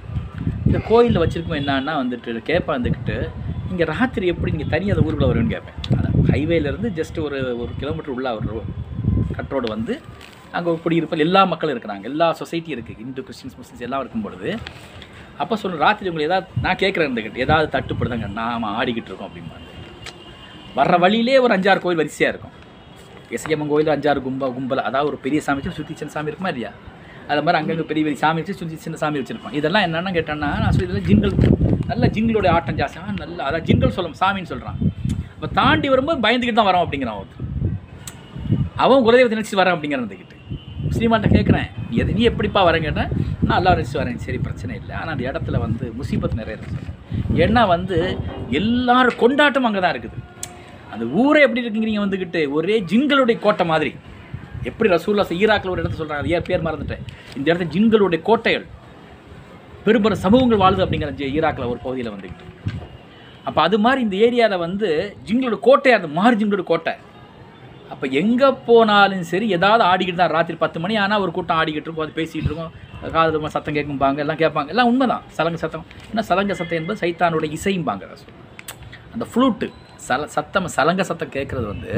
இந்த 0.67 0.79
கோயிலில் 0.89 1.21
வச்சுருக்கோம் 1.23 1.59
என்னன்னா 1.61 1.93
வந்துட்டு 2.01 2.41
கேட்பேன் 2.49 2.77
வந்துக்கிட்டு 2.77 3.17
இங்கே 3.71 3.85
ராத்திரி 3.93 4.25
எப்படி 4.33 4.51
நீங்கள் 4.55 4.71
தனியாக 4.73 4.95
அந்த 4.95 5.05
ஊருக்குள்ள 5.05 5.29
வருவேன்னு 5.31 5.53
கேட்பேன் 5.55 5.77
அதான் 5.97 6.15
ஹைவேலேருந்து 6.33 6.89
ஜஸ்ட் 6.99 7.17
ஒரு 7.25 7.39
ஒரு 7.63 7.71
கிலோமீட்டர் 7.81 8.15
உள்ள 8.15 8.29
ஒரு 8.39 8.61
கட்ரோடு 9.37 9.67
வந்து 9.75 9.93
அங்கே 10.57 10.71
குடியிருப்பில் 10.85 11.25
எல்லா 11.27 11.41
மக்களும் 11.51 11.75
இருக்கிறாங்க. 11.75 12.05
எல்லா 12.11 12.27
சொசைட்டியும் 12.41 12.75
இருக்குது 12.77 13.03
இந்து 13.05 13.21
கிறிஸ்டின்ஸ் 13.27 13.57
முஸ்லிம்ஸ் 13.59 13.85
எல்லாம் 13.87 14.01
இருக்கும் 14.03 14.25
பொழுது 14.25 14.49
அப்போ 15.43 15.53
சொல்ல 15.61 15.79
ராத்திரி 15.85 16.09
உங்களுக்கு 16.09 16.29
ஏதாவது 16.31 16.63
நான் 16.65 16.81
கேட்குறேன் 16.81 17.07
இருந்துக்கிட்டு 17.07 17.45
ஏதாவது 17.45 17.67
தட்டுப்படுதாங்க 17.75 18.27
நாம் 18.39 18.67
ஆடிக்கிட்டு 18.79 19.09
இருக்கோம் 19.11 19.29
அப்படிம்பாங்க. 19.29 19.69
வர்ற 20.77 20.97
வழியிலே 21.05 21.39
ஒரு 21.45 21.53
அஞ்சாறு 21.57 21.81
கோயில் 21.85 22.01
வரிசையாக 22.01 22.33
இருக்கும். 22.33 22.55
எசையம்மன் 23.31 23.71
கோயில் 23.71 23.93
அஞ்சாறு 23.93 24.21
கும்ப 24.21 24.49
கும்பல் 24.55 24.83
அதாவது 24.87 25.09
ஒரு 25.11 25.19
பெரிய 25.23 25.39
சாமி 25.45 25.59
வச்சு 25.59 25.77
சுற்றி 25.79 25.95
சின்ன 25.99 26.13
சாமி 26.15 26.29
இருக்குமா 26.31 26.51
இல்லையா 26.53 26.71
அது 27.27 27.41
மாதிரி 27.45 27.57
அங்கங்கே 27.59 27.85
பெரிய 27.89 28.03
பெரிய 28.05 28.19
சாமி 28.23 28.41
வச்சு 28.41 28.55
சுற்றி 28.59 28.77
சின்ன 28.85 28.97
சாமி 29.03 29.19
வச்சுருப்பான் 29.19 29.55
இதெல்லாம் 29.59 29.85
என்னென்னு 29.87 30.13
கேட்டேன்னா 30.17 30.49
நான் 30.61 30.73
சொல்லி 30.73 30.87
இதெல்லாம் 30.87 31.07
ஜின்கள் 31.09 31.33
நல்ல 31.91 32.05
ஜின்களுடைய 32.15 32.51
ஆட்டம் 32.57 32.79
ஜாஸ்தியாக 32.81 33.13
நல்ல 33.21 33.37
அதான் 33.47 33.65
ஜிங்கல் 33.67 33.95
சொல்லும் 33.97 34.17
சாமின்னு 34.21 34.51
சொல்கிறான் 34.51 34.77
இப்போ 35.35 35.47
தாண்டி 35.57 35.87
வரும்போது 35.93 36.19
பயந்துக்கிட்டு 36.25 36.59
தான் 36.59 36.69
வரோம் 36.69 36.83
அப்படிங்கிறான் 36.85 37.19
ஒருத்தர் 37.21 37.41
அவன் 38.77 39.03
குலதெய்வத்தை 39.05 39.37
நினச்சி 39.37 39.59
வரேன் 39.59 39.75
அப்படிங்கிறதுக்கிட்டு 39.75 40.31
முஸ்லீமாட்ட 40.87 41.27
கேட்குறேன் 41.35 41.67
எது 42.01 42.15
நீ 42.17 42.23
எப்படிப்பா 42.29 42.61
வரேன் 42.67 42.85
கேட்டேன் 42.87 43.09
நான் 43.39 43.53
நல்லா 43.53 43.71
நினச்சி 43.75 43.97
வரேன் 44.01 44.19
சரி 44.25 44.39
பிரச்சனை 44.45 44.73
இல்லை 44.81 44.93
ஆனால் 44.99 45.13
அந்த 45.13 45.23
இடத்துல 45.29 45.59
வந்து 45.63 45.85
முசீபத் 45.99 46.39
நிறைய 46.41 46.57
இருக்கு 46.57 46.91
ஏன்னா 47.43 47.61
வந்து 47.67 47.97
எல்லாரும் 48.59 49.19
கொண்டாட்டம் 49.19 49.67
அங்கே 49.67 49.81
தான் 49.81 49.93
இருக்குது. 49.93 50.17
அந்த 50.93 51.05
ஊரே 51.05 51.41
எப்படி 51.41 51.61
இருக்குங்கிறீங்க 51.67 52.01
வந்துக்கிட்டு 52.01 52.49
ஒரே 52.49 52.81
ஜின்களுடைய 52.81 53.39
கோட்டை 53.39 53.65
மாதிரி. 53.65 53.95
எப்படி 54.63 54.89
ரசூல்லா 54.89 55.23
ஈராக்கில் 55.33 55.69
ஒரு 55.69 55.81
இடத்த 55.81 56.03
சொல்கிறாங்க 56.03 56.17
அது 56.17 56.29
ஏன் 56.29 56.41
பேர் 56.41 56.63
மறந்துட்டேன். 56.63 57.01
இந்த 57.37 57.53
இடத்துல 57.53 57.71
ஜின்களுடைய 57.75 58.21
கோட்டைகள். 58.21 58.65
பெரும்பெரும் 59.83 60.17
சமூகங்கள் 60.17 60.57
வாழுது 60.57 60.87
அப்படிங்கிற 60.87 61.11
ஜி- 61.11 61.31
ஈராக்கில் 61.37 61.69
ஒரு 61.69 61.77
பகுதியில் 61.77 62.11
வந்துக்கிட்டு 62.11 62.43
அப்போ 63.43 63.61
அது 63.61 63.79
மாதிரி 63.79 64.01
இந்த 64.01 64.15
ஏரியாவில் 64.15 64.59
வந்து 64.59 65.17
ஜிங்களோட 65.25 65.59
கோட்டையாக 65.59 66.03
இருந்தது 66.03 66.13
மாறு 66.13 66.35
ஜிங்களோட 66.35 66.63
கோட்டை. 66.63 66.93
அப்போ 67.89 68.07
எங்கே 68.07 68.49
போனாலும் 68.65 69.23
சரி 69.23 69.49
ஏதாவது 69.49 69.83
ஆடிக்கிட்டு 69.83 70.15
தான் 70.15 70.29
ராத்திரி 70.29 70.57
பத்து 70.57 70.79
மணி 70.79 70.95
ஆனால் 70.95 71.19
ஒரு 71.19 71.31
கூட்டம் 71.31 71.57
ஆடிக்கிட்டு 71.57 71.87
இருக்கும் 71.87 72.05
அது 72.05 72.13
பேசிகிட்டு 72.15 72.45
இருக்கும். 72.45 72.71
காதல் 73.11 73.47
சத்தம் 73.47 73.75
கேட்கும்பாங்க 73.75 74.17
எல்லாம் 74.17 74.37
கேட்பாங்க. 74.37 74.67
எல்லாம் 74.67 74.87
உண்மைதான். 74.87 75.21
சலங்க 75.27 75.57
சத்தம். 75.57 75.85
ஏன்னா 76.15 76.19
சலங்க 76.19 76.53
சத்தம் 76.53 76.79
என்பது 76.79 77.07
சைத்தானோட 77.07 77.55
இசையும்பாங்க 77.55 78.03
அந்த 79.13 79.27
ஃப்ளூட்டு 79.35 79.71
சல 80.07 80.25
சத்தம் 80.35 80.67
சலங்க 80.75 81.03
சத்தம் 81.09 81.33
கேட்குறது 81.35 81.67
வந்து 81.73 81.93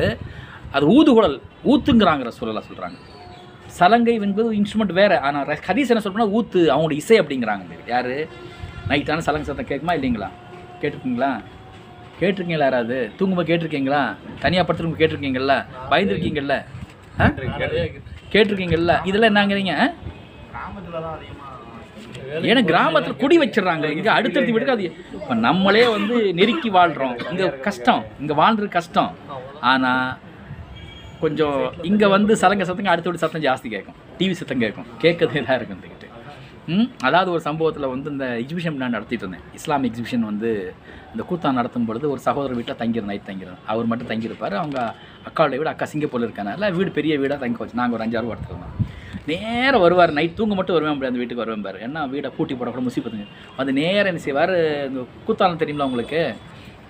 அது 0.76 0.86
ஊதுகுழல் 0.96 1.38
ஊத்துங்கிறாங்கிற 1.72 2.32
சொல்லலாம் 2.40 2.68
சொல்கிறாங்க 2.70 2.98
சலங்கை 3.78 4.14
என்பது 4.26 4.50
இன்ஸ்ட்ருமெண்ட் 4.60 4.94
வேறு 5.00 5.16
ஆனால் 5.28 5.52
ஹதீஸ் 5.68 5.92
என்ன 5.94 6.04
சொல்றோம்னா 6.06 6.28
ஊத்து 6.38 6.60
அவங்களோட 6.74 6.96
இசை 7.02 7.18
அப்படிங்கிறாங்க. 7.22 7.64
யார்? 7.94 8.14
நைட்டான 8.90 9.24
சலங்க 9.28 9.48
சத்தம் 9.50 9.70
கேட்குமா 9.72 9.96
இல்லைங்களா? 9.98 10.30
கேட்டிருக்கீங்களா? 10.82 11.32
கேட்டிருக்கீங்களா 12.20 12.68
யாராவது? 12.68 12.98
தூங்கும்போது 13.18 13.50
கேட்டிருக்கீங்களா? 13.52 14.02
தனியாக 14.44 14.66
படுத்துருக்கும் 14.68 15.02
கேட்டிருக்கீங்கல்ல? 15.02 15.56
பயந்துருக்கீங்கல்ல? 15.92 16.56
கேட்டிருக்கீங்கல்ல? 18.34 18.94
இதெல்லாம் 19.10 19.32
என்னங்கிறீங்க? 19.32 19.74
ஏன்னா 22.52 22.62
கிராமத்தில் 22.72 23.20
குடி 23.24 23.36
வச்சிடுறாங்க. 23.42 23.86
இங்கே 23.96 24.12
அடுத்தடுத்து 24.18 24.54
வீட்டுக்கு 24.56 24.76
அது 24.78 24.86
இப்போ 25.18 25.34
நம்மளே 25.48 25.84
வந்து 25.96 26.16
நெருக்கி 26.40 26.70
வாழ்கிறோம் 26.78 27.16
இங்கே 27.32 27.48
கஷ்டம். 27.68 28.04
இங்கே 28.22 28.38
வாழ்றது 28.42 28.70
கஷ்டம். 28.78 29.12
ஆனால் 29.72 30.08
கொஞ்சம் 31.24 31.60
இங்கே 31.90 32.08
வந்து 32.16 32.34
சலங்க 32.42 32.66
சத்தங்க 32.70 32.92
அடுத்த 32.94 33.24
சத்தம் 33.26 33.46
ஜாஸ்தி 33.48 33.68
கேட்கும் 33.76 34.00
டிவி 34.20 34.36
சத்தம் 34.40 34.64
கேட்கும் 34.64 34.90
கேட்கறதே 35.04 35.42
தான் 35.48 35.58
இருக்கும் 35.58 35.76
இருந்துக்கிட்டு 35.76 36.04
ம்? 36.74 36.88
அதாவது 37.08 37.30
ஒரு 37.34 37.42
சம்பவத்தில் 37.48 37.92
வந்து 37.92 38.08
இந்த 38.14 38.28
எக்ஸிபிஷன் 38.42 38.80
நான் 38.84 38.96
நடத்திட்டு 38.98 39.24
இருந்தேன். 39.26 39.44
இஸ்லாமிக் 39.58 39.90
எக்ஸிபிஷன் 39.92 40.26
வந்து 40.30 40.50
இந்த 41.12 41.24
கூத்தான் 41.30 41.58
நடத்தும் 41.60 41.86
பொழுது 41.90 42.06
ஒரு 42.14 42.22
சகோதரர் 42.28 42.58
வீட்டில் 42.60 42.80
தங்கியிருந்தேன் 42.80 43.14
நைட் 43.14 43.28
தங்கியிருந்தேன் 43.30 43.68
அவர் 43.72 43.90
மட்டும் 43.92 44.10
தங்கியிருப்பார். 44.12 44.56
அவங்க 44.62 44.80
அக்காவோட 45.28 45.58
வீடு 45.60 45.72
அக்கா 45.74 45.88
சிங்கப்பூரில் 45.92 46.28
இருக்கனால 46.28 46.72
வீடு 46.78 46.92
பெரிய 46.98 47.16
வீடாக 47.24 47.40
தங்கி 47.44 47.62
வச்சு 47.62 47.80
நாங்கள் 47.82 47.98
ஒரு 47.98 48.06
அஞ்சாறு 48.06 48.34
எடுத்துருந்தோம் 48.36 48.74
நேராக 49.32 49.80
வருவார். 49.86 50.12
நைட் 50.18 50.38
தூங்க 50.40 50.56
மட்டும் 50.58 50.76
வருவேன் 50.78 50.94
அப்படி 50.94 51.10
அந்த 51.10 51.22
வீட்டுக்கு 51.22 51.44
வருவேன் 51.44 51.66
பாரு. 51.68 51.80
ஏன்னா 51.88 52.02
வீடை 52.14 52.30
பூட்டி 52.36 52.54
போடக்கூட 52.60 52.84
முசிப்பதுங்க 52.88 53.26
வந்து 53.60 53.74
நேராக 53.80 54.12
என்ன 54.12 54.22
செய்வார் 54.28 54.54
இந்த 54.90 55.02
கூத்தாலம் 55.28 55.62
தெரியுங்களா 55.64 55.88
உங்களுக்கு? 55.90 56.22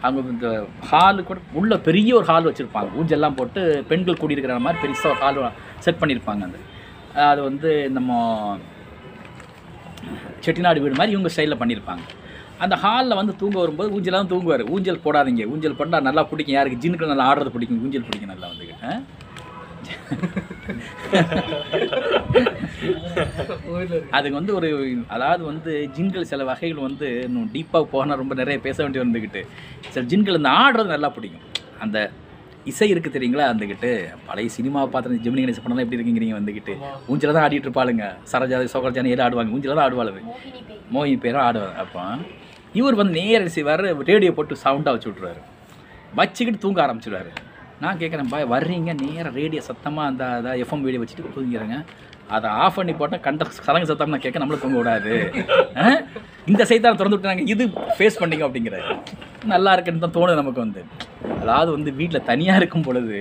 அவங்க 0.05 0.29
இந்த 0.35 0.49
ஹாலு 0.89 1.21
கூட 1.29 1.39
உள்ள 1.59 1.73
பெரிய 1.87 2.09
ஒரு 2.19 2.25
ஹால் 2.31 2.47
வச்சுருப்பாங்க. 2.49 2.89
ஊஞ்செல்லாம் 2.99 3.37
போட்டு 3.39 3.61
பெண்கள் 3.91 4.21
கூடியிருக்கிற 4.21 4.57
மாதிரி 4.65 4.81
பெருசாக 4.83 5.13
ஒரு 5.13 5.21
ஹால் 5.23 5.39
செட் 5.85 6.01
பண்ணியிருப்பாங்க 6.01 6.43
அந்த. 6.47 6.59
அது 7.31 7.41
வந்து 7.49 7.69
நம்ம 7.97 8.19
செட்டிநாடு 10.45 10.81
வீடு 10.83 10.99
மாதிரி 10.99 11.13
இவங்க 11.15 11.29
ஸ்டைலில் 11.35 11.61
பண்ணியிருப்பாங்க. 11.61 12.03
அந்த 12.63 12.75
ஹாலில் 12.81 13.19
வந்து 13.19 13.33
தூங்க 13.39 13.57
வரும்போது 13.61 13.93
ஊஞ்சலாக 13.95 14.19
தான் 14.21 14.31
தூங்குவார். 14.33 14.63
ஊஞ்சல் 14.73 15.03
போடாதீங்க. 15.05 15.45
ஊஞ்சல் 15.53 15.79
பண்ணால் 15.79 16.05
நல்லா 16.07 16.23
பிடிக்கும். 16.31 16.57
யாருக்கு? 16.57 16.81
ஜின்னுக்கு 16.83 17.11
நல்லா 17.11 17.27
ஆடுறது 17.29 17.53
பிடிக்கும். 17.55 17.81
ஊஞ்சல் 17.85 18.05
பிடிக்கும் 18.07 18.33
நல்லா 18.33 18.49
வந்துக்கிட்டேன் 18.51 18.99
அதுக்கு 24.15 24.37
வந்து 24.39 24.53
ஒரு 24.57 24.67
அதாவது 25.15 25.43
வந்து 25.49 25.71
ஜின்கள் 25.95 26.27
சில 26.31 26.41
வகைகள் 26.49 26.85
வந்து 26.87 27.07
இன்னும் 27.27 27.49
டீப்பாக 27.55 27.85
போனால் 27.93 28.19
ரொம்ப 28.21 28.33
நிறைய 28.41 28.57
பேச 28.65 28.77
வேண்டி 28.83 28.99
வந்துக்கிட்டு 29.03 29.41
சில 29.93 30.03
ஜின்கள் 30.11 30.39
இந்த 30.39 30.51
ஆடுறது 30.61 30.93
நல்லா 30.95 31.09
பிடிக்கும். 31.15 31.45
அந்த 31.85 31.97
இசை 32.71 32.87
இருக்குது 32.93 33.15
தெரியுங்களா 33.15 33.47
வந்துக்கிட்டு 33.51 33.89
பழைய 34.27 34.49
சினிமாவை 34.57 34.87
பார்த்து 34.93 35.23
ஜெமினி 35.25 35.41
கணேச 35.43 35.59
படம்லாம் 35.63 35.85
எப்படி 35.85 35.99
இருக்கீங்க 35.99 36.37
வந்துக்கிட்டு 36.39 36.73
ஊஞ்சல 37.11 37.33
தான் 37.37 37.45
ஆடிட்டு 37.47 37.67
இருப்பாளுங்க. 37.67 38.05
சரோஜாதி 38.31 38.67
சோகரஜானி 38.75 39.13
எல்லாம் 39.15 39.27
ஆடுவாங்க. 39.27 39.53
ஊஞ்சல 39.57 39.75
தான் 39.77 39.87
ஆடுவாளுங்க 39.87 40.21
மோகி 40.95 41.15
பேரும் 41.25 41.45
ஆடுவாங்க 41.47 41.77
அப்போ 41.85 42.01
இவர் 42.79 42.99
வந்து 43.01 43.17
நேர 43.19 43.41
செய்வார் 43.57 43.83
ரேடியோ 44.11 44.31
போட்டு 44.37 44.63
சவுண்டாக 44.65 44.93
வச்சு 44.95 45.09
விட்ருவாரு 45.11 45.41
வச்சுக்கிட்டு 46.19 46.63
தூங்க 46.65 46.79
ஆரம்பிச்சிடுவாரு 46.85 47.31
நான் 47.83 47.99
கேட்குறேன் 48.01 48.29
பாய் 48.33 48.51
வர்றீங்க 48.53 48.91
நேராக 49.01 49.31
ரேடியோ 49.39 49.61
சத்தமாக 49.69 50.09
அந்த 50.11 50.23
அதை 50.39 50.51
எஃப்எம் 50.63 50.83
வீடியோ 50.85 51.01
வச்சுட்டு 51.01 51.33
தூங்கிறேங்க 51.35 51.77
அதை 52.35 52.47
ஆஃப் 52.63 52.77
பண்ணி 52.77 52.93
போட்டால் 52.99 53.23
கண்ட 53.25 53.47
சடங்கு 53.65 53.89
சத்தம் 53.89 54.13
நான் 54.13 54.23
கேட்க 54.25 54.41
நம்மளுக்கு 54.41 54.65
தூங்க 54.65 54.79
விடாது 54.81 55.11
இந்த 56.51 56.63
சைத்தான 56.69 56.97
திறந்து 56.99 57.17
விட்டாங்க 57.17 57.43
இது 57.53 57.63
ஃபேஸ் 57.97 58.19
பண்ணிங்க 58.21 58.45
அப்படிங்கிறாரு 58.47 58.87
நல்லா 59.53 59.73
இருக்குன்னு 59.75 60.03
தான் 60.05 60.15
தோணுது 60.17 60.39
நமக்கு 60.41 60.63
வந்து. 60.65 60.81
அதாவது 61.41 61.69
வந்து 61.75 61.91
வீட்டில் 61.99 62.27
தனியாக 62.31 62.59
இருக்கும் 62.61 62.85
பொழுது 62.87 63.17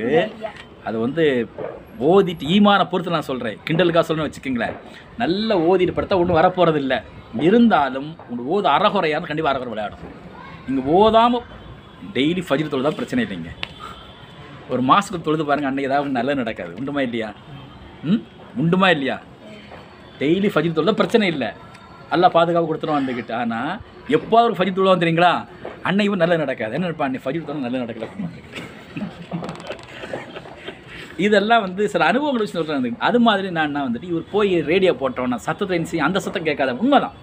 அது 0.88 0.96
வந்து 1.04 1.24
ஓதிட்டு 2.10 2.46
ஈமான 2.54 2.80
பொறுத்து 2.92 3.16
நான் 3.16 3.28
சொல்கிறேன் 3.30 3.58
கிண்டலுக்காக 3.66 4.04
சொல்லணும்னு 4.06 4.30
வச்சுக்கோங்களேன். 4.30 4.74
நல்லா 5.22 5.54
ஓதிட்டு 5.68 5.96
படுத்தா 5.98 6.20
ஒன்றும் 6.22 6.38
வரப்போகிறது 6.40 6.80
இல்லை 6.84 6.98
இருந்தாலும் 7.48 8.10
உங்களுக்கு 8.28 8.54
ஓது 8.56 8.68
அறகுறையாரும் 8.76 9.30
கண்டிப்பாக 9.30 9.52
அறகுறை 9.54 9.72
விளையாடும் 9.74 10.02
நீங்கள் 10.66 10.88
ஓதாமல் 11.00 11.44
டெய்லி 12.16 12.42
ஃபஜில் 12.48 12.72
தொழில் 12.72 12.88
தான் 12.88 12.98
பிரச்சனை 13.00 13.22
இல்லைங்க. 13.26 13.52
ஒரு 14.70 14.82
மாதத்துக்கு 14.82 15.26
தொழுது 15.26 15.44
பாருங்கள் 15.44 15.70
அன்னைக்கு 15.70 15.90
ஏதாவது 15.92 16.10
நல்லது 16.10 16.40
நடக்காது. 16.42 16.74
உண்டுமா 16.80 17.00
இல்லையா? 17.00 17.34
ம்? 18.02 18.22
உண்டுமா 18.62 18.90
இல்லையா? 18.90 19.20
டெய்லி 20.18 20.48
ஃபஜ்ர் 20.54 20.76
தொழுதா 20.76 20.92
பிரச்சனை 20.92 21.28
இல்லை. 21.28 21.52
நல்லா 22.10 22.28
பாதுகாப்பு 22.28 22.68
கொடுத்துரும் 22.70 22.98
வந்துக்கிட்டு 22.98 23.32
ஆனால் 23.32 23.80
எப்போ 24.08 24.42
ஒரு 24.42 24.54
ஃபஜ்ர் 24.54 24.76
தொழுவோம் 24.76 25.02
தெரியுங்களா? 25.04 25.46
அன்னைக்கு 25.82 26.16
நல்லது 26.16 26.38
நடக்காது. 26.38 26.74
என்ன 26.74 26.88
நினைப்பா 26.88 27.06
அன்னைக்கு 27.08 27.26
ஃபஜ்ர் 27.26 27.46
தொழுதா 27.46 27.66
நல்லது 27.66 27.84
நடக்கல. 27.84 28.28
இதெல்லாம் 31.16 31.60
வந்து 31.60 31.88
சில 31.88 32.04
அனுபவங்கள் 32.04 32.42
வச்சு 32.42 32.56
சொல்கிறேன் 32.56 32.96
அது 32.98 33.20
மாதிரி 33.20 33.50
நான் 33.50 33.64
என்ன 33.64 33.88
வந்துட்டு 33.88 34.10
இவர் 34.12 34.30
போய் 34.30 34.62
ரேடியோ 34.62 34.92
போட்டோன்னா 35.00 35.34
சத்தத்தை 35.34 35.76
என்ன 35.78 36.04
அந்த 36.04 36.20
சத்தம் 36.20 36.42
கேட்காத 36.42 36.74
உண்மைதான். 36.74 37.14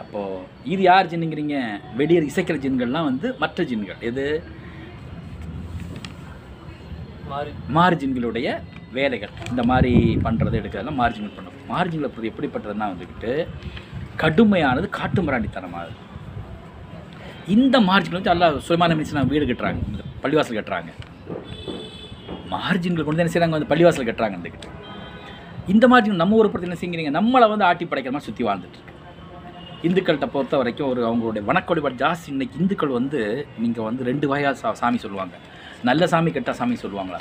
அப்போது 0.00 0.44
இது 0.64 0.82
யார் 0.82 1.06
ஜின்னுங்கிறீங்க? 1.06 1.56
வெடியர் 1.96 2.28
இசைக்கிற 2.30 2.58
ஜின்கள்லாம் 2.64 3.08
வந்து 3.10 3.34
மற்ற 3.38 3.64
ஜின்கள். 3.64 4.00
எது? 4.00 4.44
மார்ஜின்களுடைய 7.76 8.48
வேலைகள். 8.96 9.32
இந்த 9.52 9.62
மாதிரி 9.70 9.92
பண்ணுறது 10.26 10.58
எடுக்கிறதெல்லாம் 10.60 11.00
மார்ஜின்கள் 11.02 11.36
பண்ணும் 11.36 11.56
மார்ஜின்களை 11.72 12.08
பொறுத்து 12.12 12.30
எப்படிப்பட்டதுன்னா 12.32 12.86
வந்துக்கிட்டு 12.92 13.32
கடுமையானது 14.22 14.86
காட்டு 14.98 15.22
மிராண்டித்தனமானது 15.26 15.96
இந்த 17.56 17.76
மார்ஜின்கள் 17.88 18.20
வந்து 18.20 18.32
எல்லாம் 18.34 18.56
சுயமான 18.68 18.96
மினிச்சு 18.98 19.28
வீடு 19.34 19.44
கட்டுறாங்க. 19.50 19.80
இந்த 19.90 20.02
பள்ளிவாசல் 20.24 20.58
கட்டுறாங்க. 20.58 20.90
மார்ஜின்கள் 22.54 23.06
கொண்டு 23.06 23.14
வந்து 23.14 23.24
என்ன 23.24 23.34
செய்கிறாங்க 23.34 23.56
வந்து 23.58 23.70
பள்ளிவாசல் 23.72 24.08
கட்டுறாங்க 24.10 24.36
வந்துக்கிட்டு 24.38 24.76
இந்த 25.72 25.84
மார்ஜின் 25.92 26.22
நம்ம 26.22 26.36
ஊரை 26.40 26.48
பொறுத்து 26.50 26.68
என்ன 26.70 26.78
செய்கிறீங்க 26.82 27.12
நம்மளை 27.18 27.46
வந்து 27.52 27.66
ஆட்டி 27.70 27.84
படைக்கிற 27.88 28.12
மாதிரி 28.14 28.28
சுற்றி 28.28 28.44
வாழ்ந்துட்டு 28.48 28.80
இந்துக்கள்கிட்ட 29.86 30.28
பொறுத்த 30.34 30.54
வரைக்கும் 30.60 30.88
ஒரு 30.92 31.00
அவங்களுடைய 31.08 31.42
வணக்க 31.48 31.68
வழிபாடு 31.72 32.02
ஜாஸ்தி. 32.04 32.26
இன்னைக்கு 32.34 32.56
இந்துக்கள் 32.62 32.96
வந்து 32.98 33.20
நீங்கள் 33.64 33.86
வந்து 33.88 34.02
ரெண்டு 34.10 34.26
வகையாக 34.30 34.56
சா 34.62 34.70
சாமி 34.80 34.98
சொல்லுவாங்க. 35.04 35.34
நல்ல 35.86 36.02
சாமி 36.12 36.30
கெட்ட 36.36 36.52
சாமி 36.58 36.76
சொல்லுவாங்களா? 36.82 37.20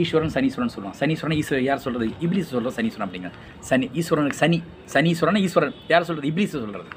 ஈஸ்வரன் 0.00 0.32
சனீஸ்வரன் 0.34 0.72
சொல்லுவாங்க. 0.74 0.96
சனீஸ்வரன் 1.02 1.36
ஈஸ்வரன் 1.40 1.64
யார் 1.68 1.82
சொல்கிறது 1.84 2.06
இப்ளீஸ் 2.24 2.50
சொல்கிறது 2.52 2.76
சனீஸ்வரன் 2.78 3.06
அப்படிங்க. 3.06 3.30
சனி 3.68 3.86
ஈஸ்வரனுக்கு 4.00 4.40
சனி 4.42 4.58
சனீஸ்வரன் 4.94 5.38
ஈஸ்வரன். 5.46 5.74
யார் 5.92 6.06
சொல்கிறது 6.08 6.28
இப்ளீஸ் 6.32 6.52
சொல்கிறது 6.54 6.90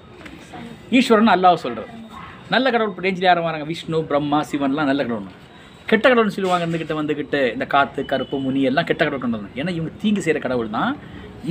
ஈஸ்வரன் 0.99 1.31
அல்லாஹ் 1.35 1.63
சொல்கிறது 1.65 1.89
நல்ல 2.53 2.65
கடவுள் 2.73 3.05
ரேஞ்சில் 3.05 3.27
யாரும் 3.29 3.47
வராங்க? 3.49 3.67
விஷ்ணு 3.71 3.99
பிரம்மா 4.09 4.39
சிவன்லாம் 4.49 4.89
நல்ல 4.91 5.01
கடவுள் 5.07 5.39
கெட்ட 5.91 6.05
கடவுள்னு 6.09 6.35
சொல்லுவாங்க 6.35 6.65
இருந்துக்கிட்ட 6.65 6.95
வந்துக்கிட்டு 6.99 7.39
இந்த 7.55 7.65
காற்று 7.73 8.01
கருப்பு 8.11 8.35
முனி 8.43 8.61
எல்லாம் 8.69 8.87
கெட்ட 8.89 9.01
கடவுள் 9.03 9.23
கொண்டு 9.23 9.37
வந்தாங்க 9.37 9.59
ஏன்னா 9.61 9.71
இவங்க 9.77 9.91
தீங்கு 10.03 10.23
செய்கிற 10.25 10.41
கடவுள் 10.45 10.69
தான் 10.77 10.91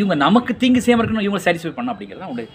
இவங்க 0.01 0.15
நமக்கு 0.27 0.53
தீங்கு 0.63 0.83
செய்யாமல் 0.85 1.05
இருக்கணும் 1.05 1.27
இவங்க 1.27 1.41
சாட்டிஸ்ஃபை 1.45 1.73
பண்ண 1.79 1.93
அப்படிங்கிறது 1.95 2.23
தான் 2.25 2.33
உடைய 2.35 2.49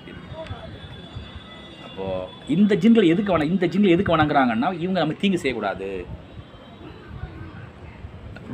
அப்போது 1.87 2.55
இந்த 2.55 2.73
ஜின்கள் 2.83 3.11
எதுக்கு 3.13 3.33
வேணாம் 3.33 3.51
இந்த 3.53 3.65
ஜின்கள் 3.73 3.95
எதுக்கு 3.95 4.15
வணங்குறாங்கன்னா 4.15 4.69
இவங்க 4.83 4.97
நமக்கு 5.03 5.23
தீங்கு 5.23 5.41
செய்யக்கூடாது. 5.43 5.89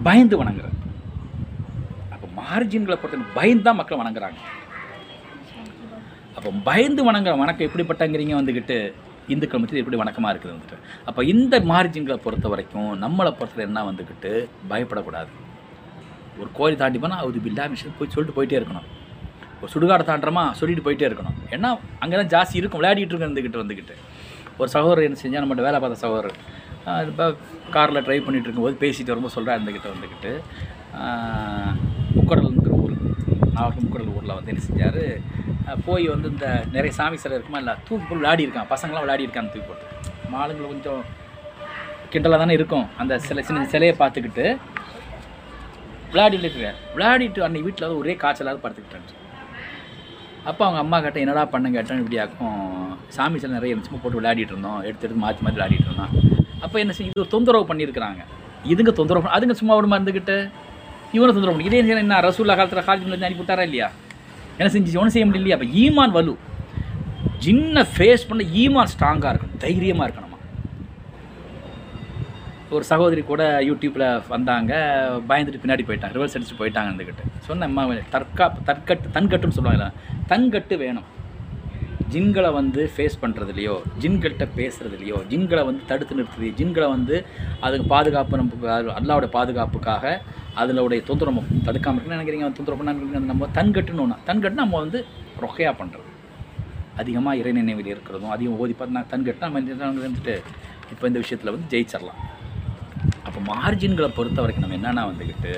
பயந்து 0.07 0.35
வணங்குறாங்க. 0.41 0.79
அப்போ 2.13 2.27
மார்ஜின்களை 2.41 2.97
பொறுத்த 3.01 3.33
பயந்து 3.37 3.65
தான் 3.67 3.79
மக்கள் 3.79 4.01
வணங்குறாங்க. 4.01 4.39
அப்போ 6.37 6.49
பயந்து 6.67 7.01
வணங்குற 7.09 7.33
வணக்கம் 7.41 7.67
எப்படிப்பட்டங்கிறீங்க 7.67 8.35
வந்துக்கிட்டு 8.39 8.77
இந்துக்கள் 9.33 9.61
மத்தியில் 9.61 9.81
எப்படி 9.81 9.99
வணக்கமாக 10.01 10.31
இருக்குது 10.33 10.53
வந்துட்டு. 10.53 10.77
அப்போ 11.09 11.21
இந்த 11.33 11.55
மார்ஜின்களை 11.71 12.17
பொறுத்த 12.25 12.47
வரைக்கும் 12.53 12.91
நம்மளை 13.03 13.31
பொறுத்த 13.39 13.67
என்ன 13.67 13.83
வந்துக்கிட்டு 13.89 14.31
பயப்படக்கூடாது. 14.71 15.31
ஒரு 16.41 16.49
கோயில் 16.57 16.81
தாண்டி 16.81 16.99
போனால் 17.03 17.21
அது 17.23 17.45
பில்லா 17.45 17.65
மிஷன் 17.73 17.97
போய் 17.99 18.13
சொல்லிட்டு 18.13 18.37
போயிட்டே 18.37 18.57
இருக்கணும். 18.59 18.87
ஒரு 19.61 19.71
சுடுகாடை 19.73 20.03
தாண்டுறோமா 20.09 20.43
சொல்லிட்டு 20.59 20.85
போயிட்டே 20.85 21.05
இருக்கணும். 21.09 21.37
ஏன்னா 21.55 21.69
அங்கே 22.03 22.15
தான் 22.21 22.31
ஜாஸ்தி 22.35 22.55
இருக்கும். 22.59 22.79
விளையாடிட்டு 22.81 23.13
இருக்க 23.13 23.29
இருந்துக்கிட்டு 23.29 23.63
வந்துக்கிட்டு 23.63 23.95
ஒரு 24.61 24.69
சகோதரர் 24.75 25.07
என்ன 25.07 25.19
செஞ்சால் 25.21 25.43
நம்மகிட்ட 25.43 25.67
வேலை 25.67 25.79
பார்த்த 25.83 26.03
சகோதரர். 26.05 26.37
இப்போ 27.11 27.25
காரில் 27.75 28.03
ட்ரைவ் 28.05 28.25
பண்ணிட்டு 28.25 28.47
இருக்கும்போது 28.47 28.75
பேசிட்டு 28.83 29.11
வரும்போது 29.11 29.35
சொல்கிறேன் 29.35 29.57
இருந்துக்கிட்ட 29.57 29.89
வந்துக்கிட்டு 29.93 30.31
முக்கடல்ங்கிற 32.15 32.73
ஊர். 32.83 32.95
நாகப்பட்டினம் 33.55 33.85
முக்கடல் 33.85 34.13
ஊரில் 34.17 34.35
வந்து 34.37 34.51
என்ன 34.53 34.63
செஞ்சார்? 34.67 35.03
போய் 35.87 36.05
வந்து 36.13 36.27
இந்த 36.33 36.47
நிறைய 36.75 36.91
சாமி 36.99 37.17
சிலை 37.23 37.35
இருக்குமா 37.37 37.61
இல்லை 37.63 37.73
தூக்கி 37.87 38.03
போட்டு 38.03 38.21
விளையாடி 38.21 38.45
இருக்கான். 38.45 38.69
பசங்களாம் 38.73 39.05
விளையாடி 39.05 39.25
இருக்கான் 39.25 39.51
தூக்கி 39.53 39.67
போட்டு. 39.69 39.85
மாலுங்களை 40.33 40.67
கொஞ்சம் 40.73 41.01
கிண்டலாக 42.13 42.39
தானே 42.43 42.57
இருக்கும். 42.59 42.85
அந்த 43.01 43.13
சில 43.27 43.41
சின்ன 43.49 43.65
சிலையை 43.73 43.93
பார்த்துக்கிட்டு 44.01 44.45
விளையாடிட்டு 46.13 46.45
இருக்கிறார் 46.47 46.79
விளையாடிட்டு 46.95 47.43
அன்னைக்கு 47.45 47.67
வீட்டில் 47.67 47.99
ஒரே 48.01 48.13
காய்ச்சலாவது 48.23 48.63
படுத்துக்கிட்டாரு 48.65 49.21
அப்போ 50.49 50.61
அவங்க 50.65 50.79
அம்மா 50.83 50.97
கிட்ட 51.03 51.17
என்னடா 51.23 51.43
பண்ண 51.53 51.67
கேட்டேன் 51.75 52.01
இப்படியாக்கும் 52.01 52.59
சாமி 53.15 53.39
சிலை 53.41 53.53
நிறைய 53.57 53.73
இருந்துச்சு 53.73 54.03
போட்டு 54.03 54.19
விளையாடிட்டு 54.19 54.53
இருந்தோம். 54.53 54.79
எடுத்து 54.87 55.05
எடுத்து 55.07 55.23
மாற்றி 55.25 55.43
மாற்றி 55.45 55.57
விளையாடிட்டு 55.57 55.89
இருந்தோம். 55.89 56.13
அப்போ 56.63 56.77
என்ன 56.83 56.93
செய்ய 56.95 57.11
இது 57.11 57.21
ஒரு 57.23 57.31
தொந்தரவு 57.35 57.65
பண்ணியிருக்கிறாங்க. 57.69 58.21
இதுங்க 58.73 58.91
தொந்தரவு 58.99 59.33
அதுங்க 59.37 59.55
சும்மா 59.61 59.75
விடுமா 59.77 59.97
இருந்துக்கிட்டு 59.99 60.37
இவனை 61.15 61.31
தொந்தரவு 61.33 61.55
பண்ணி 61.55 61.69
இதே 61.69 61.79
என்ன 62.03 62.19
ரசூல்லா 62.27 62.55
காலத்தில் 62.59 62.87
காலத்தில் 62.89 63.25
அனுப்பி 63.27 63.43
விட்டாரா 63.43 63.65
இல்லையா? 63.69 63.87
என்ன 64.59 64.69
செஞ்சு 64.75 64.99
ஒன்றும் 65.01 65.15
செய்ய 65.15 65.27
முடியலையா 65.29 65.57
அப்போ 65.57 65.69
ஈமான் 65.83 66.15
வலு. 66.17 66.33
ஜின்னை 67.45 67.83
ஃபேஸ் 67.95 68.27
பண்ண 68.29 68.43
ஈமான் 68.61 68.91
ஸ்ட்ராங்காக 68.93 69.31
இருக்கணும் 69.33 69.61
தைரியமாக 69.65 70.05
இருக்கணுமா? 70.07 70.29
ஒரு 72.75 72.85
சகோதரி 72.91 73.21
கூட 73.31 73.43
யூடியூப்பில் 73.69 74.05
வந்தாங்க 74.33 74.73
பயந்துட்டு 75.29 75.61
பின்னாடி 75.63 75.83
போயிட்டாங்க 75.87 76.15
ரிவர்ஸ் 76.17 76.35
அடிச்சு 76.37 76.59
போயிட்டாங்க 76.61 76.91
இருந்துக்கிட்டு 76.91 77.25
சொன்ன 77.47 77.99
தற்கா 78.15 78.45
தற்கட்டு 78.69 79.13
தன்கட்டுன்னு 79.17 79.57
சொல்லுவாங்க 79.59 79.87
தன்கட்டு 80.31 80.77
வேணும். 80.83 81.07
ஜின்களை 82.13 82.49
வந்து 82.59 82.81
ஃபேஸ் 82.93 83.19
பண்ணுறதுலையோ 83.23 83.75
ஜின்கள்கிட்ட 84.03 84.45
பேசுகிறதுலையோ 84.59 85.17
ஜின்களை 85.31 85.63
வந்து 85.69 85.83
தடுத்து 85.91 86.17
நிறுத்துறது 86.17 86.49
ஜின்களை 86.59 86.87
வந்து 86.95 87.15
அதுக்கு 87.65 87.85
பாதுகாப்பு 87.93 88.39
நமக்கு 88.41 88.69
அல்லாவோட 88.99 89.27
பாதுகாப்புக்காக 89.37 90.15
அதிலோடைய 90.61 91.01
தொந்தரவு 91.09 91.43
தடுக்காமல் 91.67 91.97
இருக்குன்னு 91.97 92.17
நினைக்கிறீங்க? 92.17 92.49
தொந்தரவு 92.59 92.79
பண்ண 92.81 93.21
நம்ம 93.31 93.47
தன்கட்டுன்னு 93.57 94.03
ஒன்று 94.05 94.17
தன்கட்டு 94.29 94.61
நம்ம 94.63 94.79
வந்து 94.83 94.99
ரொக்கையாக 95.45 95.73
பண்ணுறது 95.81 96.09
அதிகமாக 97.01 97.39
இறை 97.41 97.51
நினைவில் 97.59 97.91
இருக்கிறதும் 97.93 98.33
அதிகம் 98.35 98.59
ஓதி 98.63 98.73
பார்த்தா 98.81 99.01
தன்கட்டு 99.13 99.45
நம்ம 99.45 99.61
இருந்துட்டு 99.61 100.07
வந்துட்டு 100.09 100.35
இப்போ 100.93 101.05
இந்த 101.11 101.19
விஷயத்தில் 101.23 101.53
வந்து 101.53 101.69
ஜெயிச்சிடலாம். 101.73 102.21
அப்போ 103.27 103.39
மார்ஜின்களை 103.51 104.09
பொறுத்த 104.17 104.39
வரைக்கும் 104.43 104.65
நம்ம 104.65 104.77
என்னென்னா 104.79 105.03
வந்துக்கிட்டு 105.11 105.53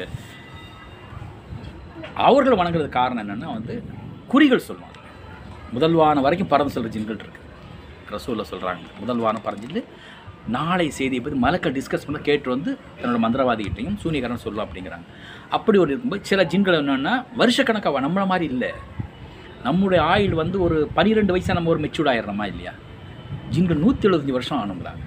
அவர்கள் 2.28 2.60
வணங்குறது 2.60 2.90
காரணம் 3.00 3.24
என்னென்னா 3.26 3.50
வந்து 3.58 3.76
குறிகள் 4.34 4.68
சொல்லுவாங்க. 4.68 4.95
முதல்வான 5.74 6.22
வரைக்கும் 6.26 6.52
பறந்து 6.54 6.74
செல்கிற 6.74 6.92
ஜின்கள் 6.96 7.22
இருக்குது 7.24 7.44
ரசூலில் 8.14 8.50
சொல்கிறாங்க 8.52 8.86
முதல்வான 9.02 9.40
பறஞ்சிட்டு 9.46 9.82
நாளை 10.56 10.86
செய்தியை 10.98 11.22
பற்றி 11.26 11.38
மலக்க 11.44 11.70
டிஸ்கஸ் 11.78 12.06
பண்ண 12.08 12.20
கேட்டு 12.28 12.48
வந்து 12.54 12.72
தன்னோட 13.00 13.20
மந்திரவாதிகிட்டையும் 13.24 13.96
சூனியக்காரன் 14.02 14.44
சொல்லலாம் 14.44 14.68
அப்படிங்கிறாங்க. 14.68 15.08
அப்படி 15.56 15.78
ஒரு 15.84 15.90
இருக்கும்போது 15.92 16.28
சில 16.30 16.44
ஜின்கள் 16.52 16.78
என்னென்னா 16.82 17.14
வருஷக்கணக்காக 17.42 18.02
நம்மள 18.06 18.24
மாதிரி 18.32 18.46
இல்லை. 18.54 18.72
நம்முடைய 19.68 20.00
ஆயுள் 20.14 20.36
வந்து 20.42 20.58
ஒரு 20.66 20.78
பன்னிரெண்டு 20.98 21.34
வயசாக 21.36 21.58
நம்ம 21.58 21.72
ஒரு 21.74 21.82
மெச்சூர்ட் 21.86 22.12
ஆயிடுறோமா 22.12 22.46
இல்லையா? 22.52 22.74
ஜின்கள் 23.54 23.82
நூற்றி 23.86 24.08
எழுபத்தஞ்சு 24.08 24.38
வருஷம் 24.38 24.60
ஆனுங்களாங்க 24.64 25.04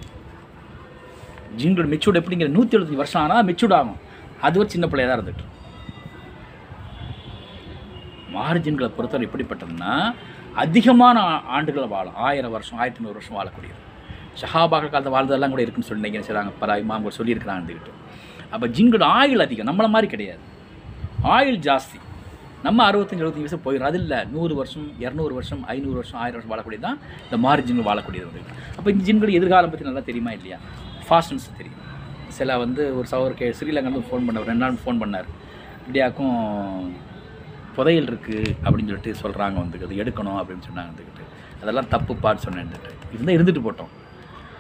ஜின்கள் 1.61 1.91
மெச்சூர்ட் 1.93 2.21
எப்படிங்கிற 2.21 2.49
நூற்றி 2.57 2.77
எழுபத்தஞ்சு 2.77 3.03
வருஷம் 3.03 3.23
ஆனால் 3.25 3.47
மெச்சூர்ட் 3.51 3.77
ஆகும். 3.79 4.01
அது 4.47 4.59
ஒரு 4.63 4.71
சின்ன 4.75 4.87
பிள்ளையாக 4.91 5.11
தான் 5.11 5.21
இருந்துட்டு 5.21 5.47
மார்ஜின்களை 8.35 8.89
பொறுத்தவரை 8.97 9.27
எப்படிப்பட்டதுன்னா 9.29 9.93
அதிகமான 10.59 11.21
ஆ- 11.21 11.61
ஆண்டுகளை 11.61 11.89
வாழும். 11.89 12.15
ஆயிரம் 12.15 12.51
வருஷம் 12.51 12.79
ஆயிரத்தி 12.79 13.05
நூறு 13.05 13.21
வருஷம் 13.21 13.37
வாழக்கூடியது. 13.37 13.87
ஷஹாபாக்கள் 14.41 14.91
காலத்தை 14.91 15.13
வாழ்ந்ததெல்லாம் 15.13 15.49
கூட 15.49 15.63
இருக்குன்னு 15.63 15.89
சொல்லி 15.89 16.11
நினைக்கிறேன். 16.11 16.27
செய்கிறாங்க 16.27 16.53
பல 16.59 16.81
இமாம்கள் 16.81 17.19
சொல்லியிருக்கிறாங்க 17.19 17.77
அப்போ 18.51 18.69
ஜின்களோட 18.69 19.03
ஆயுள் 19.03 19.41
அதிகம். 19.41 19.67
நம்மளை 19.67 19.89
மாதிரி 19.89 20.07
கிடையாது. 20.07 20.39
ஆயுள் 21.23 21.59
ஜாஸ்தி. 21.59 22.01
நம்ம 22.63 22.91
அறுபத்தஞ்சு 22.91 23.21
எழுபத்தஞ்சு 23.21 23.35
வயசு 23.35 23.61
போயிடும் 23.65 23.81
அது 23.81 23.99
இல்லை 23.99 24.25
நூறு 24.25 24.55
வருஷம் 24.55 24.93
இரநூறு 25.01 25.33
வருஷம் 25.33 25.67
ஐநூறு 25.67 25.95
வருஷம் 25.95 26.21
ஆயிரம் 26.21 26.43
வருஷம் 26.47 26.59
வாழக்கூடியது 26.59 26.81
தான் 26.81 26.99
இந்த 27.25 27.37
மாறு 27.37 27.63
ஜின்கள் 27.63 27.87
வாழக்கூடியது 27.87 28.27
அப்போ 28.77 28.91
இந்த 28.91 29.13
ஜின்கள் 29.13 29.31
எதிர்காலம் 29.31 29.71
பற்றி 29.71 29.85
நல்லா 29.85 30.01
தெரியுமா 30.01 30.31
இல்லையா? 30.31 30.57
ஃபாஸ்டன்ஸ் 31.09 31.57
தெரியும். 31.57 31.87
சில 32.29 32.59
வந்து 32.59 32.99
ஒரு 32.99 33.09
சவர் 33.11 33.35
கே 33.35 33.51
ஸ்ரீலங்கா 33.51 34.03
ஃபோன் 34.11 34.27
பண்ணார் 34.29 34.45
ரெண்டு 34.45 34.55
நாள் 34.55 34.73
ஃபோன் 34.73 34.89
பண்ணார். 34.89 35.25
இப்படியாக்கும் 35.87 36.91
புதையல் 37.79 38.09
இருக்குது 38.11 38.53
அப்படின்னு 38.65 38.91
சொல்லிட்டு 38.91 39.15
சொல்கிறாங்க 39.23 39.57
வந்துக்கிட்டு 39.63 40.01
எடுக்கணும் 40.03 40.39
அப்படின்னு 40.41 40.67
சொன்னாங்க 40.69 40.91
வந்துக்கிட்டு. 40.93 41.25
அதெல்லாம் 41.63 41.89
தப்புப்பான்னு 41.95 42.45
சொன்னேன் 42.45 42.63
இருந்துட்டு 42.65 42.91
இருந்தால் 43.15 43.37
இருந்துட்டு 43.39 43.63
போட்டோம். 43.67 43.93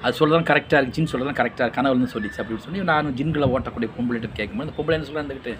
அது 0.04 0.14
சொல்லதான் 0.18 0.46
கரெக்டாக 0.50 0.78
இருக்கு 0.80 0.96
ஜின் 0.96 1.08
சொல்கிறதான் 1.12 1.38
கரெக்டாக 1.38 1.68
கனவுன்னு 1.76 2.08
சொல்லிச்சு 2.12 2.38
அப்படின்னு 2.40 2.64
சொல்லி 2.64 2.82
நான் 2.90 3.14
ஜின்களை 3.18 3.46
ஓட்டக்கூடிய 3.54 3.88
பொம்பளைட்டு 3.96 4.28
கேட்கும்போது 4.38 4.66
அந்த 4.66 4.74
பொம்பளை 4.76 4.96
என்ன 4.96 5.06
சொல்ல 5.08 5.22
இருந்துக்கிட்டு 5.22 5.54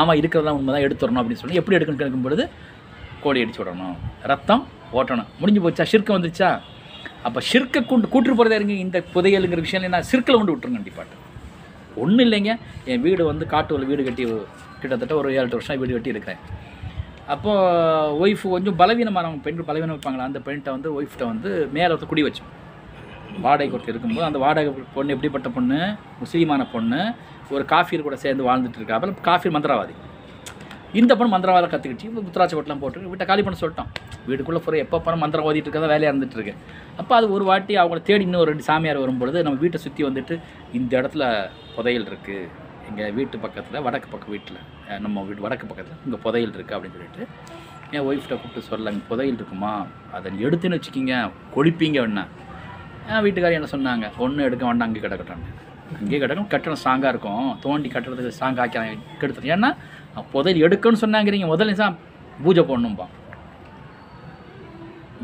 ஆமாம் 0.00 0.18
இருக்கிறதெல்லாம் 0.20 0.58
உண்மை 0.60 0.72
தான் 0.74 0.86
எடுத்துடணும் 0.86 1.20
அப்படின்னு 1.22 1.42
சொல்லி 1.42 1.58
எப்படி 1.60 1.76
எடுக்கணும்னு 1.78 2.02
கேட்கும்பொழுது 2.02 2.46
கோடி 3.24 3.42
அடிச்சு 3.44 3.60
விடணும். 3.62 3.96
ரத்தம் 4.30 4.64
ஓட்டணும். 4.98 5.28
முடிஞ்சு 5.40 5.62
போச்சா? 5.66 5.86
ஷிர்க்கு 5.92 6.16
வந்துச்சா? 6.16 6.50
அப்போ 7.26 7.40
ஷிர்க்கை 7.50 7.80
கொண்டு 7.92 8.06
கூட்டு 8.14 8.36
போகிறதா 8.38 8.58
இருங்க 8.60 8.74
இந்த 8.86 8.98
புதையலுங்கிற 9.14 9.62
விஷயம் 9.66 9.94
நான் 9.96 10.08
சிற்கில் 10.10 10.38
கொண்டு 10.38 10.52
விட்டுருங்க 10.52 10.78
கண்டிப்பாட்டு 10.80 11.16
ஒன்றும் 12.02 12.24
இல்லைங்க. 12.26 12.52
என் 12.92 13.04
வீடு 13.06 13.22
வந்து 13.32 13.44
காட்டுவில் 13.54 13.90
வீடு 13.92 14.02
கட்டி 14.08 14.24
கிட்டத்தட்ட 14.80 15.14
ஒரு 15.20 15.28
ஏழு 15.36 15.44
எட்டு 15.44 15.58
வருஷம் 15.58 15.80
வீடு 15.82 15.94
கட்டி 15.96 16.14
இருக்கிறேன் 16.14 16.40
அப்போது 17.34 18.18
ஒய்ஃப் 18.22 18.42
கொஞ்சம் 18.54 18.76
பலவீனமானவங்க 18.80 19.44
பெண்கள் 19.46 19.68
பலவீனம் 19.68 19.94
இருப்பாங்களா? 19.96 20.26
அந்த 20.30 20.40
பெண்கிட்ட 20.46 20.70
வந்து 20.76 20.90
ஒய்ஃப்ட்ட 20.96 21.24
வந்து 21.32 21.50
மேலே 21.76 21.90
ஒருத்தர் 21.92 22.12
குடி 22.12 22.24
வச்சோம் 22.26 22.52
வாடகை 23.44 23.68
கொடுத்து 23.70 23.92
இருக்கும்போது 23.92 24.26
அந்த 24.28 24.38
வாடகை 24.44 24.70
பொண்ணு 24.96 25.14
எப்படிப்பட்ட 25.14 25.48
பொண்ணு? 25.56 25.78
முஸ்லீமான 26.20 26.66
பொண்ணு. 26.74 27.00
ஒரு 27.54 27.64
காஃபியர் 27.72 28.04
கூட 28.06 28.16
சேர்ந்து 28.24 28.46
வாழ்ந்துட்டு 28.48 28.78
இருக்கா. 28.80 28.96
அப்புறம் 28.98 29.18
காஃபி 29.30 29.48
மந்திரவாதி. 29.56 29.94
இந்த 31.00 31.12
பொண்ணு 31.18 31.32
மந்திரவாதம் 31.34 31.72
கற்றுக்கிட்டு 31.72 32.24
முத்துராட்சி 32.26 32.54
கொட்டெலாம் 32.56 32.82
போட்டு 32.84 33.08
வீட்டை 33.12 33.26
காலி 33.30 33.42
பண்ண 33.46 33.58
சொல்லிட்டோம் 33.62 33.90
வீட்டுக்குள்ளே 34.28 34.60
போகிற 34.66 34.78
எப்போ 34.84 35.00
போனால் 35.06 35.22
மந்திரம் 35.24 35.46
ஓதிட்டு 35.48 35.68
இருக்கதான் 35.68 35.92
வேலையாக 35.94 36.12
இருந்துட்டு 36.12 36.38
இருக்கு. 36.38 36.54
அப்போ 37.00 37.12
அது 37.18 37.26
ஒரு 37.36 37.44
வாட்டி 37.50 37.74
அவங்கள 37.82 38.00
தேடி 38.10 38.24
இன்னும் 38.28 38.42
ஒரு 38.44 38.50
ரெண்டு 38.52 38.66
சாமியார் 38.68 39.02
வரும்பொழுது 39.04 39.44
நம்ம 39.46 39.60
வீட்டை 39.64 39.80
சுற்றி 39.86 40.04
வந்துட்டு 40.08 40.36
இந்த 40.78 40.92
இடத்துல 41.00 41.24
புதையல் 41.76 42.08
இருக்குது 42.12 42.40
எங்கள் 42.88 43.14
வீட்டு 43.18 43.36
பக்கத்தில் 43.44 43.82
வடக்கு 43.86 44.08
பக்கம் 44.12 44.32
வீட்டில். 44.34 44.58
நம்ம 45.04 45.22
வீட்டு 45.28 45.44
வடக்கு 45.46 45.66
பக்கத்தில் 45.70 45.98
இங்கே 46.06 46.18
புதையல் 46.24 46.54
இருக்குது 46.56 46.76
அப்படின்னு 46.76 46.96
சொல்லிட்டு 46.98 47.22
என் 47.94 48.04
ஒய்ஃப்கிட்ட 48.08 48.36
கூப்பிட்டு 48.40 48.68
சொல்ல 48.70 48.92
இங்கே 48.94 49.06
புதையல் 49.10 49.38
இருக்குமா? 49.40 49.72
அதை 50.16 50.32
எடுத்துன்னு 50.46 50.78
வச்சுக்கிங்க 50.78 51.16
கொழிப்பீங்க 51.54 51.98
வேணா 52.04 52.24
என் 53.10 53.24
வீட்டுக்காரி 53.26 53.58
என்ன 53.58 53.70
சொன்னாங்க 53.74 54.06
ஒன்றும் 54.24 54.46
எடுக்க 54.48 54.64
வேண்டாம் 54.68 54.88
அங்கே 54.88 55.02
கிடக்கட்டும் 55.06 55.44
அங்கேயே 55.98 56.20
கிடக்கும் 56.22 56.48
கட்டணம் 56.52 56.80
ஸ்ட்ராங்காக 56.82 57.12
இருக்கும். 57.14 57.46
தோண்டி 57.64 57.88
கட்டுறதுக்கு 57.94 58.34
ஸ்ட்ராங் 58.36 58.60
ஆக்கி 58.64 58.78
கெடுத்துட்டு 59.20 59.52
ஏன்னா 59.56 59.70
புதையல் 60.34 60.64
எடுக்கணும்னு 60.66 61.02
சொன்னாங்கிறீங்க 61.04 61.48
முதல்ல 61.52 61.76
தான் 61.82 61.96
பூஜை 62.44 62.64
போடணும்பா 62.70 63.06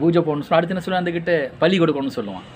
பூஜை 0.00 0.20
போடணும் 0.26 0.56
அடுத்து 0.56 0.74
என்ன 0.74 0.84
சொல்லுவேன் 0.84 1.02
வந்துக்கிட்டு 1.02 1.34
பலி 1.62 1.76
கொடுக்கணும்னு 1.80 2.18
சொல்லுவான். 2.18 2.46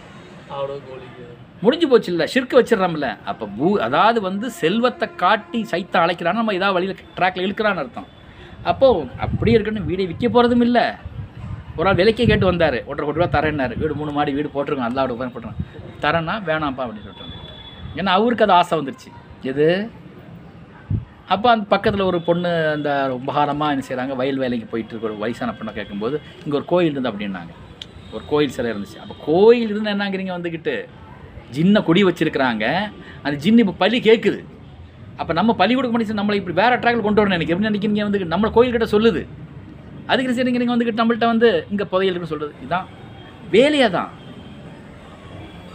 முடிஞ்சு 1.65 1.87
போச்சு 1.91 2.11
இல்லை 2.13 2.27
ஷிர்க்கு 2.33 2.59
வச்சிடறோம்ல. 2.59 3.09
அப்போ 3.31 3.45
பூ 3.59 3.69
அதாவது 3.87 4.19
வந்து 4.29 4.47
செல்வத்தை 4.61 5.07
காட்டி 5.23 5.61
சைத்த 5.73 5.95
அழைக்கிறான்னு 6.05 6.41
நம்ம 6.41 6.55
ஏதாவது 6.59 6.77
வழியில் 6.77 7.01
ட்ராக்ல 7.19 7.45
இழுக்கிறான்னு 7.47 7.83
அர்த்தம். 7.83 8.09
அப்போது 8.71 9.09
அப்படியே 9.25 9.57
இருக்கணும் 9.59 9.89
வீடை 9.91 10.07
விற்க 10.11 10.27
போகிறதும் 10.29 10.65
இல்லை. 10.69 10.85
ஒரு 11.79 11.89
ஆள் 11.89 11.99
விலைக்கே 12.01 12.27
கேட்டு 12.31 12.51
வந்தார். 12.51 12.79
ஒன்றரை 12.89 13.05
கோடி 13.07 13.21
ரூபா 13.21 13.31
தரேன்னாரு. 13.37 13.75
வீடு 13.83 13.99
மூணு 14.01 14.13
மாடி 14.19 14.37
வீடு 14.39 14.55
போட்டிருக்கோம். 14.55 14.89
நல்லா 14.89 15.05
உட்காந்து 15.17 15.35
போட்டுருங்க 15.35 15.67
தரேன்னா 16.05 16.35
வேணாம்ப்பா 16.49 16.85
அப்படின்னு 16.85 17.07
சொல்லிட்டு 17.07 18.01
ஏன்னா 18.01 18.15
அவருக்கு 18.19 18.47
அது 18.47 18.55
ஆசை 18.61 18.75
வந்துருச்சு. 18.79 19.11
எது? 19.51 19.67
அப்போ 21.35 21.47
அந்த 21.53 21.65
பக்கத்தில் 21.75 22.09
ஒரு 22.11 22.19
பொண்ணு 22.27 22.51
அந்த 22.77 22.91
ரொம்ப 23.13 23.31
என்ன 23.75 23.85
செய்கிறாங்க 23.87 24.17
வயல் 24.21 24.43
வேலைக்கு 24.43 24.67
போயிட்டு 24.73 24.93
இருக்க 24.93 25.11
ஒரு 25.11 25.17
வயசான 25.23 25.55
பொண்ணை 25.61 25.73
கேட்கும்போது 25.79 26.17
இங்கே 26.45 26.59
ஒரு 26.61 26.67
கோயில் 26.73 26.95
இருந்து 26.95 27.11
அப்படின்னாங்க. 27.13 27.53
ஒரு 28.17 28.25
கோயில் 28.33 28.55
சிலை 28.57 28.71
இருந்துச்சு. 28.73 28.99
அப்போ 29.05 29.15
கோயில் 29.29 29.73
இருந்து 29.73 29.93
என்னங்கிறீங்க 29.95 30.33
வந்துக்கிட்டு 30.37 30.75
ஜின்னை 31.57 31.81
கொடி 31.89 32.01
வச்சுருக்குறாங்க. 32.09 32.65
அந்த 33.25 33.37
ஜின்னு 33.45 33.65
இப்போ 33.65 33.77
பலி 33.83 33.99
கேட்குது 34.09 34.41
அப்போ 35.21 35.33
நம்ம 35.39 35.51
பலி 35.61 35.73
கொடுக்க 35.77 35.93
முடிச்சு 35.95 36.21
நம்மளை 36.21 36.37
இப்படி 36.41 36.57
வேறு 36.61 36.81
ட்ராக்ல 36.83 37.05
கொண்டு 37.05 37.21
வரணும் 37.21 37.39
எனக்கு 37.39 37.53
எப்படி 37.55 37.69
நினைக்கிறீங்க 37.71 38.07
வந்து 38.09 38.33
நம்ம 38.35 38.51
கோயில்கிட்ட 38.57 38.89
சொல்லுது. 38.95 39.23
அதுக்கு 40.13 40.37
சரிங்க 40.39 40.61
நீங்கள் 40.63 40.75
வந்துக்கிட்டு 40.75 41.03
நம்மள்கிட்ட 41.03 41.29
வந்து 41.35 41.49
இங்கே 41.73 41.85
புதையல் 41.93 42.13
இருக்குன்னு 42.13 42.35
சொல்கிறது 42.35 42.55
இதுதான் 42.65 42.87
வேலையாக 43.55 43.91
தான். 43.97 44.11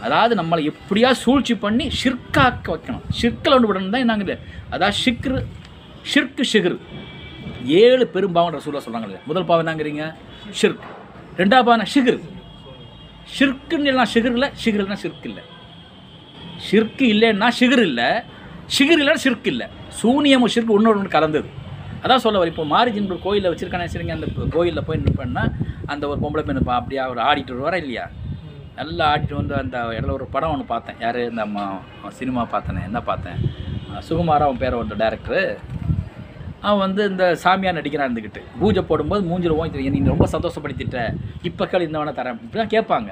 அதாவது 0.06 0.34
நம்மளை 0.40 0.62
எப்படியா 0.70 1.10
சூழ்ச்சி 1.24 1.54
பண்ணி 1.64 1.84
ஷிர்காக்க 2.00 2.66
வைக்கணும். 2.74 3.04
ஷிர்கில் 3.18 3.56
ஒன்று 3.56 3.70
விடணும் 3.70 3.92
தான் 3.94 4.04
என்னங்க? 4.04 4.36
அதாவது 4.74 4.96
ஷிக்ரு 5.02 5.40
ஷிர்கு 6.12 6.44
ஷிகர் 6.52 6.78
ஏழு 7.82 8.04
பெரும்பாவன்ற 8.14 8.60
சூழலை 8.64 8.82
சொல்கிறாங்க 8.86 9.20
முதல் 9.30 9.48
பாவம் 9.50 9.64
என்னங்கிறீங்க? 9.64 10.04
ஷிர்க் 10.60 10.86
ரெண்டாவது 11.36 11.84
ஷிகிர். 11.94 12.20
ஷிர்க்குன்னு 13.38 13.86
இல்லைனா 13.88 14.04
ஷிகர் 14.14 14.32
இல்லை 14.32 14.50
ஷிகிர்னா 14.64 14.96
ஷிர்க் 15.02 15.24
இல்லை. 15.24 15.42
ஷிர்க்கு 16.70 17.02
இல்லைன்னா 17.02 17.48
ஷிகிர் 17.60 17.80
இல்லை 17.80 18.04
ஷிகிர் 18.78 19.00
இல்லைன்னா 19.00 19.16
ஷிர்க் 19.24 19.46
இல்லை. 19.46 19.66
சூனியமும் 20.02 20.50
ஷிர்க் 20.54 20.66
ஒன்று 20.66 20.90
ஒன்று 20.90 21.08
கலந்தது. 21.08 21.48
அதான் 22.02 22.16
சொல்ல 22.16 22.38
வர 22.38 22.50
இப்போ 22.50 22.64
மாரிஜின் 22.64 23.06
ஒரு 23.06 23.20
கோயிலில் 23.22 23.54
வச்சிருக்கானே 23.54 23.88
சரிங்க 23.92 24.10
அந்த 24.10 24.26
கோயிலில் 24.50 24.84
போய் 24.84 24.98
நிற்பேன்னா 24.98 25.52
அந்த 25.86 26.08
ஒரு 26.08 26.20
பொம்பளை 26.20 26.48
பெண்ணு 26.48 26.60
பா- 26.66 26.74
அப்படியே 26.74 27.00
அவர் 27.00 27.16
ஆடிட்டு 27.16 27.50
வருவாரா 27.50 27.74
இல்லையா? 27.74 28.10
நல்லா 28.76 29.16
ஆடிட்டு 29.16 29.34
வந்து 29.34 29.56
அந்த 29.56 29.78
இடத்துல 29.78 30.10
ஒரு 30.10 30.26
படம் 30.26 30.50
ஒன்று 30.50 30.64
பார்த்தேன். 30.64 30.96
யார்? 31.00 31.28
இந்த 31.28 31.42
அம்மா 31.42 31.78
சினிமா 32.08 32.46
பார்த்தேனே 32.52 32.84
என்ன 32.84 33.00
பார்த்தேன்? 33.00 33.34
சுகுமாரா 34.08 34.38
அவன் 34.38 34.58
பேர் 34.58 34.74
வந்து 34.74 34.94
டேரக்டரு 34.94 35.56
அவன் 36.66 36.82
வந்து 36.86 37.02
இந்த 37.10 37.24
சாமியார் 37.42 37.78
நடிக்கிறான் 37.78 38.08
இருந்துக்கிட்டு 38.08 38.40
பூஜை 38.60 38.82
போடும்போது 38.90 39.22
மூஞ்சில் 39.30 39.54
ஓங்கி 39.60 39.90
நீ 39.96 40.00
ரொம்ப 40.14 40.26
சந்தோஷப்படுத்திட்ட. 40.34 40.98
இப்போ 41.48 41.66
கேள் 41.72 41.86
இந்த 41.88 41.98
வேணால் 42.00 42.18
தரேன். 42.20 42.38
இப்படி 42.46 42.60
தான் 42.62 42.74
கேட்பாங்க. 42.74 43.10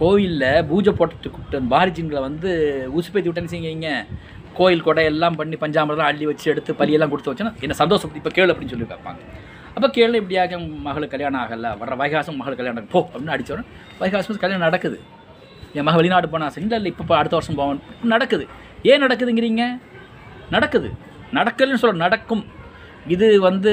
கோயிலில் 0.00 0.64
பூஜை 0.70 0.92
போட்டுட்டு 0.98 1.30
கூப்பிட்டு 1.32 1.58
பாரிஜின்களை 1.72 2.20
வந்து 2.28 2.50
உசுப்பேத்தி 2.98 3.28
விட்டேன்னு 3.28 3.52
செய்யுங்க 3.54 3.90
கோயில் 4.58 4.84
கொடை 4.86 5.02
எல்லாம் 5.10 5.36
பண்ணி 5.40 5.56
பஞ்சாமிரதம் 5.64 6.08
அள்ளி 6.08 6.24
வச்சு 6.30 6.46
எடுத்து 6.52 6.72
பலியெல்லாம் 6.80 7.12
கொடுத்து 7.12 7.30
வச்சோன்னா 7.32 7.52
என்ன 7.66 7.76
சந்தோஷம் 7.82 8.16
இப்போ 8.20 8.30
கேளு 8.36 8.52
அப்படின்னு 8.52 8.72
சொல்லி 8.74 8.88
கேட்பாங்க. 8.92 9.20
அப்போ 9.74 9.88
கேளு 9.96 10.16
இப்படியாக 10.22 10.58
மகளுக்கு 10.86 11.14
கல்யாணம் 11.14 11.40
ஆகலை 11.42 11.70
வர 11.82 11.94
வைகாசம் 12.02 12.38
மகள் 12.40 12.58
கல்யாணம் 12.58 12.88
போ 12.94 13.00
அப்படின்னு 13.12 13.34
அடித்தோடனே 13.36 13.64
வைகாசம் 14.00 14.42
கல்யாணம் 14.42 14.66
நடக்குது. 14.68 14.98
என் 15.76 15.86
மகள் 15.88 16.00
வெளிநாடு 16.00 16.28
போனா 16.34 16.48
சரி 16.54 16.66
இல்லை 16.66 16.78
இல்லை 16.80 16.90
இப்போ 16.94 17.14
அடுத்த 17.20 17.34
வருஷம் 17.38 17.58
போவோம். 17.60 17.80
நடக்குது. 18.14 18.44
ஏன் 18.90 19.02
நடக்குதுங்கிறீங்க? 19.04 19.64
நடக்குது. 20.54 20.90
நடக்கலைன்னு 21.38 21.82
சொல்ல 21.82 22.04
நடக்கும். 22.06 22.44
இது 23.14 23.26
வந்து 23.48 23.72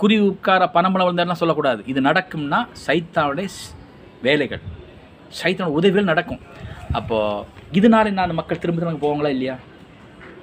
குறி 0.00 0.16
உட்கார 0.30 0.66
பணம்பளம் 0.76 1.08
வந்தார்னா 1.10 1.40
சொல்லக்கூடாது. 1.40 1.80
இது 1.92 2.00
நடக்கும்னா 2.08 2.58
சைத்தானுடைய 2.86 3.48
வேலைகள். 4.26 4.62
சைத்தான 5.38 5.74
உதவிகள் 5.78 6.10
நடக்கும். 6.12 6.42
அப்போது 6.98 7.44
இதனால 7.78 8.12
நான் 8.18 8.38
மக்கள் 8.40 8.60
திரும்ப 8.62 8.80
திரும்ப 8.80 9.02
போவாங்களா 9.04 9.30
இல்லையா? 9.36 9.54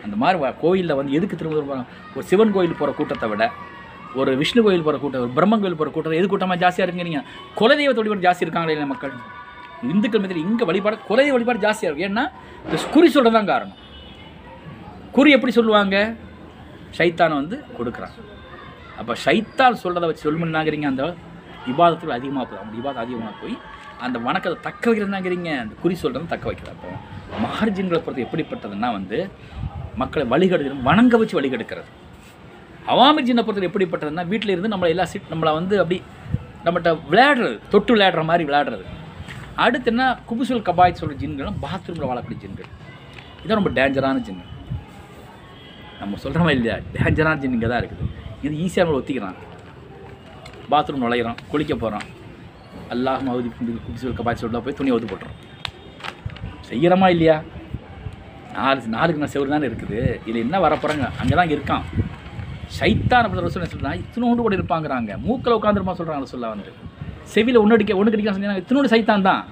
அந்த 0.05 0.15
மாதிரி 0.21 0.53
கோயிலில் 0.63 0.97
வந்து 0.99 1.15
எதுக்கு 1.17 1.35
திரும்ப 1.39 1.55
திரும்ப 1.57 1.75
ஒரு 2.15 2.25
சிவன் 2.31 2.53
கோயில் 2.55 2.79
போகிற 2.79 2.93
கூட்டத்தை 2.99 3.27
விட 3.31 3.45
ஒரு 4.21 4.31
விஷ்ணு 4.39 4.61
கோயில் 4.65 4.85
போகிற 4.85 4.97
கூட்டம் 5.01 5.23
ஒரு 5.25 5.31
பிரம்மன் 5.37 5.61
கோயில் 5.63 5.77
போகிற 5.79 5.91
கூட்டம் 5.95 6.17
எது 6.19 6.27
கூட்டமாக 6.31 6.59
ஜாஸ்தியாக 6.63 6.85
இருக்குங்கிறீங்க 6.87 7.21
குலதெய்வத்தை 7.59 8.01
வழிபாடு 8.01 8.25
ஜாஸ்தி 8.27 8.45
இருக்காங்களே 8.45 8.73
இல்லை 8.75 8.87
மக்கள்? 8.93 9.13
இந்துக்கள் 9.91 10.21
மத்தியில் 10.23 10.47
இங்கே 10.47 10.65
வழிபாடு 10.69 10.97
குலதெய்வ 11.09 11.35
வழிபாடு 11.37 11.63
ஜாஸ்தியாக 11.65 11.89
இருக்கும் 11.89 12.09
ஏன்னா 12.09 12.25
இந்த 12.65 12.81
குறி 12.95 13.07
சொல்கிறது 13.15 13.37
தான் 13.37 13.49
காரணம். 13.53 13.77
குறி 15.15 15.31
எப்படி 15.37 15.53
சொல்லுவாங்க? 15.59 15.97
ஷைத்தானை 16.97 17.35
வந்து 17.41 17.57
கொடுக்குறான். 17.77 18.15
அப்போ 18.99 19.13
ஷைத்தான் 19.25 19.79
சொல்கிறத 19.83 20.07
வச்சு 20.09 20.25
சொல்லணுன்னாங்கிறீங்க 20.27 20.87
அந்த 20.93 21.05
விவாதத்தில் 21.69 22.17
அதிகமாக 22.17 22.43
போகுது. 22.45 22.61
அவங்க 22.61 22.75
விவாதம் 22.79 23.03
அதிகமாக 23.05 23.33
போய் 23.41 23.55
அந்த 24.05 24.17
வணக்கத்தை 24.27 24.57
தக்க 24.67 24.83
வைக்கிறதுனாங்கிறீங்க 24.89 25.49
அந்த 25.63 25.73
குறி 25.81 25.95
சொல்கிறது 26.03 26.31
தக்க 26.33 26.45
வைக்கிறது 26.49 26.75
அப்போ 26.75 26.91
மார்ஜின்களை 27.43 27.99
பொறுத்து 28.05 28.25
எப்படிப்பட்டதுன்னா 28.27 28.89
வந்து 28.97 29.17
மக்களை 30.01 30.23
வழிகெடுக்கிறது 30.33 30.87
வணங்க 30.89 31.17
வச்சு 31.21 31.37
வழிகெடுக்கிறது. 31.39 31.89
அவாமி 32.91 33.21
ஜின்னை 33.27 33.43
பொறுத்தவரை 33.47 33.67
எப்படிப்பட்டதுன்னா 33.69 34.23
வீட்டில் 34.31 34.53
இருந்து 34.53 34.71
நம்மளை 34.73 34.91
எல்லாம் 34.93 35.09
சீட் 35.11 35.31
நம்மளை 35.33 35.51
வந்து 35.59 35.75
அப்படி 35.81 35.97
நம்மகிட்ட 36.65 36.91
விளையாடுறது 37.11 37.57
தொட்டு 37.73 37.91
விளையாடுற 37.95 38.23
மாதிரி 38.29 38.43
விளையாடுறது. 38.49 38.85
அடுத்து 39.63 39.89
என்ன? 39.91 40.03
குபுசுல் 40.29 40.65
கபாய் 40.69 40.99
சொல்கிற 40.99 41.17
ஜின்களும் 41.21 41.59
பாத்ரூமில் 41.63 42.09
வாழக்கூடிய 42.09 42.39
ஜின்கள். 42.43 42.69
இதான் 43.43 43.59
ரொம்ப 43.59 43.71
டேஞ்சரான 43.79 44.23
ஜின்கள். 44.27 44.50
நம்ம 46.01 46.17
சொல்கிற 46.23 46.41
மாதிரி 46.45 46.59
இல்லையா? 46.59 46.77
டேஞ்சரான 46.95 47.39
ஜின் 47.41 47.55
இங்கே 47.57 47.69
தான் 47.71 47.81
இருக்குது. 47.83 48.05
இது 48.45 48.53
ஈஸியாக 48.65 48.85
நம்ம 48.87 48.99
ஒத்திக்கிறான். 49.01 49.37
பாத்ரூம் 50.71 51.03
நுழையிறோம் 51.05 51.39
குளிக்க 51.51 51.73
போகிறோம் 51.83 52.05
அல்லாஹ் 52.93 53.23
மவுதி 53.27 53.49
குபிசுல் 53.85 54.15
கபாய் 54.19 54.45
உள்ள 54.47 54.59
போய் 54.65 54.77
துணி 54.79 54.91
ஒத்து 54.95 55.09
போட்டுறோம் 55.11 55.37
செய்கிறோமா 56.67 57.07
இல்லையா? 57.15 57.35
நாலு 58.55 58.93
நாளுக்கு 58.95 59.21
நான் 59.23 59.33
செவ்வறு 59.33 59.53
தானே 59.53 59.67
இருக்குது. 59.69 59.99
இதில் 60.27 60.43
என்ன 60.45 60.59
வரப்போகிறாங்க 60.65 61.05
அங்கே 61.21 61.35
தான் 61.39 61.53
இருக்கான். 61.55 61.85
சைத்தான் 62.79 63.25
அப்படி 63.25 63.45
ரசூல் 63.45 63.71
சொல்கிறாங்க 63.73 64.01
இத்தினோண்டு 64.03 64.43
கூட 64.45 64.55
இருப்பாங்கிறாங்க. 64.59 65.11
மூக்கில் 65.27 65.57
உட்காந்துருமா 65.59 65.95
சொல்கிறாங்க 65.99 66.27
சொல்ல 66.33 66.49
வந்து 66.53 66.73
செவியில் 67.33 67.61
ஒன்று 67.61 67.75
அடிக்க 67.77 67.99
ஒன்று 67.99 68.13
கடிக்க 68.13 68.33
சொன்னாங்க 68.35 68.63
இத்தினோடு 68.63 68.91
சைத்தான் 68.93 69.27
தான். 69.29 69.43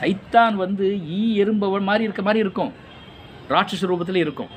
சைத்தான் 0.00 0.54
வந்து 0.64 0.86
ஈ 1.18 1.20
எறும்பவன் 1.42 1.88
மாதிரி 1.90 2.06
இருக்க 2.08 2.22
மாதிரி 2.28 2.42
இருக்கும். 2.44 2.72
ராட்சச 3.54 3.88
ரூபத்தில் 3.90 4.24
இருக்கும். 4.26 4.50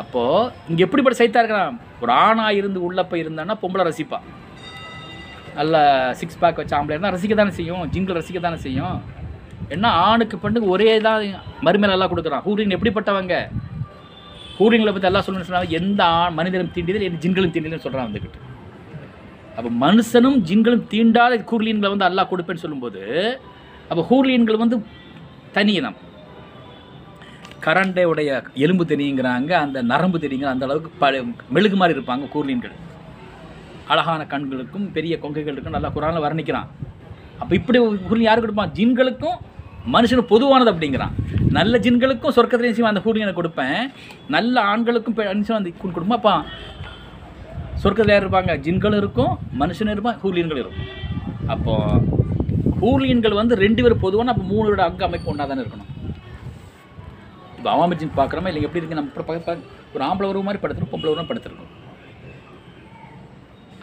அப்போது 0.00 0.50
இங்கே 0.70 0.82
எப்படிப்பட்ட 0.86 1.16
சைத்தா 1.20 1.40
இருக்கிறான்? 1.42 1.74
ஒரு 2.02 2.12
ஆணாக 2.24 2.58
இருந்து 2.60 2.78
உள்ளே 2.86 3.02
போய் 3.10 3.22
இருந்தான்னா 3.24 3.54
பொம்பளை 3.62 3.84
ரசிப்பா. 3.88 4.18
நல்ல 5.58 5.74
சிக்ஸ் 6.20 6.40
பேக் 6.42 6.60
வச்ச 6.60 6.72
ஆம்பளை 6.78 6.94
இருந்தால் 6.94 7.14
ரசிக்க 7.16 7.34
தானே 7.40 7.52
செய்யும். 7.58 7.84
ஜிங்கில் 7.92 8.18
ரசிக்க 8.20 8.40
தானே 8.46 8.58
செய்யும். 8.66 8.96
என்ன 9.74 9.86
ஆணுக்கு 10.06 10.36
பெண்ணுக்கு 10.42 10.72
ஒரே 10.76 10.88
தான் 11.06 11.22
மறுமையில் 11.66 11.96
எல்லாம் 11.96 12.12
கொடுக்குறான். 12.12 12.44
ஹூரின் 12.46 12.74
எப்படிப்பட்டவங்க? 12.76 13.36
ஹூரின்களை 14.58 14.90
பற்றி 14.94 15.08
எல்லாம் 15.10 15.24
சொல்லணும்னு 15.26 15.48
சொன்னாங்க 15.48 15.76
எந்த 15.78 16.00
ஆண் 16.18 16.36
மனிதனும் 16.38 16.74
தீண்டியதில் 16.74 17.06
என் 17.06 17.22
ஜின்களும் 17.22 17.54
தீண்டியதுன்னு 17.54 17.84
சொல்கிறான் 17.86 18.08
வந்துக்கிட்டு 18.08 18.40
அப்போ 19.56 19.70
மனுஷனும் 19.84 20.36
ஜின்களும் 20.48 20.84
தீண்டாத 20.92 21.38
ஹூர்லீன்களை 21.50 21.88
வந்து 21.94 22.06
அல்லாஹ் 22.08 22.30
கொடுப்பேன்னு 22.32 22.62
சொல்லும்போது 22.64 23.02
அப்போ 23.88 24.02
ஹூர்லீன்கள் 24.10 24.62
வந்து 24.62 24.76
தனி 25.56 25.74
தான் 25.86 25.98
உடைய 28.04 28.42
எலும்பு 28.54 28.84
தெரியுங்கிறாங்க 28.84 29.50
அந்த 29.50 29.82
நரம்பு 29.82 30.18
தெரியுங்கிற 30.18 30.44
அந்த 30.44 30.64
அளவுக்கு 30.64 30.90
ப 30.98 31.24
மெழுகு 31.48 31.76
மாதிரி 31.76 31.98
இருப்பாங்க 31.98 32.28
கூர்லீன்கள். 32.34 32.72
அழகான 33.88 34.26
கண்களுக்கும் 34.26 34.92
பெரிய 34.92 35.18
கொங்கைகளுக்கும் 35.22 35.68
நல்லா 35.68 35.90
குரானில் 35.90 36.22
வர்ணிக்கிறான். 36.22 36.66
அப்போ 37.38 37.54
இப்படி 37.54 37.78
கூர்லி 37.78 38.18
யாருக்கு 38.18 38.54
கொடுப்பான்? 38.54 38.70
ஜின்களுக்கும் 38.70 39.36
மனுஷனுக்கு 39.92 40.20
பொதுவானது 40.20 40.72
அப்படிங்கிறான். 40.72 41.10
நல்ல 41.50 41.78
ஜின்களுக்கும் 41.78 42.28
சொர்க்கத்திலையும் 42.36 42.58
நிச்சயம் 42.58 42.94
அந்த 42.94 43.00
கூர்லீனை 43.04 43.34
கொடுப்பேன். 43.34 43.92
நல்ல 44.28 44.60
ஆண்களுக்கும் 44.60 45.14
பெ- 45.14 45.52
அந்த 45.52 45.70
கூன் 45.78 46.10
அப்போ 46.10 46.42
சொர்க்கத்தில் 47.82 48.10
யார் 48.10 48.28
இருப்பாங்க? 48.28 48.48
ஜின்களும் 48.48 48.96
இருக்கும் 48.96 49.38
மனுஷனும் 49.58 49.90
இருப்பான் 49.90 50.18
ஹூர்லீன்கள் 50.22 50.58
இருக்கும். 50.58 50.86
அப்போது 51.46 52.00
ஹூர்லீன்கள் 52.80 53.34
வந்து 53.34 53.54
ரெண்டு 53.54 53.82
பேரும் 53.82 54.00
பொதுவான 54.00 54.30
அப்போ 54.30 54.42
மூணு 54.42 54.68
விட 54.68 54.84
அங்க 54.84 55.04
அமைப்பு 55.04 55.30
ஒன்றா 55.30 55.44
தானே 55.44 55.60
இருக்கணும். 55.60 56.03
இப்போ 57.64 57.76
அவாமி 57.76 57.94
ஜின் 58.00 58.16
பார்க்குறோமா? 58.18 58.48
இல்லை 58.50 58.62
எப்படி 58.66 58.78
இருக்குது 58.80 58.96
நம்ம 58.98 59.10
இப்போ 59.34 59.52
ஒரு 59.94 60.02
ஆம்பளை 60.06 60.26
உருவ 60.30 60.42
மாதிரி 60.46 60.60
படுத்துருக்கும் 60.62 60.94
பொம்பளை 60.94 61.10
உருவம் 61.12 61.28
படுத்துருக்கும். 61.28 61.70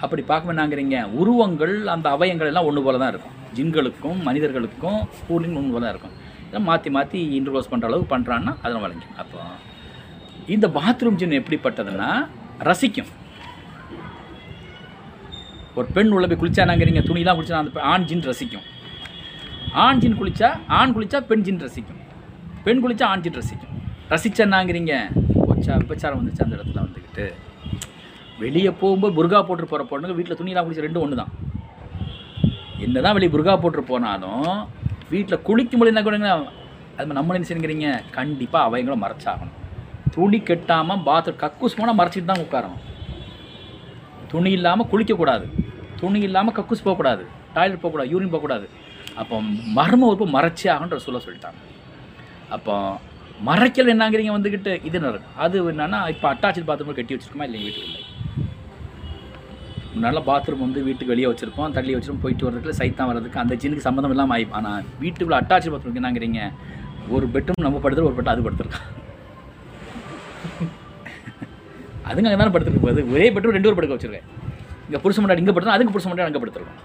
அப்படி 0.03 0.21
பார்க்க 0.31 0.49
வேணாங்கிறீங்க 0.49 0.97
உருவங்கள் 1.21 1.73
அந்த 1.93 2.07
அவயங்கள் 2.15 2.49
எல்லாம் 2.51 2.67
ஒன்று 2.69 2.83
போல 2.87 2.99
தான் 3.03 3.11
இருக்கும். 3.13 3.33
ஜின்களுக்கும் 3.57 4.19
மனிதர்களுக்கும் 4.27 4.99
ஹூர்லின் 5.27 5.55
ஒன்று 5.59 5.73
போல 5.75 5.83
தான் 5.85 5.93
இருக்கும். 5.95 6.13
இதெல்லாம் 6.43 6.67
மாற்றி 6.69 6.91
மாற்றி 6.97 7.21
இன்ட்ரோஸ் 7.37 7.71
பண்ணுற 7.71 7.89
அளவுக்கு 7.89 8.11
பண்ணுறான்னா 8.13 8.53
அதெல்லாம் 8.61 8.85
வழங்கும் 8.85 9.15
அப்போ 9.23 9.39
இந்த 10.55 10.69
பாத்ரூம் 10.77 11.17
ஜின் 11.21 11.35
எப்படிப்பட்டதுன்னா 11.39 12.11
ரசிக்கும். 12.69 13.09
ஒரு 15.79 15.89
பெண் 15.97 16.13
உள்ள 16.17 16.27
போய் 16.29 16.41
குளிச்சானாங்கிறீங்க 16.43 17.03
துணிலாம் 17.09 17.39
குளிச்சா 17.39 17.63
அந்த 17.63 17.87
ஆண் 17.93 18.07
ஜின் 18.11 18.23
ரசிக்கும். 18.31 18.67
ஆண் 19.85 20.03
ஜின் 20.03 20.19
குளிச்சா 20.21 20.51
ஆண் 20.81 20.95
குளிச்சா 20.97 21.21
பெண் 21.31 21.45
ஜின் 21.49 21.61
ரசிக்கும். 21.65 21.99
பெண் 22.67 22.81
குளிச்சா 22.85 23.05
ஆண் 23.11 23.25
ஜின் 23.25 23.39
ரசிக்கும். 23.41 23.70
ரசிச்சேன்னாங்கிறீங்க. 24.11 24.93
போச்சா 25.47 25.73
விபச்சாரம் 25.81 26.19
வந்துச்சு 26.19 26.43
அந்த 26.45 26.55
இடத்துல 26.57 26.81
வந்துக்கிட்டு. 26.85 27.25
வெளியே 28.43 28.71
போகும்போது 28.81 29.13
புர்கா 29.17 29.39
போட்டு 29.47 29.71
போகிற 29.71 29.83
பொண்ணுங்க 29.91 30.15
வீட்டில் 30.19 30.37
துணியெல்லாம் 30.39 30.67
குளிச்சு 30.67 30.85
ரெண்டும் 30.85 31.03
ஒன்று 31.05 31.21
தான் 31.21 31.33
என்ன 32.85 33.01
தான் 33.05 33.15
வெளியே 33.17 33.31
புர்கா 33.35 33.53
போட்டு 33.63 33.81
போனாலும் 33.91 34.51
வீட்டில் 35.13 35.43
குளிக்கும் 35.47 35.81
போது 35.81 35.91
என்ன 35.93 36.01
கூட 36.07 36.17
அது 36.97 37.05
மாதிரி 37.07 37.17
நம்ம 37.17 37.35
என்ன 37.37 37.47
செய்யுங்கிறீங்க 37.49 37.89
கண்டிப்பாக 38.15 38.65
அவங்களும் 38.67 39.03
மறைச்சாகணும். 39.03 39.57
துணி 40.15 40.37
கெட்டாமல் 40.47 41.03
பாத்ரூம் 41.07 41.37
கக்கூஸ் 41.43 41.77
போனால் 41.79 41.97
மறைச்சிட்டு 41.99 42.29
தான் 42.31 42.43
உட்காரணும். 42.45 42.81
துணி 44.31 44.49
இல்லாமல் 44.57 44.89
குளிக்கக்கூடாது 44.91 45.45
துணி 46.01 46.19
இல்லாமல் 46.27 46.55
கக்கூஸ் 46.57 46.83
போகக்கூடாது 46.87 47.23
டாய்லெட் 47.55 47.81
போகக்கூடாது 47.83 48.11
யூரின் 48.13 48.33
போகக்கூடாது 48.33 48.67
அப்போ 49.21 49.35
மர்ம 49.77 50.09
உறுப்பு 50.09 50.27
மறைச்சி 50.37 50.67
ஆகன்ற 50.73 50.99
சொல்ல 51.07 51.21
சொல்லிட்டாங்க. 51.25 51.59
அப்போ 52.55 52.75
மறைக்கல் 53.47 53.91
என்னங்கிறீங்க 53.93 54.31
வந்துக்கிட்டு 54.35 54.71
இது 54.87 54.97
நடக்கும் 55.05 55.37
அது 55.43 55.57
என்னன்னா 55.71 55.99
இப்போ 56.13 56.27
அட்டாச்சு 56.31 56.67
பாத்ரூம் 56.69 56.97
கட்டி 56.97 57.15
வச்சிருக்கோமா 57.15 57.45
இல்லைங்க 57.47 57.67
வீட்டுக்குள்ள 57.67 57.99
முன்னால் 59.93 60.25
பாத்ரூம் 60.27 60.63
வந்து 60.65 60.81
வீட்டுக்கு 60.87 61.13
வெளியே 61.13 61.29
வச்சிருப்போம் 61.29 61.73
தள்ளி 61.77 61.95
வச்சிருப்போம் 61.95 62.23
போயிட்டு 62.25 62.45
வரதுக்கு 62.47 62.77
சைத்தான் 62.81 63.09
வர்றதுக்கு 63.09 63.41
அந்த 63.43 63.53
ஜீனுக்கு 63.61 63.87
சம்மந்தம் 63.87 64.13
இல்லாமல் 64.15 64.35
ஆயிப்போம் 64.35 64.59
ஆனால் 64.59 64.85
வீட்டுக்குள்ள 65.03 65.39
அட்டாச்சு 65.41 65.71
பாத்ரூம் 65.73 65.99
என்னங்கிறீங்க? 66.01 66.41
ஒரு 67.15 67.25
பெட்ரூம் 67.35 67.65
நம்ம 67.67 67.81
படுத்துரு 67.83 68.09
ஒரு 68.09 68.17
பெட் 68.19 68.31
அது 68.33 68.45
படுத்துருக்கோம் 68.47 68.87
அதுங்க 72.09 72.27
அங்கே 72.29 72.39
தானே 72.41 72.53
படுத்துருக்கு 72.53 72.85
போகுது 72.85 73.01
ஒரே 73.13 73.27
பெட்ரூம் 73.33 73.55
ரெண்டு 73.57 73.67
பேர் 73.69 73.77
படுக்க 73.79 73.95
வச்சிருக்கேன். 73.97 74.27
இங்கே 74.87 74.99
புருஷ 75.03 75.19
மண்டாடி 75.23 75.43
இங்கே 75.43 75.55
படுத்தோம் 75.57 75.75
அதுக்கு 75.77 75.93
புருஷ 75.95 76.07
மண்டாடி 76.09 76.29
அங்கே 76.29 76.41
படுத்துருக்கோம் 76.43 76.81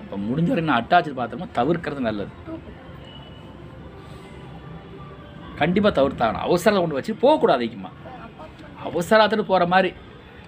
அப்போ 0.00 0.16
முடிஞ்ச 0.28 0.48
வரைக்கும் 0.52 0.72
நான் 0.72 0.80
அட்டாச்சு 0.82 1.18
பாத்திரமா 1.20 1.48
தவிர்க்கிறது 1.58 2.08
நல்லது. 2.08 2.32
கண்டிப்பாக 5.60 5.92
தவிர்த்தாகணும். 5.98 6.44
அவசரத்தை 6.46 6.80
கொண்டு 6.82 6.98
வச்சு 6.98 7.12
போகக்கூடாது 7.24 7.64
அதிகமாக 7.68 7.94
அவசரத்துக்கு 8.88 9.46
போகிற 9.52 9.66
மாதிரி 9.74 9.90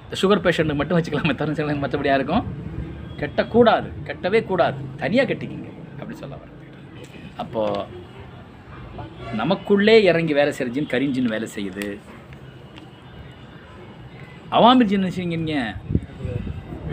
இந்த 0.05 0.17
சுகர் 0.23 0.45
பேஷண்ட்டுக்கு 0.45 0.81
மட்டும் 0.81 0.99
வச்சுக்கலாமே 0.99 1.35
தவிர 1.41 1.75
மற்றபடியாக 1.85 2.19
இருக்கும். 2.21 2.45
கெட்டக்கூடாது. 3.21 3.89
கெட்டவே 4.09 4.41
கூடாது. 4.51 4.79
தனியாக 5.01 5.27
கட்டிக்கிங்க. 5.31 5.71
அப்படி 6.01 6.17
சொல்ல 6.21 6.35
வர 6.43 6.51
அப்போது 7.43 8.07
நமக்குள்ளே 9.41 9.97
இறங்கி 10.11 10.33
வேலை 10.39 10.53
செய்கிற 10.59 10.69
கரிஞ்சின்னு 10.69 10.93
கரிஞ்சின் 10.95 11.33
வேலை 11.35 11.49
செய்யுது. 11.57 11.87
அவாமிர் 14.57 14.91
ஜின் 14.91 15.15
செய்யுங்க 15.17 15.55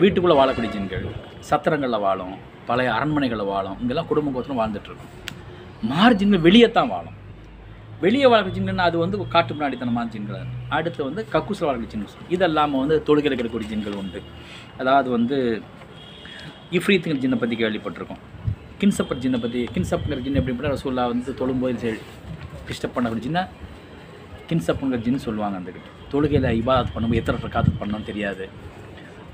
வீட்டுக்குள்ளே 0.00 0.36
வாழக்கூடிய 0.38 0.70
ஜின்கள் 0.76 1.06
சத்திரங்களில் 1.50 2.04
வாழும் 2.04 2.34
பழைய 2.68 2.90
அரண்மனைகளில் 2.96 3.50
வாழும் 3.52 3.78
இங்கெல்லாம் 3.82 4.08
குடும்ப 4.10 4.30
கோத்திரம் 4.34 4.60
வாழ்ந்துட்டுருக்கும் 4.60 5.14
மார்ஜின்கள் 5.92 6.44
வெளியே 6.46 6.68
தான் 6.70 6.92
வாழும். 6.94 7.15
வெளியே 8.04 8.26
வளர்க்குற 8.30 8.54
ஜின்கள்னா 8.56 8.86
அது 8.90 8.96
வந்து 9.02 9.18
காட்டு 9.34 9.52
பிராணித்தனமான 9.58 10.10
ஜின்கள் 10.14 10.40
அடுத்து 10.76 11.00
வந்து 11.08 11.22
கக்கூசில் 11.34 11.66
வளர்க்குற 11.68 11.90
ஜின்கள் 11.92 12.32
இது 12.34 12.44
இல்லாமல் 12.48 12.80
வந்து 12.82 12.96
தொழுகை 13.08 13.28
இருக்கக்கூடிய 13.30 13.68
ஜின்கள் 13.72 13.96
உண்டு. 14.00 14.20
அதாவது 14.80 15.08
வந்து 15.16 15.36
இஃப்ரீத்துங்கிற 16.78 17.20
ஜின்னை 17.24 17.38
பற்றி 17.42 17.56
கேள்விப்பட்டிருக்கோம். 17.62 18.22
கின்சப்பர் 18.80 19.20
ஜின்னை 19.24 19.38
பற்றி 19.44 19.60
கின்சப்ங்கிற 19.74 20.20
ஜின் 20.26 20.38
எப்படி 20.40 20.72
ரசூல்லா 20.74 21.04
வந்து 21.12 21.32
தொழும்போது 21.40 21.92
டிஸ்டர்ப் 22.68 22.96
பண்ணக்கூடிய 22.96 23.24
ஜின்னை 23.26 23.44
கின்சப்புங்கிற 24.50 24.98
ஜின்னு 25.06 25.20
சொல்லுவாங்க 25.26 25.56
அந்த 25.60 25.70
கிட்ட. 25.76 25.88
தொழுகையில் 26.12 26.48
இபாதத் 26.60 26.92
பண்ணும்போது 26.96 27.20
எத்தனை 27.22 27.38
ரக்காத்து 27.46 27.78
பண்ணணும்னு 27.80 28.08
தெரியாது. 28.10 28.44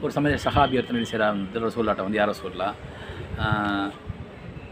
ஒரு 0.03 0.13
சமய 0.15 0.39
சஹாபி 0.45 0.79
ஒருத்தனை 0.79 1.09
செய்கிறார் 1.11 1.67
ரசூல்லாட்ட 1.67 2.07
வந்து 2.07 2.21
யாரை 2.21 2.35
சொல்லலாம் 2.45 2.77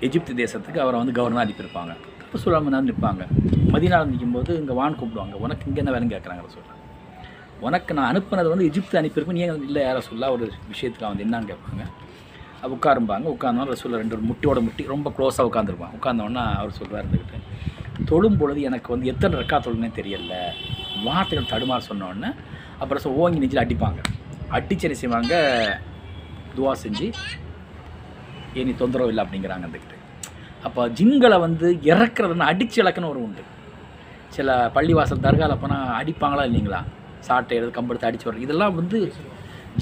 எகிப்து 0.07 0.33
தேசத்துக்கு 0.43 0.83
அவரை 0.85 0.97
வந்து 1.03 1.17
கவர்னர் 1.19 1.45
அனுப்பியிருப்பாங்க. 1.45 1.95
அப்போ 2.31 2.43
சொல்லாமல் 2.43 2.73
நான் 2.73 2.89
நிற்பாங்க 2.91 3.23
மதினால் 3.73 4.05
நிற்கும்போது 4.05 4.57
இங்கே 4.57 4.73
வான் 4.73 4.97
கூப்பிடுவாங்க. 4.97 5.33
உனக்கு 5.33 5.65
இங்கே 5.67 5.81
என்ன 5.83 5.91
வேலைன்னு 5.91 6.13
கேட்குறாங்க 6.15 6.43
சொல்கிறாங்க 6.55 6.79
உனக்கு 7.61 7.95
நான் 7.95 8.11
அனுப்புனது 8.15 8.49
வந்து 8.49 8.67
எஜிப்து 8.67 8.97
அனுப்பியிருக்கும். 8.97 9.39
நீ 9.39 9.41
இல்லை 9.41 9.83
யாரை 9.83 10.01
சொல்ல 10.01 10.31
ஒரு 10.33 10.53
விஷயத்துக்கு 10.73 11.09
வந்து 11.09 11.25
என்னன்னு 11.25 11.51
கேட்பாங்க 11.51 11.83
அப்போ 12.63 12.75
உட்காரும்பாங்க. 12.77 13.23
உட்காந்தோம் 13.23 13.65
ரசூலில் 13.65 13.99
ரெண்டு 13.99 14.17
ஒரு 14.17 14.25
முட்டியோட 14.25 14.63
முட்டி 14.63 14.85
ரொம்ப 14.87 15.13
க்ளோஸாக 15.19 15.41
உட்காந்துருப்பான் 15.41 15.95
உட்காந்தோன்னா 16.01 16.45
அவர் 16.55 16.71
சொல்லுவார் 16.71 17.05
இருந்துக்கிட்டு 17.05 17.39
தொழும் 18.05 18.37
பொழுது 18.37 18.61
எனக்கு 18.61 18.93
வந்து 18.93 19.07
எத்தனை 19.07 19.41
ரெக்கா 19.41 19.59
தொழுனே 19.61 19.91
தெரியல. 20.01 20.35
வார்த்தைகள் 21.05 21.51
தடுமாறு 21.51 21.85
சொன்னோடனே 21.89 22.35
அப்புறம் 22.79 23.03
சொ- 23.03 23.17
ஓங்கி 23.17 23.39
நெஞ்சில் 23.39 23.65
அடிப்பாங்க. 23.65 24.03
அடிச்சு 24.51 24.83
என்ன 24.83 24.97
செய்வாங்க? 24.97 25.35
துவா 26.57 26.73
செஞ்சு 26.83 27.13
இனி 28.55 28.75
தொந்தரவு 28.75 29.09
இல்லை 29.09 29.25
அப்படிங்கிறாங்க 29.25 29.67
இருந்துக்கிட்டு 29.67 29.99
அப்போ 30.67 30.83
ஜின்களை 30.99 31.37
வந்து 31.47 31.69
இறக்குறதுன்னு 31.93 32.49
அடிச்சு 32.51 32.79
இழக்குன்னு 32.83 33.13
ஒரு 33.15 33.21
உண்டு. 33.27 33.43
சில 34.37 34.49
பள்ளிவாசல் 34.77 35.25
தர்காவில் 35.27 35.61
போனால் 35.63 35.93
அடிப்பாங்களா 36.01 36.45
இல்லைங்களா? 36.49 36.81
சாட்டை 37.29 37.57
எடுத்து 37.59 37.77
கம்பெடுத்து 37.79 38.09
அடிச்சு 38.09 38.27
வர்றது. 38.29 38.47
இதெல்லாம் 38.47 38.77
வந்து 38.81 38.99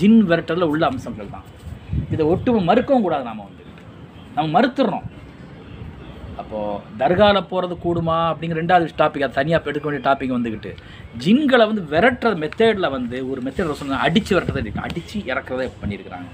ஜின் 0.01 0.19
விரட்டலில் 0.31 0.71
உள்ள 0.73 0.85
அம்சங்கள் 0.93 1.35
தான். 1.37 1.47
இதை 2.15 2.25
ஒட்டுமை 2.33 2.61
மறுக்கவும் 2.71 3.07
கூடாது 3.07 3.25
நாம் 3.29 3.47
வந்து. 3.49 3.65
நம்ம 4.37 4.49
மறுத்துடுறோம் 4.57 5.07
அப்போது 6.41 6.83
தர்காவில் 7.01 7.49
போகிறது 7.53 7.75
கூடுமா 7.85 8.17
அப்படிங்கிற 8.31 8.59
ரெண்டாவது 8.61 8.99
டாபிக் 9.01 9.25
அது 9.27 9.39
தனியாக 9.39 9.71
எடுக்க 9.71 9.87
வேண்டிய 9.89 10.05
டாபிக் 10.09 10.35
வந்துக்கிட்டு 10.37 10.71
ஜின்களை 11.25 11.65
வந்து 11.71 11.83
விரட்டுற 11.93 12.31
மெத்தேடில் 12.43 12.95
வந்து 12.97 13.17
ஒரு 13.31 13.41
மெத்தேட் 13.47 13.81
சொன்னால் 13.81 14.05
அடித்து 14.07 14.33
விரட்டுறதை 14.37 14.73
அடித்து 14.89 15.19
இறக்குறதை 15.31 15.67
பண்ணியிருக்கிறாங்க. 15.83 16.29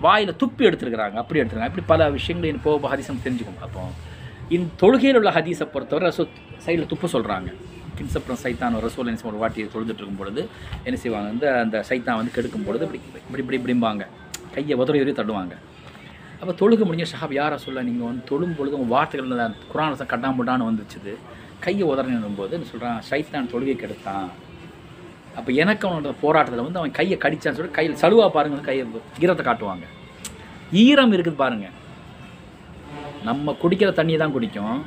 வாயில் 0.00 0.32
துப்பி 0.42 0.62
எடுத்துருக்குறாங்க. 0.68 1.16
அப்படி 1.22 1.40
எடுத்துருக்காங்க. 1.40 1.70
இப்படி 1.72 1.86
பல 1.92 2.10
விஷயங்களையும் 2.16 2.54
எனக்கு 2.54 2.68
போக 2.68 2.96
ஹதீசம் 2.96 3.22
தெரிஞ்சுக்கணும் 3.26 3.64
அப்போ 3.66 3.82
இந்த 4.56 4.66
தொழுகையில் 4.82 5.18
உள்ள 5.20 5.30
ஹதீஸை 5.38 5.66
பொறுத்தவரை 5.74 6.08
ரசோ 6.08 6.24
சைடில் 6.66 6.90
துப்ப 6.92 7.08
சொல்கிறாங்க 7.14 7.50
கின்சப்புறம் 7.98 8.40
சைத்தான் 8.42 8.74
ஒரு 8.78 8.84
ரசூல் 8.88 9.08
என்ன 9.10 9.28
ஒரு 9.30 9.38
வாட்டி 9.42 9.60
தொழுதுட்டு 9.74 10.02
இருக்கும் 10.02 10.20
பொழுது 10.22 10.40
என்ன 10.86 10.96
செய்வாங்க? 11.02 11.28
வந்து 11.32 11.48
அந்த 11.64 11.84
சைத்தான் 11.88 12.18
வந்து 12.20 12.34
கெடுக்கும் 12.36 12.66
பொழுது 12.66 12.84
இப்படி 12.86 13.00
இப்படி 13.22 13.42
இப்படி 13.44 13.58
இப்படிம்பாங்க. 13.60 14.04
கையை 14.54 14.74
உதறி 14.82 15.00
உதறி 15.02 15.14
தள்ளுவாங்க. 15.20 15.54
அப்போ 16.40 16.52
தொழுக 16.60 16.82
முடிஞ்ச 16.88 17.04
ஷஹாப் 17.12 17.32
யாரை 17.32 17.58
சொல்ல 17.58 17.82
நீங்கள் 17.82 18.08
வந்து 18.08 18.24
தொழும் 18.30 18.56
பொழுது 18.58 18.78
உங்கள் 18.78 18.94
வார்த்தைகள் 18.96 19.54
குரான் 19.72 19.96
கட்டாமுட்டான்னு 20.12 20.68
வந்துச்சுது. 20.70 21.14
கையை 21.64 21.84
உதறணும் 21.88 22.38
போது 22.40 22.54
என்ன 22.56 22.68
சொல்கிறான் 22.72 23.00
சைத்தான் 23.10 23.50
தொழுகை 23.52 23.76
கெடுத்தான் 23.82 24.28
அப்போ 25.38 25.50
எனக்கு 25.62 25.84
அவனோட 25.88 26.12
போராட்டத்தில் 26.24 26.64
வந்து 26.66 26.80
அவன் 26.80 26.94
கையை 26.98 27.16
கடிச்சான்னு 27.24 27.58
சொல்லி 27.58 27.72
கையில் 27.78 28.00
சலுவா 28.02 28.26
பாருங்க 28.36 28.60
கையை 28.68 28.84
ஈரத்தை 29.24 29.44
காட்டுவாங்க. 29.48 29.84
ஈரம் 30.84 31.14
இருக்குது 31.16 31.38
பாருங்கள் 31.42 31.74
நம்ம 33.28 33.52
குடிக்கிற 33.62 33.90
தண்ணியை 33.98 34.18
தான் 34.22 34.34
குடிக்கும். 34.36 34.78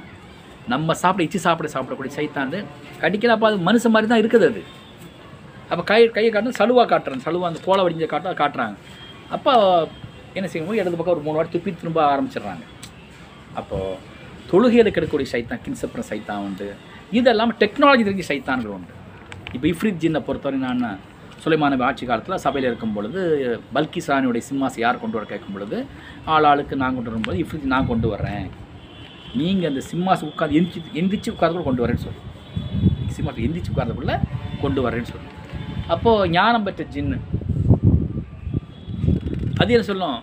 நம்ம 0.73 0.93
சாப்பிட 1.01 1.21
இச்சி 1.27 1.39
சாப்பிட 1.45 1.67
சாப்பிடக்கூடிய 1.75 2.13
சைத்தாந்து 2.17 2.59
கடிக்கல 3.03 3.35
அப்போ 3.35 3.47
அது 3.49 3.57
மனுஷன் 3.67 3.93
மாதிரி 3.93 4.09
தான் 4.11 4.21
இருக்குது 4.23 4.47
அது. 4.51 4.61
அப்போ 5.71 5.83
கை 5.91 5.99
கையை 6.17 6.29
காட்டும் 6.35 6.57
சலுவா 6.59 6.83
காட்டுறேன் 6.91 7.23
சலுவா 7.25 7.47
அந்த 7.49 7.59
கோலை 7.65 7.81
வடிஞ்ச 7.85 8.05
காட்ட 8.13 8.33
காட்டுறாங்க. 8.41 8.77
அப்போ 9.35 9.53
என்ன 10.37 10.47
செய்யணும் 10.51 10.79
இடது 10.79 10.97
பக்கம் 10.99 11.15
ஒரு 11.15 11.23
மூணு 11.25 11.37
வாட்டி 11.39 11.53
துப்பி 11.55 11.71
திரும்ப 11.81 11.99
ஆரம்பிச்சிடுறாங்க. 12.13 12.63
அப்போது 13.59 13.97
தொழுகையில் 14.51 14.93
கிடைக்கக்கூடிய 14.95 15.27
சைத்தான் 15.33 15.61
கின்சப்புறம் 15.65 16.07
சைத்தான் 16.11 16.43
உண்டு. 16.47 16.67
இதெல்லாம் 17.19 17.51
டெக்னாலஜி 17.61 18.03
தெரிஞ்ச 18.07 18.25
சைத்தான்கள் 18.31 18.75
உண்டு. 18.77 18.93
இப்போ 19.55 19.65
இஃப்ரித் 19.71 20.01
ஜின்னை 20.03 20.19
பொறுத்தவரை 20.27 20.59
நான் 20.59 20.99
சுலைமானவி 21.43 21.83
ஆட்சி 21.87 22.05
காலத்தில் 22.05 22.41
சபையில் 22.43 22.67
இருக்கும் 22.69 22.93
பொழுது 22.95 23.19
பல்கி 23.75 24.01
சாணியுடைய 24.07 24.43
சிம்மாசை 24.47 24.79
யார் 24.83 25.01
கொண்டு 25.03 25.17
வர 25.17 25.25
கேட்கும் 25.29 25.55
பொழுது 25.55 25.77
ஆள் 26.33 26.47
ஆளுக்கு 26.49 26.75
நான் 26.81 26.95
கொண்டு 26.97 27.11
வரும்போது 27.11 27.37
இஃப்ரித் 27.43 27.71
நான் 27.73 27.89
கொண்டு 27.91 28.07
வர்றேன். 28.07 28.47
நீங்கள் 29.39 29.69
அந்த 29.71 29.81
சிம்மாசு 29.91 30.23
உட்காந்து 30.29 30.57
எந்திரிச்சு 30.59 30.91
எந்திரிச்சு 31.01 31.33
உட்கார்ந்து 31.35 31.67
கொண்டு 31.67 31.83
வரேன்னு 31.85 32.03
சொல்லி. 32.05 32.21
சிம்மாசு 33.17 33.45
எந்திரிச்சு 33.47 33.73
உட்கார்ந்தக்குள்ள 33.73 34.15
கொண்டு 34.63 34.81
வரேன்னு 34.85 35.11
சொல்லி. 35.13 35.29
அப்போது 35.95 36.29
ஞானம் 36.29 36.65
பெற்ற 36.67 36.83
ஜின்னு. 36.95 37.19
அது 39.61 39.73
என்ன 39.75 39.85
சொல்லும்? 39.91 40.19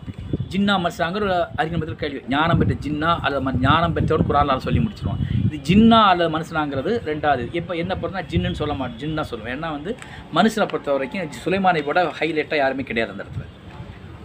ஜின்னா 0.52 0.74
மனுஷாங்கிற 0.84 1.24
ஒரு 1.28 1.38
அறிஞர் 1.60 1.78
மத்தியில் 1.78 2.02
கேள்வி 2.02 2.20
ஞானம் 2.34 2.58
பெற்ற 2.58 2.74
ஜின்னா 2.84 3.10
அல்லது 3.26 3.58
ஞானம் 3.66 3.94
பெற்றவன் 3.96 4.28
குராலால் 4.28 4.64
சொல்லி 4.66 4.80
முடிச்சிருவான். 4.84 5.22
இது 5.46 5.58
ஜின்னா 5.68 5.98
அல்லது 6.12 6.30
மனுஷனாங்கிறது 6.36 6.92
ரெண்டாவது. 7.10 7.42
இப்போ 7.58 7.72
என்ன 7.82 7.92
பொறுத்தா 8.02 8.22
ஜின்னு 8.32 8.58
சொல்ல 8.60 8.74
மாட்டேன் 8.78 9.00
ஜின்னா 9.02 9.24
சொல்லுவேன் 9.30 9.54
ஏன்னா 9.56 9.68
வந்து 9.76 9.90
மனுஷனை 10.38 10.66
பொறுத்த 10.72 10.96
வரைக்கும் 10.96 11.38
சுலைமானை 11.44 11.82
விட 11.88 12.02
ஹைலைட்டாக 12.20 12.58
யாருமே 12.62 12.84
கிடையாது 12.90 13.12
அந்த 13.14 13.24
இடத்துல. 13.24 13.46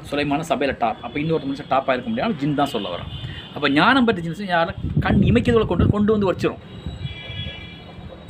சுலைமான 0.10 0.46
சபையில் 0.52 0.80
டாப் 0.84 1.02
அப்போ 1.06 1.18
இன்னொரு 1.24 1.46
மனுஷன் 1.50 1.70
டாப் 1.74 1.90
ஆகிருக்க 1.92 2.10
முடியாது 2.14 2.40
ஜின் 2.42 2.58
தான் 2.60 2.72
சொல்ல 2.74 2.88
வரோம் 2.94 3.12
அப்போ 3.56 3.68
ஞானம் 3.78 4.08
பற்றி 4.08 4.22
ஜின்ஸ் 4.26 4.42
யாரும் 4.56 4.78
கண் 5.06 5.22
இமைக்கிறதுல 5.30 5.66
கொண்டு 5.72 5.86
கொண்டு 5.96 6.12
வந்து 6.16 6.28
வச்சிரும். 6.32 6.62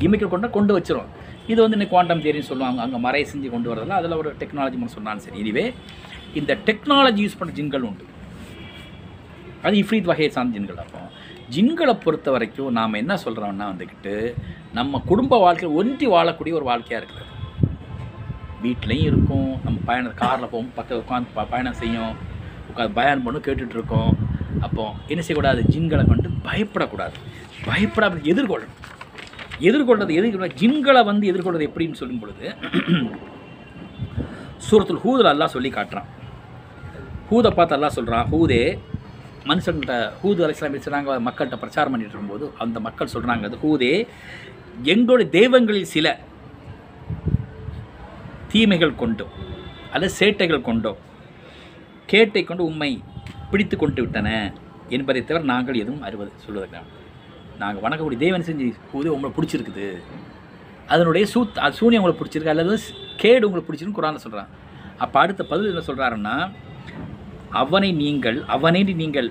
இமைக்கிற 0.05 0.27
கொண்டு 0.33 0.47
கொண்டு 0.57 0.73
வச்சிரும். 0.77 1.09
இது 1.51 1.59
வந்து 1.63 1.77
இன்னைக்கு 1.77 1.93
குவாண்டம் 1.95 2.21
தியரின்னு 2.23 2.49
சொல்லுவாங்க. 2.51 2.79
அங்கே 2.85 2.99
மறையை 3.05 3.25
செஞ்சு 3.31 3.49
கொண்டு 3.53 3.69
வரதில்ல 3.71 3.97
அதில் 3.99 4.17
ஒரு 4.21 4.29
டெக்னாலஜி 4.41 4.77
மட்டும் 4.79 4.97
சொன்னாலும் 4.97 5.23
சரி. 5.25 5.37
இதுவே 5.43 5.65
இந்த 6.39 6.51
டெக்னாலஜி 6.67 7.21
யூஸ் 7.25 7.37
பண்ணுற 7.39 7.55
ஜின்கள் 7.59 7.87
உண்டு. 7.89 8.05
அது 9.65 9.75
இஃப்ரீத் 9.83 10.09
வகையை 10.11 10.31
சார்ந்த 10.37 10.57
ஜின்கள் 10.57 10.81
அப்போ. 10.85 11.00
ஜின்களை 11.53 11.93
பொறுத்த 12.03 12.31
வரைக்கும் 12.31 12.75
நாம் 12.77 12.93
என்ன 12.93 13.13
சொல்கிறோம்னா 13.23 13.65
வந்துக்கிட்டு 13.71 14.35
நம்ம 14.77 15.01
குடும்ப 15.09 15.37
வாழ்க்கையில் 15.37 15.77
ஒன்றி 15.79 16.07
வாழக்கூடிய 16.07 16.53
ஒரு 16.59 16.65
வாழ்க்கையாக 16.69 17.01
இருக்கிறது. 17.01 17.29
வீட்லேயும் 18.63 19.09
இருக்கும். 19.11 19.51
நம்ம 19.63 19.77
பயணம் 19.85 20.19
காரில் 20.21 20.51
போகும் 20.53 20.73
பக்கம் 20.75 21.01
உட்காந்து 21.01 21.33
ப 21.37 21.45
பயணம் 21.53 21.73
செய்யும். 21.73 22.13
உட்காந்து 22.69 22.97
பயணம் 22.99 23.23
பண்ணும் 23.25 23.45
கேட்டுட்ருக்கோம் 23.47 24.13
அப்போ 24.65 24.83
என்ன 25.07 25.21
செய்யக்கூடாது? 25.23 25.61
ஜின்களை 25.73 26.03
கொண்டு 26.07 26.29
பயப்படக்கூடாது. 26.47 27.15
பயப்படாமல் 27.67 28.29
எதிர்கொள்ளணும். 28.33 28.77
எதிர்கொள்வது 29.69 30.13
எதிர்கொள்ள 30.19 30.47
ஜின்களை 30.61 31.01
வந்து 31.11 31.25
எதிர்கொள்வது 31.31 31.67
எப்படின்னு 31.69 31.93
சொல்லும் 31.93 32.21
பொழுது 32.21 32.45
சூரத்தில் 34.67 35.01
ஹூதில் 35.03 35.31
அல்லாஹ் 35.33 35.55
சொல்லி 35.55 35.69
காட்டுறான். 35.69 36.09
ஹூதை 37.29 37.49
பார்த்து 37.57 37.75
அல்லாஹ் 37.77 37.97
சொல்கிறான் 37.97 38.27
ஹூதே 38.31 38.63
மனுஷன்கிட்ட 39.45 40.11
ஹூது 40.23 40.43
அலிஸ்லாம் 40.45 40.73
இருக்கிறாங்க 40.75 41.19
மக்கள்கிட்ட 41.21 41.57
பிரச்சாரம் 41.59 41.91
பண்ணிட்டு 41.91 42.13
இருக்கும்போது 42.13 42.51
அந்த 42.57 42.79
மக்கள் 42.79 43.13
சொல்கிறாங்க 43.13 43.45
அது 43.45 43.57
ஹூதே 43.57 44.07
எங்களுடைய 44.83 45.29
தெய்வங்களில் 45.29 45.85
சில 45.85 46.19
தீமைகள் 48.51 48.95
கொண்டோ 48.95 49.25
அல்லது 49.91 50.13
சேட்டைகள் 50.19 50.61
கொண்டோ 50.61 50.97
கேட்டை 52.05 52.43
கொண்டு 52.43 52.63
உண்மை 52.63 53.03
பிடித்து 53.51 53.77
கொண்டு 53.77 54.01
விட்டன 54.01 54.53
என்பதை 54.89 55.25
தவிர 55.25 55.43
நாங்கள் 55.43 55.75
எதுவும் 55.75 56.01
அறிவது 56.01 56.31
சொல்வதற்கு 56.45 56.79
நாங்கள் 57.57 57.83
வணக்கக்கூடிய 57.83 58.19
தேவன் 58.19 58.41
செஞ்சு 58.41 58.73
ஹூது 58.93 59.07
உங்களை 59.07 59.33
பிடிச்சிருக்குது. 59.37 59.87
அதனுடைய 60.87 61.25
சூத் 61.33 61.59
அது 61.59 61.75
சூனியம் 61.75 62.01
உங்களுக்கு 62.01 62.23
பிடிச்சிருக்கு 62.23 62.53
அல்லது 62.53 62.77
கேடு 63.17 63.47
உங்களுக்கு 63.47 63.71
பிடிச்சிருக்கு 63.71 63.99
குரானில் 63.99 64.19
சொல்கிறான் 64.19 64.47
அப்போ 64.97 65.19
அடுத்த 65.19 65.43
பதில் 65.43 65.69
என்ன 65.69 65.83
சொல்கிறாருன்னா 65.87 66.51
அவனை 67.59 67.91
நீங்கள் 68.03 68.39
அவனை 68.55 68.81
நீங்கள் 69.01 69.29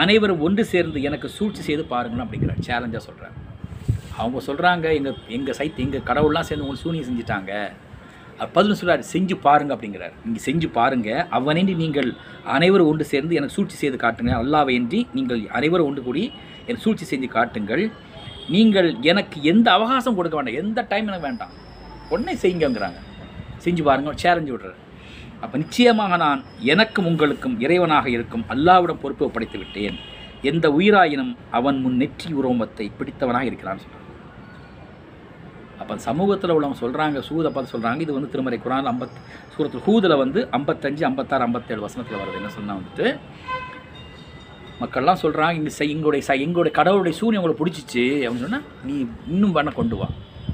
அனைவரும் 0.00 0.42
ஒன்று 0.46 0.62
சேர்ந்து 0.72 0.98
எனக்கு 1.08 1.28
சூழ்ச்சி 1.36 1.62
செய்து 1.68 1.84
பாருங்கள் 1.92 2.24
அப்படிங்கிற 2.24 2.52
சேலஞ்சாக 2.66 3.02
சொல்கிறார் 3.06 3.36
அவங்க 4.20 4.38
சொல்கிறாங்க 4.46 4.86
எங்கள் 4.98 5.16
எங்கள் 5.36 5.56
சைத் 5.58 5.80
எங்கள் 5.84 6.06
கடவுள்லாம் 6.08 6.46
சேர்ந்து 6.48 6.64
உங்களுக்கு 6.64 6.86
சூனியம் 6.86 7.08
செஞ்சுட்டாங்க. 7.08 7.52
அது 8.38 8.50
பதில் 8.56 8.76
சொல்கிறார் 8.80 9.02
செஞ்சு 9.12 9.34
பாருங்க 9.46 9.72
அப்படிங்கிறார். 9.76 10.14
நீங்கள் 10.24 10.44
செஞ்சு 10.48 10.68
பாருங்க. 10.78 11.26
அவனின்றி 11.38 11.74
நீங்கள் 11.82 12.10
அனைவரும் 12.56 12.90
ஒன்று 12.90 13.04
சேர்ந்து 13.12 13.34
எனக்கு 13.38 13.56
சூழ்ச்சி 13.56 13.76
செய்து 13.82 13.96
காட்டுங்க. 14.04 14.32
அல்லாவையின்றி 14.42 15.00
நீங்கள் 15.16 15.42
அனைவரும் 15.58 15.88
ஒன்று 15.90 16.02
கூடி 16.02 16.24
எனக்கு 16.64 16.84
சூழ்ச்சி 16.86 17.06
செஞ்சு 17.12 17.28
காட்டுங்கள். 17.36 17.84
நீங்கள் 18.54 18.88
எனக்கு 19.12 19.42
எந்த 19.42 19.72
அவகாசம் 19.72 20.16
கொடுக்க 20.18 20.36
வேண்டாம். 20.36 20.60
எந்த 20.64 20.86
டைம் 20.92 21.08
எனக்கு 21.10 21.28
வேண்டாம். 21.28 21.52
உடனே 22.10 22.34
செய்யுங்கங்கிறாங்க. 22.42 23.00
செஞ்சு 23.64 23.82
பாருங்க 23.88 24.14
சேலஞ்சு 24.24 24.54
விடுறாரு. 24.54 24.78
அப்போ 25.44 25.56
நிச்சயமாக 25.62 26.16
நான் 26.24 26.40
எனக்கும் 26.72 27.08
உங்களுக்கும் 27.10 27.56
இறைவனாக 27.64 28.06
இருக்கும் 28.16 28.44
அல்லாவிடம் 28.54 29.02
பொறுப்பு 29.02 29.26
ஒப்படைத்து 29.26 29.58
விட்டேன். 29.62 29.96
எந்த 30.50 30.66
உயிராயினும் 30.76 31.32
அவன் 31.58 31.78
முன் 31.84 31.98
நெற்றி 32.02 32.30
உரோமத்தை 32.40 32.86
பிடித்தவனாக 32.98 33.48
இருக்கிறான்னு 33.50 33.82
சொல்கிறான் 33.84 34.06
அப்போ 35.80 35.94
சமூகத்தில் 36.08 36.54
உள்ளவங்க 36.56 36.78
சொல்கிறாங்க 36.82 37.20
சூதை 37.28 37.50
பார்த்து 37.52 37.72
சொல்கிறாங்க 37.74 38.04
இது 38.04 38.16
வந்து 38.16 38.30
திருமறை 38.32 38.58
குரான் 38.64 38.88
ஐம்பத் 38.90 39.16
சூரத்தில் 39.54 39.84
ஹூதில் 39.86 40.20
வந்து 40.22 40.40
ஐம்பத்தஞ்சு 40.58 41.04
ஐம்பத்தாறு 41.08 41.46
ஐம்பத்தேழு 41.46 41.84
வசனத்தில் 41.86 42.20
வருது. 42.22 42.38
என்ன 42.40 42.50
சொன்னால் 42.56 42.78
வந்துட்டு 42.80 43.06
மக்கள்லாம் 44.82 45.22
சொல்கிறாங்க 45.22 45.58
இங்கே 45.60 45.72
செய் 45.78 45.94
எங்களுடைய 45.94 46.24
ச 46.28 46.36
எங்களுடைய 46.46 46.74
கடவுளுடைய 46.80 47.14
சூரியன் 47.20 47.42
உங்களை 47.42 47.56
பிடிச்சிச்சு 47.60 48.04
அப்படின்னு 48.26 48.44
சொன்னால் 48.46 48.68
நீ 48.88 48.94
இன்னும் 49.32 49.56
வேணால் 49.56 49.78
கொண்டு 49.80 49.96
வா. 50.00 50.08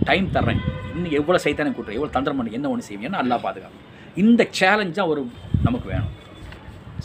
டைம் 0.08 0.26
தர்றேன். 0.36 0.62
இன்னும் 0.94 1.14
எவ்வளோ 1.20 1.40
சைத்தானே 1.44 1.72
கூட்டுற 1.74 1.98
எவ்வளோ 1.98 2.14
தந்திரம் 2.16 2.40
பண்ணி 2.40 2.58
என்ன 2.58 2.70
ஒன்று 2.74 2.88
செய்வீங்கன்னா 2.88 3.22
அல்லா 3.24 3.38
பாதுகாப்பு 3.46 3.85
இந்த 4.22 4.42
சேலஞ்சாக 4.58 5.06
ஒரு 5.06 5.22
நமக்கு 5.62 5.88
வேணும். 5.88 6.12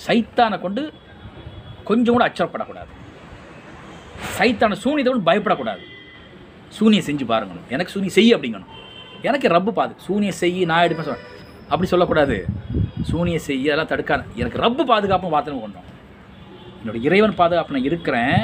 சைத்தானை 0.06 0.62
கொண்டு 0.62 0.94
கொஞ்சம் 1.90 2.14
கூட 2.16 2.26
அச்சப்படக்கூடாது. 2.28 2.92
சைத்தான 4.38 4.78
சூனியத்தை 4.84 5.12
கொண்டு 5.14 5.30
பயப்படக்கூடாது. 5.30 5.84
சூனியை 6.78 7.02
செஞ்சு 7.08 7.26
பாருங்கணும். 7.32 7.68
எனக்கு 7.70 7.92
சூனியம் 7.92 8.18
செய்ய 8.18 8.38
அப்படிங்கணும். 8.38 8.72
எனக்கு 9.22 9.48
ரப்பு 9.48 9.72
பாது. 9.80 9.96
சூனியை 10.08 10.30
செய்ய 10.30 10.66
நான் 10.66 10.86
எடுப்பேன் 10.88 11.10
சொல்ல 11.10 11.30
அப்படி 11.72 11.90
சொல்லக்கூடாது. 11.90 12.46
சூனியை 13.12 13.36
செய்ய 13.36 13.74
அதெல்லாம் 13.74 13.92
தடுக்காது. 13.94 14.24
எனக்கு 14.36 14.62
ரப்பு 14.66 14.84
பாதுகாப்பும் 14.92 15.34
வார்த்தை 15.36 15.60
கொண்டோம் 15.62 15.88
என்னோடய 16.82 17.02
இறைவன் 17.08 17.36
பாதுகாப்பு 17.36 17.76
நான் 17.76 17.90
இருக்கிறேன். 17.90 18.38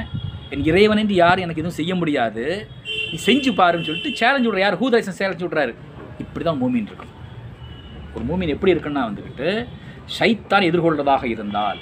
என் 0.50 0.64
இறைவன் 0.64 0.98
என்று 0.98 1.16
யாரும் 1.16 1.44
எனக்கு 1.46 1.62
எதுவும் 1.62 1.80
செய்ய 1.80 1.96
முடியாது. 1.96 2.44
நீ 3.12 3.18
செஞ்சு 3.26 3.52
பாருன்னு 3.60 3.88
சொல்லிட்டு 3.88 4.12
சேலஞ்சு 4.22 4.50
விட்ற 4.50 4.60
யார்? 4.60 4.82
ஹூதரசன் 4.82 5.20
சேலஞ்சு 5.22 5.46
விட்றாரு. 5.48 5.74
இப்படி 6.24 6.46
தான் 6.46 6.62
மூமின் 6.62 6.90
இருக்கும். 6.92 7.14
ஒரு 8.16 8.24
மூமின் 8.30 8.56
எப்படி 8.56 8.74
இருக்குன்னா 8.76 9.04
வந்துக்கிட்டு 9.10 9.50
ஷைத்தான் 10.18 10.68
எதிர்கொள்றதாக 10.70 11.24
இருந்தால். 11.36 11.80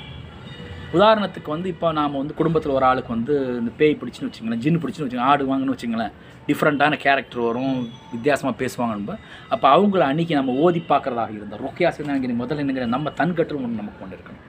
உதாரணத்துக்கு 0.98 1.50
வந்து 1.54 1.68
இப்போ 1.74 1.88
நாம் 1.98 2.20
வந்து 2.22 2.36
குடும்பத்தில் 2.40 2.76
ஒரு 2.78 2.86
ஆளுக்கு 2.90 3.12
வந்து 3.16 3.34
இந்த 3.62 3.72
பேய் 3.80 3.98
பிடிச்சின்னு 4.02 4.28
வச்சுங்களேன் 4.30 4.62
ஜின் 4.64 4.80
பிடிச்சின்னு 4.82 5.06
வச்சுக்கோங்க 5.06 5.32
ஆடு 5.32 5.48
வாங்கன்னு 5.50 5.76
வச்சுங்களேன் 5.76 6.14
டிஃப்ரெண்ட்டான 6.48 6.98
கேரக்டர் 7.06 7.42
வரும் 7.48 7.76
வித்தியாசமாக 8.14 8.56
பேசுவாங்க 8.62 9.16
அப்போ 9.54 9.68
அவங்கள 9.76 10.04
அன்னைக்கு 10.10 10.40
நம்ம 10.40 10.54
ஓதி 10.66 10.82
பார்க்குறதாக 10.92 11.34
இருந்தால் 11.38 11.64
ரொக்கியாசிங்க 11.66 12.38
முதல்ல 12.44 12.64
என்னங்கிற 12.66 12.88
நம்ம 12.96 13.14
தன்கட்டு 13.20 13.58
ஒன்று 13.58 13.82
நமக்கு 13.82 14.02
கொண்டு 14.04 14.18
இருக்கணும். 14.18 14.46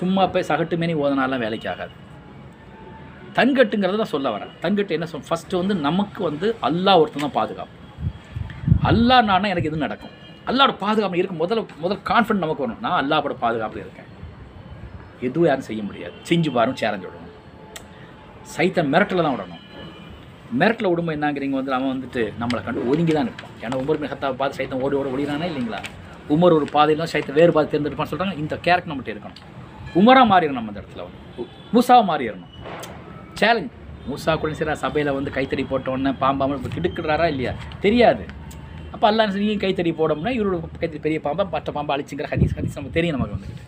சும்மா 0.00 0.22
போய் 0.32 0.48
சகட்டு 0.50 0.76
மேனி 0.82 0.94
ஓதனாலாம் 1.04 1.44
வேலைக்கு 1.44 1.68
ஆகாது. 1.72 1.94
தன்கட்டுங்கிறத 3.38 3.98
தான் 4.02 4.14
சொல்ல 4.16 4.28
வரேன். 4.34 4.52
தன்கட்டு 4.64 4.96
என்ன 4.96 5.06
சொல் 5.12 5.26
ஃபஸ்ட்டு 5.30 5.60
வந்து 5.62 5.74
நமக்கு 5.88 6.20
வந்து 6.28 6.46
அல்லாஹ் 6.68 7.00
ஒருத்தன் 7.00 7.26
தான் 7.26 7.38
பாதுகாப்பு. 7.40 7.74
அல்லாஹ் 8.90 9.26
நானா 9.30 9.48
எனக்கு 9.54 9.70
எது 9.70 9.84
நடக்கும்? 9.86 10.14
அல்லாவோட 10.48 10.76
பாதுகாப்பு 10.84 11.18
இருக்கும் 11.18 11.40
முதல்ல 11.42 11.62
முதல் 11.84 12.00
கான்ஃபிடன்ட் 12.10 12.44
நமக்கு 12.44 12.64
வரணும். 12.64 12.82
நான் 12.86 12.98
அல்லாவோட 13.02 13.34
பாதுகாப்பில் 13.44 13.82
இருக்கேன். 13.84 14.10
எதுவும் 15.26 15.48
யாரும் 15.48 15.66
செய்ய 15.68 15.82
முடியாது. 15.82 16.14
செஞ்சு 16.28 16.50
பாரும் 16.56 16.76
சேலஞ்ச் 16.80 17.06
விடணும். 17.06 17.32
சைத்தன் 18.56 18.90
மிரட்டில் 18.94 19.22
தான் 19.26 19.36
விடணும். 19.36 19.62
மிரட்டில் 20.60 20.88
விடும்போது 20.90 21.16
என்னங்கிறீங்க? 21.18 21.50
வந்து 21.50 21.72
அவன் 21.72 21.92
வந்துட்டு 21.94 22.32
நம்மளை 22.40 22.64
கண்டு 22.64 22.88
ஒதுங்கி 22.90 23.12
தான் 23.12 23.28
இருப்பான். 23.28 23.54
ஏன்னா 23.64 23.76
உமர் 23.82 24.00
பின் 24.00 24.12
ஹத்தாவை 24.12 24.36
பார்த்து 24.42 24.58
சைத்தம் 24.58 24.82
ஓடி 24.82 24.96
ஓட 24.96 25.08
ஒடினானே 25.14 25.48
இல்லைங்களா? 25.52 25.80
உமர் 26.34 26.56
ஒரு 26.58 26.66
பாதையிலும் 26.76 27.10
சைத்தம் 27.14 27.38
வேறு 27.40 27.52
பாதை 27.52 27.66
தேர்ந்தெடுப்பான்னு 27.72 28.12
சொல்கிறாங்க 28.12 28.36
இந்த 28.42 28.54
கேரக்டர் 28.56 28.92
நம்மகிட்ட 28.92 29.14
இருக்கணும். 29.16 29.42
உமராக 30.00 30.26
மாறிடணும் 30.32 30.58
நம்ம 30.60 30.72
அந்த 30.72 30.82
இடத்துல. 30.82 31.04
வந்து 31.06 31.48
மூசாவை 31.74 32.04
மாறிடணும். 32.12 32.52
சேலஞ்ச் 33.32 33.72
மூசா 34.08 34.32
கூட 34.40 34.52
சரி 34.52 34.74
சபையில் 34.74 35.12
வந்து 35.12 35.30
கைத்தடி 35.30 35.62
போட்டோன்னே 35.70 36.10
பாம்பாமல் 36.18 36.58
இப்போ 36.58 37.26
இல்லையா? 37.26 37.52
தெரியாது. 37.80 38.24
அப்போ 38.96 39.06
அல்லா 39.08 39.24
நீங்கள் 39.32 39.62
கைத்தடி 39.62 39.90
போடணும்னா 39.92 40.30
இவரோட 40.32 40.58
கைத்தடி 40.74 41.00
பெரிய 41.06 41.18
பாம்பா 41.24 41.44
மற்ற 41.50 41.72
பாம்பை 41.72 41.92
அழிச்சுங்கிற 41.94 42.28
ஹதீஸ் 42.30 42.54
ஹதீஸ் 42.56 42.76
நமக்கு 42.76 42.94
தெரியும் 42.94 43.16
நமக்கு 43.16 43.36
வந்துக்கிட்டு 43.36 43.64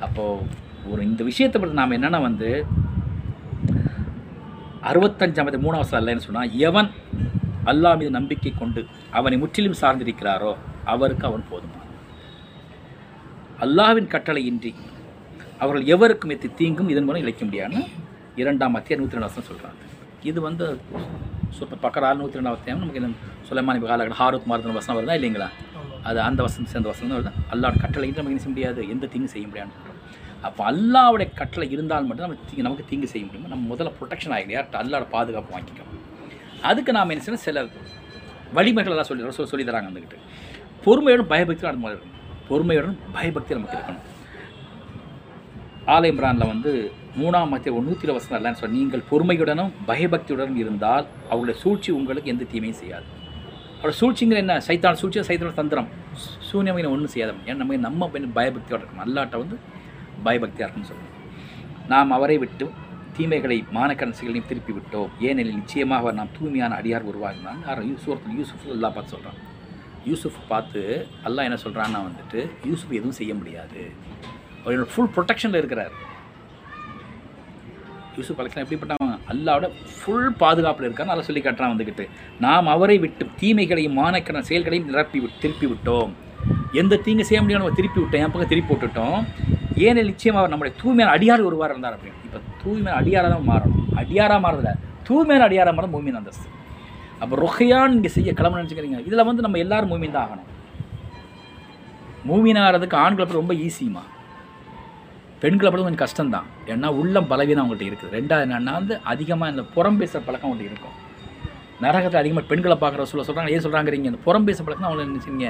அப்போது 0.00 0.44
ஒரு 0.90 1.00
இந்த 1.02 1.22
விஷயத்தை 1.24 1.58
பற்றி 1.58 1.74
நாம் 1.74 1.94
என்னென்னா 1.96 2.20
வந்து 2.20 2.50
அறுபத்தஞ்சாம் 4.90 5.50
மூணாவது 5.64 5.96
அல்லன்னு 5.98 6.26
சொன்னால் 6.26 6.54
எவன் 6.60 6.90
அல்லாஹ் 7.64 7.96
மீது 7.96 8.10
நம்பிக்கை 8.10 8.52
கொண்டு 8.52 8.82
அவனை 9.10 9.38
முற்றிலும் 9.38 9.80
சார்ந்திருக்கிறாரோ 9.80 10.52
அவருக்கு 10.84 11.26
அவன் 11.26 11.44
போதுமான் 11.50 11.88
அல்லாஹ்வின் 13.58 14.12
கட்டளையின்றி 14.14 14.72
அவர்கள் 15.58 15.84
எவருக்கும் 15.86 16.34
எத்தி 16.36 16.50
தீங்கும் 16.54 16.92
இதன் 16.94 17.08
மூலம் 17.08 17.24
இழைக்க 17.24 17.44
முடியாதுன்னு 17.44 17.82
இரண்டாம் 18.36 18.78
அத்தியாயம் 18.78 19.02
நூற்றி 19.02 19.18
ரெண்டு 19.18 19.28
வருஷம் 19.28 19.48
சொல்கிறாங்க 19.50 19.82
இது 20.22 20.38
வந்து 20.40 20.66
சுத்த 21.50 21.82
பக்கரால் 21.82 22.20
நூற்றி 22.20 22.40
ரெண்டாம் 22.40 22.56
அத்தியாயம் 22.56 22.82
நமக்கு 22.82 23.04
சுலைமான் 23.50 23.78
சுலைமானி 23.78 23.88
காலகட்டம் 23.90 24.18
ஹாரூத் 24.20 24.44
மாரதன் 24.50 24.76
வசனம் 24.78 24.96
வருதா 24.96 25.14
இல்லைங்களா? 25.18 25.46
அது 26.08 26.18
அந்த 26.26 26.40
வசனம் 26.46 26.68
சேர்ந்த 26.72 26.88
வசனம் 26.90 27.08
தான் 27.10 27.18
வருதா? 27.18 27.32
அல்லாவோட 27.52 27.78
கட்டளையின்றி 27.84 28.20
நமக்கு 28.20 28.34
என்ன 28.34 28.42
செய்ய 28.44 28.52
முடியாது? 28.54 28.80
எந்த 28.94 29.08
தீங்கும் 29.12 29.32
செய்ய 29.32 29.46
முடியாதுன்னு 29.50 29.88
அப்போ 30.48 30.62
அல்லாவுடைய 30.70 31.28
கட்டளை 31.40 31.66
இருந்தால் 31.74 32.06
மட்டும் 32.08 32.24
நம்ம 32.26 32.46
தீங்கு 32.50 32.64
நமக்கு 32.66 32.84
தீங்கு 32.90 33.08
செய்ய 33.12 33.24
முடியும் 33.26 33.50
நம்ம 33.52 33.64
முதல்ல 33.72 33.90
ப்ரொடெக்ஷன் 33.98 34.34
ஆகிடும் 34.36 34.54
யார்கிட்ட? 34.56 34.78
அல்லாவோட 34.82 35.08
பாதுகாப்பு 35.16 35.50
வாங்கிக்கணும். 35.56 35.98
அதுக்கு 36.70 36.94
நாம் 36.98 37.12
என்ன 37.14 37.24
செய்யணும்? 37.26 37.44
சில 37.48 37.66
வழிமுறைகள் 38.58 38.94
எல்லாம் 38.94 39.10
சொல்லி 39.10 39.36
சொல்லி 39.40 39.52
சொல்லி 39.52 39.66
தராங்க 39.70 39.90
வந்துக்கிட்டு 39.90 40.18
பொறுமையுடன் 40.86 41.30
பயபக்தி 41.34 41.70
அது 41.72 41.82
மாதிரி 41.84 41.96
இருக்கணும். 41.98 42.18
பொறுமையுடன் 42.50 42.98
பயபக்தி 43.18 43.58
நமக்கு 43.58 43.78
இருக்கணும். 43.78 44.04
ஆலயம்ரானில் 45.94 46.50
வந்து 46.54 46.72
மூணாம் 47.20 47.50
மத்திய 47.54 47.80
நூற்றி 47.88 48.14
வசனம் 48.18 48.38
இல்லைன்னு 48.40 48.60
சொல்லி 48.64 48.76
நீங்கள் 48.82 49.08
பொறுமையுடனும் 49.12 49.72
பயபக்தியுடனும் 49.90 50.60
இருந்தால் 50.64 51.06
அவருடைய 51.32 51.56
சூழ்ச்சி 51.64 51.90
உங்களுக்கு 52.00 52.32
எந்த 52.34 52.46
தீமையும் 52.52 52.82
செய்யாது. 52.82 53.08
அவரோட 53.80 53.94
சூழ்ச்சிங்கிற 54.00 54.38
என்ன? 54.44 54.54
சைத்தான் 54.66 54.98
சூழ்ச்சி 55.00 55.20
சைத்தான 55.28 55.52
தந்திரம். 55.60 55.88
சூன்யமை 56.48 56.82
ஒன்றும் 56.94 57.12
செய்யாத 57.12 57.32
ஏன்னா 57.46 57.60
நம்ம 57.62 57.76
நம்ம 57.86 58.08
பெண் 58.14 58.26
பயபக்தியோட 58.38 58.80
இருக்கணும்? 58.82 59.04
அல்லாட்ட 59.06 59.36
வந்து 59.42 59.56
பயபக்தியாக 60.26 60.66
இருக்குன்னு 60.66 60.90
சொல்லணும் 60.90 61.16
நாம் 61.92 62.14
அவரை 62.16 62.36
விட்டு 62.42 62.66
தீமைகளை 63.16 63.56
மானக்கரன்சிகளையும் 63.76 64.48
திருப்பி 64.50 64.72
விட்டோம் 64.76 65.10
ஏனெனில் 65.28 65.56
நிச்சயமாக 65.60 66.02
அவர் 66.02 66.18
நாம் 66.18 66.34
தூய்மையான 66.36 66.76
அடியார் 66.80 67.08
உருவாகினான் 67.12 67.62
யாரும் 67.68 67.88
யூசூரத்தில் 67.92 68.36
யூசுஃப் 68.40 68.68
அல்லா 68.76 68.90
பார்த்து 68.96 69.14
சொல்கிறான் 69.14 69.38
யூசுஃப் 70.10 70.38
பார்த்து 70.52 70.82
அல்லாஹ் 71.28 71.48
என்ன 71.48 71.58
சொல்கிறான்னா 71.64 72.00
வந்துட்டு 72.08 72.40
யூசுஃப் 72.70 72.94
எதுவும் 72.98 73.18
செய்ய 73.20 73.32
முடியாது. 73.40 73.82
அவரோட 74.62 74.86
ஃபுல் 74.92 75.12
ப்ரொடெக்ஷனில் 75.16 75.60
இருக்கிறார். 75.62 75.94
யூசுஃப் 78.18 78.40
அலெக்ஸ்லாம் 78.40 78.64
எப்படிப்பட்ட 78.66 79.09
அல்லாவோட 79.32 79.66
ஃபுல் 79.96 80.30
பாதுகாப்பில் 80.42 80.86
இருக்கான்னு 80.88 81.12
நல்லா 81.12 81.26
சொல்லி 81.28 81.42
காட்டுறான் 81.44 81.72
வந்துக்கிட்டு 81.72 82.04
நாம் 82.44 82.72
அவரை 82.74 82.96
விட்டு 83.04 83.24
தீமைகளையும் 83.40 83.98
மானக்கன 84.00 84.42
செயல்களையும் 84.50 84.88
நிரப்பி 84.90 85.18
விட்டு 85.22 85.42
திருப்பி 85.44 85.66
விட்டோம். 85.72 86.12
எந்த 86.80 87.00
தீங்கு 87.06 87.24
செய்ய 87.30 87.40
முடியும் 87.42 87.62
நம்ம 87.62 87.76
திருப்பி 87.80 88.00
விட்டோம் 88.02 88.22
என் 88.24 88.32
பக்கம் 88.34 88.52
திருப்பி 88.52 88.72
விட்டுட்டோம் 88.74 89.18
ஏனெனில் 89.86 90.10
நிச்சயமாக 90.12 90.40
அவர் 90.42 90.52
நம்முடைய 90.52 90.74
தூய்மையான 90.80 91.12
அடியார் 91.16 91.46
ஒருவார் 91.48 91.72
இருந்தார் 91.74 91.96
அப்படின்னு. 91.96 92.18
இப்போ 92.26 92.38
தூய்மையான 92.62 92.98
அடியாராக 93.00 93.30
தான் 93.34 93.48
மாறணும். 93.50 93.84
அடியாராக 94.00 94.40
மாறதில்ல. 94.46 94.72
தூய்மையான 95.08 95.44
அடியாராக 95.48 95.74
மாறும் 95.76 95.94
மூமின் 95.96 96.18
அந்தஸ்து. 96.20 96.48
அப்போ 97.22 97.34
ரொகையான் 97.44 97.94
இங்கே 97.98 98.10
செய்ய 98.16 98.32
கிளம்ப 98.38 98.58
நினச்சிக்கிறீங்க. 98.60 98.98
இதில் 99.08 99.26
வந்து 99.28 99.44
நம்ம 99.46 99.58
எல்லாரும் 99.64 99.90
மூமின் 99.92 100.16
தான் 100.16 100.26
ஆகணும். 100.26 100.48
மூமின் 102.28 102.60
ஆகிறதுக்கு 102.62 102.96
ஆண்களை 103.04 103.36
ரொம்ப 103.40 103.54
ஈஸிமா 103.66 104.02
பெண்களை 105.42 105.68
படம் 105.68 105.86
கொஞ்சம் 105.86 106.04
கஷ்டம்தான். 106.06 106.48
ஏன்னா 106.72 106.88
உள்ளம் 107.00 107.28
பலவீனம் 107.30 107.62
அவங்கள்ட்ட 107.62 107.86
இருக்குது. 107.90 108.12
ரெண்டாவது 108.18 108.44
என்னென்னா 108.46 108.72
வந்து 108.80 108.94
அதிகமாக 109.12 109.52
இந்த 109.52 109.62
புறம் 109.76 109.98
பேசுகிற 110.00 110.20
பழக்கம் 110.26 110.48
அவங்கள்ட்ட 110.48 110.72
இருக்கும். 110.72 110.96
நரகத்தில் 111.84 112.20
அதிகமாக 112.20 112.44
பெண்களை 112.50 112.76
பார்க்குற 112.82 113.04
சொல்ல 113.10 113.22
சொல்கிறாங்க 113.26 113.52
ஏன் 113.54 113.62
சொல்கிறாங்கிறீங்க 113.64 114.08
இந்த 114.10 114.20
புறம் 114.26 114.46
பேச 114.48 114.58
பழக்கம் 114.64 114.88
அவங்க 114.88 115.06
நினைச்சிங்க 115.10 115.46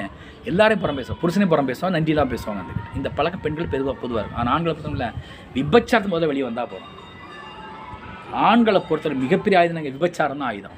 எல்லாரையும் 0.49 0.83
புறம் 0.83 0.99
பேசுவோம் 0.99 1.19
புருஷனையும் 1.23 1.51
புறம் 1.53 1.69
பேசுவாங்க 1.69 1.93
நன்றிலாம் 1.97 2.31
பேசுவாங்க 2.33 2.61
அந்த 2.63 2.73
இந்த 2.99 3.09
பழக்கம் 3.17 3.43
பெண்கள் 3.45 3.71
பெருவாக 3.73 3.95
பொதுவாக 4.03 4.21
இருக்கும். 4.23 4.39
ஆனால் 4.41 4.53
ஆண்களை 4.55 4.73
பொறுத்தவரை 4.77 5.09
விபச்சாரத்து 5.57 6.11
முதல்ல 6.13 6.31
வெளியே 6.31 6.45
வந்தால் 6.49 6.71
போதும். 6.73 6.93
ஆண்களை 8.49 8.81
பொறுத்தவரை 8.89 9.17
மிகப்பெரிய 9.25 9.59
ஆயுதம் 9.61 9.79
நாங்கள் 9.79 9.95
விபச்சாரம் 9.97 10.41
தான் 10.41 10.49
ஆயுதம். 10.51 10.77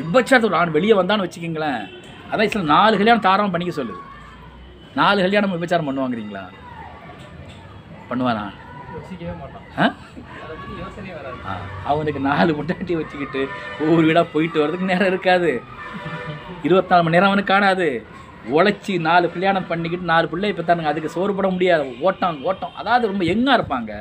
விபச்சாரத்தை 0.00 0.48
ஒரு 0.50 0.58
ஆண் 0.60 0.76
வெளியே 0.78 0.94
வந்தான்னு 1.02 1.26
வச்சுக்கிங்களேன். 1.26 1.82
அதான் 2.32 2.52
சில 2.54 2.66
நாலு 2.76 2.94
கல்யாணம் 3.00 3.26
தாராளம் 3.26 3.54
பண்ணிக்க 3.54 3.74
சொல்லுது. 3.80 4.02
நாலு 5.00 5.18
கல்யாணம் 5.26 5.54
விபச்சாரம் 5.58 5.88
பண்ணுவாங்கிறீங்களா? 5.88 6.44
பண்ணுவானா? 8.10 8.44
அவனுக்கு 11.90 12.20
நாலு 12.28 12.50
முட்டாட்டி 12.58 12.94
வச்சுக்கிட்டு 13.00 13.40
ஒவ்வொரு 13.82 14.04
வீடாக 14.08 14.26
போயிட்டு 14.34 14.60
வர்றதுக்கு 14.62 14.90
நேரம் 14.92 15.10
இருக்காது. 15.12 15.50
இருபத்தி 16.66 16.92
நாலு 16.92 17.04
மணி 17.06 17.16
நேரம் 17.16 17.30
அவனுக்கு 17.30 17.52
காணாது. 17.54 17.88
உழைச்சி 18.56 18.94
நாலு 19.08 19.26
கல்யாணம் 19.34 19.68
பண்ணிக்கிட்டு 19.70 20.10
நாலு 20.12 20.26
பிள்ளை 20.32 20.50
இப்போ 20.52 20.64
தானுங்க 20.66 20.92
அதுக்கு 20.92 21.14
சோறு 21.16 21.32
போட 21.38 21.48
முடியாது. 21.54 21.86
ஓட்டம் 22.08 22.38
ஓட்டம். 22.50 22.76
அதாவது 22.80 23.10
ரொம்ப 23.10 23.24
எங்காக 23.34 23.58
இருப்பாங்க? 23.58 23.92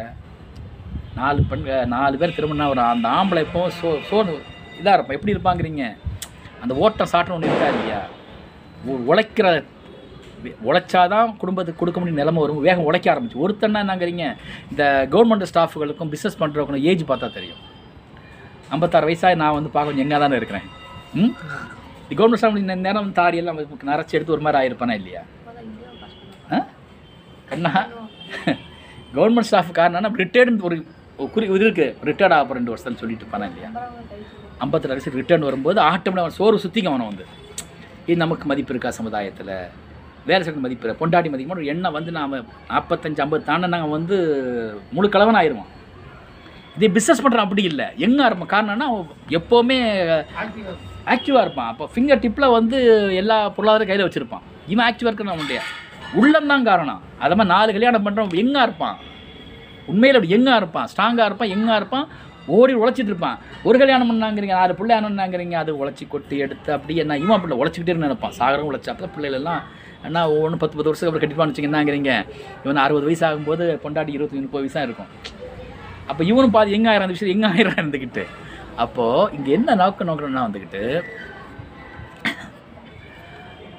நாலு 1.20 1.42
பெண் 1.50 1.64
நாலு 1.96 2.16
பேர் 2.22 2.38
திரும்பினா 2.38 2.68
ஒரு 2.74 2.82
அந்த 2.94 3.08
ஆம்பளை 3.20 3.42
இப்போ 3.48 3.62
சோ 3.80 3.90
சோறு 4.10 4.34
இதாக 4.80 4.96
இருப்பான் 4.96 5.18
எப்படி 5.18 5.34
இருப்பாங்கிறீங்க? 5.36 5.84
அந்த 6.64 6.74
ஓட்டம் 6.86 7.12
சாட்டணும் 7.14 7.38
ஒன்று 7.38 7.50
இருக்கா 7.52 7.70
இல்லையா? 7.76 8.02
உழைக்கிற 9.12 9.48
உழைச்சாதான் 10.52 11.38
குடும்பத்துக்கு 11.38 11.80
கொடுக்க 11.80 12.00
முடியும் 12.00 12.16
நிலைமை 12.16 12.42
வரும். 12.42 12.62
வேகம் 12.62 12.84
உழைக்க 12.84 13.14
ஆரம்பிச்சு. 13.14 13.40
ஒருத்தன்னா 13.48 13.82
என்னங்கிறீங்க 13.86 14.36
இந்த 14.70 15.08
கவர்மெண்ட் 15.12 15.46
ஸ்டாஃபுகளுக்கும் 15.54 16.14
பிஸ்னஸ் 16.14 16.40
பண்ணுறவங்களுக்கும் 16.40 16.82
ஏஜ் 16.82 17.04
பார்த்தா 17.04 17.34
தெரியும். 17.34 17.58
ஐம்பத்தாறு 18.70 19.08
வயசாக 19.08 19.36
நான் 19.36 19.54
வந்து 19.54 19.70
பார்க்க 19.70 19.94
கொஞ்சம் 19.94 20.12
எங்கே 20.12 20.24
தானே 20.24 20.36
இருக்கிறேன். 20.36 20.64
ம்? 21.14 21.36
இந்த 22.10 22.24
கவர்மெண்ட் 22.24 22.34
ஸ்டாஃப் 22.34 22.58
இந்த 22.58 22.76
நேரம் 22.76 23.14
தாடியெல்லாம் 23.14 23.68
நரைச்சி 23.86 24.10
எடுத்து 24.10 24.34
ஒரு 24.34 24.42
மாதிரி 24.42 24.68
ஆயிருப்பானா 24.68 24.94
இல்லையா? 24.94 25.22
ஆ? 26.52 26.66
என்ன? 27.50 27.88
கவர்மெண்ட் 29.14 29.40
ஸ்டாஃப் 29.40 29.74
காரணம் 29.74 30.18
ரிட்டையர்டு 30.18 30.62
ஒரு 30.62 30.86
குறி 31.32 31.46
இது 31.46 31.70
இருக்குது 31.70 31.96
ரிட்டையர்ட் 32.04 32.34
ஆக 32.34 32.54
ரெண்டு 32.54 32.70
வருஷம் 32.70 32.98
சொல்லிட்டு 32.98 33.26
இருப்பானா 33.26 33.52
இல்லையா? 33.56 33.70
ஐம்பத்தி 34.60 34.88
வயசு 34.88 35.12
ரிட்டர்ன் 35.12 35.42
வரும்போது 35.42 35.82
ஆட்டோமேட்டிக் 35.82 36.28
சோறு 36.28 36.60
சுற்றிக்கும் 36.60 36.94
அவனை 36.94 37.08
வந்து. 37.08 37.26
இது 38.06 38.18
நமக்கு 38.18 38.46
மதிப்பு 38.46 38.70
இருக்கா 38.70 38.92
சமுதாயத்தில்? 38.92 39.84
வேலை 40.30 40.42
செய்ய 40.44 40.66
மதிப்பு 40.66 40.86
இல்லை. 40.86 40.98
பொண்டாட்டி 41.02 41.30
மதிப்பு 41.34 41.56
ஒரு 41.58 41.72
எண்ணம் 41.74 41.96
வந்து 41.98 42.12
நாம் 42.18 42.36
நாற்பத்தஞ்சு 42.72 43.24
ஐம்பது 43.26 43.48
தாண்ட 43.50 43.70
நாங்கள் 43.74 43.96
வந்து 43.98 44.18
முழு 44.98 45.10
கலவன் 45.16 45.40
ஆயிடுவோம் 45.42 45.72
இதே 46.78 46.88
பிஸ்னஸ் 46.96 47.24
பண்ணுறான் 47.24 47.46
அப்படி 47.48 47.64
இல்லை. 47.72 47.88
எங்கே 48.06 48.24
இருப்பான் 48.30 48.54
காரணம்னா 48.54 48.88
எப்போவுமே 49.40 49.78
ஆக்டிவாக 51.14 51.44
இருப்பான். 51.46 51.70
அப்போ 51.72 51.86
ஃபிங்கர் 51.94 52.22
டிப்பில் 52.24 52.54
வந்து 52.58 52.78
எல்லா 53.22 53.38
பொருளாதார 53.58 53.86
கையில் 53.90 54.06
வச்சுருப்பான். 54.06 54.46
இவன் 54.74 54.86
ஆக்டிவாக 54.90 55.12
இருக்கிறான் 55.12 55.36
அவனுடைய 55.36 55.60
உள்ளம்தான் 56.22 56.68
காரணம். 56.70 57.02
அதை 57.24 57.34
மாதிரி 57.38 57.54
நாலு 57.56 57.76
கல்யாணம் 57.76 58.06
பண்ணுறவன் 58.06 58.42
எங்கே 58.44 58.62
இருப்பான்? 58.68 58.98
உண்மையில் 59.92 60.18
அப்படி 60.18 60.36
எங்கே 60.38 60.54
இருப்பான்? 60.62 60.88
ஸ்ட்ராங்காக 60.92 61.28
இருப்பான் 61.30 61.54
எங்கே 61.56 61.74
இருப்பான்? 61.80 62.06
ஓடி 62.56 62.74
உழைச்சிட்டு 62.82 63.12
இருப்பான். 63.12 63.38
ஒரு 63.68 63.78
கல்யாணம் 63.82 64.10
பண்ணாங்கிறீங்க 64.12 64.56
நாலு 64.60 64.74
பிள்ளை 64.80 64.94
ஆனோன்னாங்கிறீங்க 64.98 65.56
அது 65.62 65.72
உழைச்சி 65.82 66.06
கொட்டி 66.14 66.36
எடுத்து 66.46 66.70
அப்படியே 66.78 67.02
என்ன 67.04 67.18
இவன் 67.24 67.42
பிள்ளை 67.44 67.58
உழைச்சிக்கிட்டே 67.62 67.96
நினைப்பான். 68.06 68.36
சாகரம் 68.40 68.70
உழைச்சா 68.70 68.94
அப்போ 68.94 69.10
பிள்ளைகள் 69.16 69.40
எல்லாம் 69.40 69.62
அண்ணா 70.08 70.22
ஒவ்வொன்று 70.34 70.62
பத்து 70.62 70.78
பத்து 70.78 70.90
வருஷத்துக்கு 70.90 71.12
அப்புறம் 71.12 71.26
கட்டிப்பான்னு 71.26 71.54
வச்சுக்கன்னாங்கிறீங்க 71.54 72.12
இவன் 72.64 72.84
அறுபது 72.86 73.08
வயசு 73.10 73.26
ஆகும்போது 73.28 73.66
பொண்டாட்டி 73.84 74.16
இருபத்தி 74.18 74.44
முப்பது 74.46 74.64
வயசாக 74.66 74.88
இருக்கும். 74.88 75.12
அப்போ 76.10 76.22
இவனும் 76.32 76.56
பாதி 76.56 76.76
எங்கே 76.78 76.90
ஆயிரம் 76.92 77.06
அந்த 77.08 77.16
விஷயம் 77.18 77.36
எங்கே 77.36 77.50
ஆயிரம் 77.54 77.80
இருந்துக்கிட்டு 77.82 78.26
அப்போது 78.84 79.30
இங்கே 79.38 79.52
என்ன 79.60 79.76
நோக்க 79.82 80.10
நோக்கணும்னா 80.10 80.48
வந்துக்கிட்டு 80.48 80.84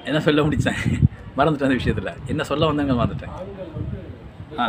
என்ன 0.09 0.19
சொல்ல 0.25 0.41
முடிச்சேன் 0.45 0.81
மறந்துட்டேன் 1.37 1.67
அந்த 1.67 1.79
விஷயத்தில். 1.79 2.13
என்ன 2.31 2.43
சொல்ல 2.49 2.67
வந்தாங்க 2.69 2.93
மறந்துட்டேன். 2.99 3.33
ஆ 4.59 4.65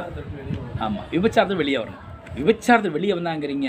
ஆமாம் 0.84 1.06
விபச்சாரத்தை 1.14 1.56
வெளியே 1.60 1.78
வரணும். 1.82 2.02
விபச்சாரத்தை 2.38 2.90
வெளியே 2.96 3.14
வந்தாங்கிறீங்க. 3.18 3.68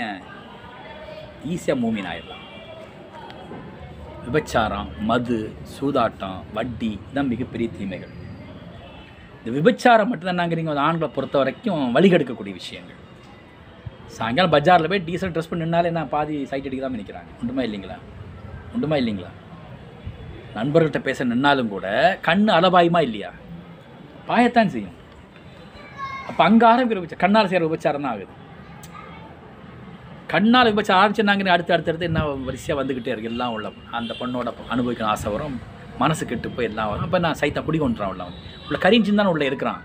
ஈஸியாக 1.52 1.80
மூமின் 1.82 2.08
ஆயிடலாம். 2.10 2.39
விபச்சாரம் 4.24 4.88
மது 5.08 5.36
சூதாட்டம் 5.74 6.38
வட்டி 6.56 6.90
இதான் 7.10 7.30
மிகப்பெரிய 7.32 7.68
தீமைகள். 7.76 8.12
இந்த 9.38 9.50
விபச்சாரம் 9.58 10.10
மட்டும்தானாங்கிறீங்க 10.10 10.72
ஒரு 10.74 10.82
ஆண்களை 10.86 11.08
பொறுத்த 11.16 11.36
வரைக்கும் 11.40 11.82
வழிகெடுக்கக்கூடிய 11.96 12.54
விஷயங்கள். 12.60 12.98
சாயங்காலம் 14.16 14.54
பஜாரில் 14.54 14.90
போய் 14.92 15.04
டீசல் 15.08 15.32
ட்ரெஸ் 15.34 15.50
பண்ணி 15.50 15.64
நின்னாலே 15.64 15.90
நான் 15.98 16.10
பாதி 16.14 16.36
சைட் 16.50 16.66
அடிக்க 16.68 16.82
தான் 16.84 16.96
நினைக்கிறாங்க. 16.96 17.30
உண்டுமா 17.40 17.64
இல்லைங்களா? 17.68 17.98
உண்டுமா 18.74 18.96
இல்லைங்களா? 19.02 19.30
நண்பர்கள்ட்ட 20.56 21.00
பேச 21.08 21.24
நின்னாலும் 21.32 21.72
கூட 21.74 21.86
கண் 22.28 22.46
அலபாயுமா 22.58 23.00
இல்லையா? 23.08 23.30
பாயத்தான் 24.28 24.72
செய்யும். 24.74 24.96
அப்போ 26.28 26.42
அங்கே 26.48 26.66
ஆரம்பிக்கிற 26.72 27.00
விபச்சாரம் 27.00 27.24
கண்ணால் 27.24 27.50
செய்கிற 27.50 27.68
விபச்சாரம் 27.68 28.04
தான் 28.06 28.12
ஆகுது. 28.14 28.34
கண்ணால் 30.32 30.70
விபச்சாரம் 30.70 31.00
ஆரம்பிச்சிருந்தாங்கன்னு 31.00 31.52
அடுத்து 31.54 31.74
அடுத்து 31.74 31.90
அடுத்து 31.92 32.08
என்ன 32.10 32.20
வரிசையாக 32.48 32.78
வந்துக்கிட்டே 32.80 33.12
இருக்கு. 33.14 33.30
எல்லாம் 33.32 33.52
உள்ள 33.56 33.68
அந்த 33.98 34.12
பொண்ணோட 34.20 34.52
அனுபவிக்கணும் 34.74 35.12
ஆசை 35.12 35.30
வரும். 35.34 35.56
மனசு 36.02 36.22
கெட்டு 36.30 36.48
போய் 36.56 36.68
எல்லாம் 36.70 36.90
வரும். 36.90 37.06
அப்போ 37.06 37.18
நான் 37.24 37.38
சைத்தா 37.40 37.62
குடி 37.68 37.78
கொண்டுறான் 37.80 38.12
உள்ள 38.12 38.22
அவன். 38.26 38.38
உள்ள 38.66 38.78
கரிஞ்சின்னு 38.84 39.20
தானே 39.20 39.32
உள்ளே 39.34 39.46
இருக்கிறான். 39.50 39.80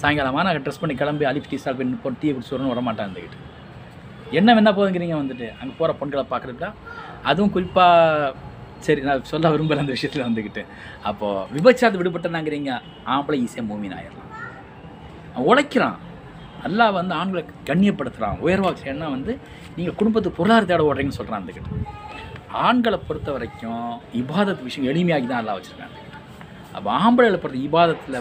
சாயங்காலமாக 0.00 0.42
நான் 0.46 0.64
ட்ரெஸ் 0.64 0.80
பண்ணி 0.82 0.94
கிளம்பி 1.02 1.24
அலிஃப் 1.30 1.48
டீ 1.52 1.58
சால் 1.62 1.78
பண்ணி 1.78 1.96
போட்டு 2.02 2.20
டீ 2.22 2.28
குடிச்சு 2.34 2.54
வரணும் 2.54 2.72
வரமாட்டான் 2.72 3.06
இருந்துக்கிட்டு 3.06 3.46
என்ன 4.38 4.54
வேணா 4.56 4.72
போதுங்கிறீங்க 4.78 5.16
வந்துட்டு. 5.22 5.46
அங்கே 5.60 5.74
போகிற 5.78 5.92
பொண்களை 6.00 6.24
பார்க்குறதுல 6.32 6.68
அதுவும் 7.30 7.52
குறிப்பாக 7.54 8.34
சரி 8.86 9.00
நான் 9.06 9.24
சொல்ல 9.30 9.50
விரும்பல 9.54 9.84
அந்த 9.84 9.94
விஷயத்தில் 9.96 10.26
வந்துக்கிட்டு 10.26 10.62
அப்போது 11.10 11.46
விபச்சாரத்தை 11.54 12.00
விடுபட்டனாங்கிறீங்க. 12.00 12.72
ஆம்பளை 13.14 13.38
ஈஸியாக 13.44 13.68
மூமின் 13.70 13.96
ஆயிடலாம் 13.98 14.28
உழைக்கிறான். 15.50 15.96
அல்லாஹ் 16.66 16.96
வந்து 16.98 17.14
ஆண்களை 17.20 17.42
கண்ணியப்படுத்துகிறான் 17.68 18.40
உயர்வாக 18.46 18.74
செய்யணும்னா 18.80 19.08
வந்து 19.16 19.32
நீங்கள் 19.76 19.96
குடும்பத்துக்கு 20.00 20.38
பொருளாதார 20.40 20.68
தேட 20.70 20.82
ஓடுறீங்கன்னு 20.88 21.20
சொல்கிறான் 21.20 21.44
அதுக்கிட்ட 21.44 21.86
ஆண்களை 22.66 22.98
பொறுத்த 23.08 23.28
வரைக்கும் 23.36 23.88
இபாதத் 24.20 24.66
விஷயம் 24.68 24.88
எளிமையாகி 24.92 25.26
தான் 25.30 25.40
அல்லாஹ் 25.42 25.58
வச்சுருக்காங்க 25.58 25.96
அப்போ 26.76 26.88
ஆம்பளைகளை 27.04 27.38
பொறுத்த 27.42 27.66
இபாதத்தில் 27.68 28.18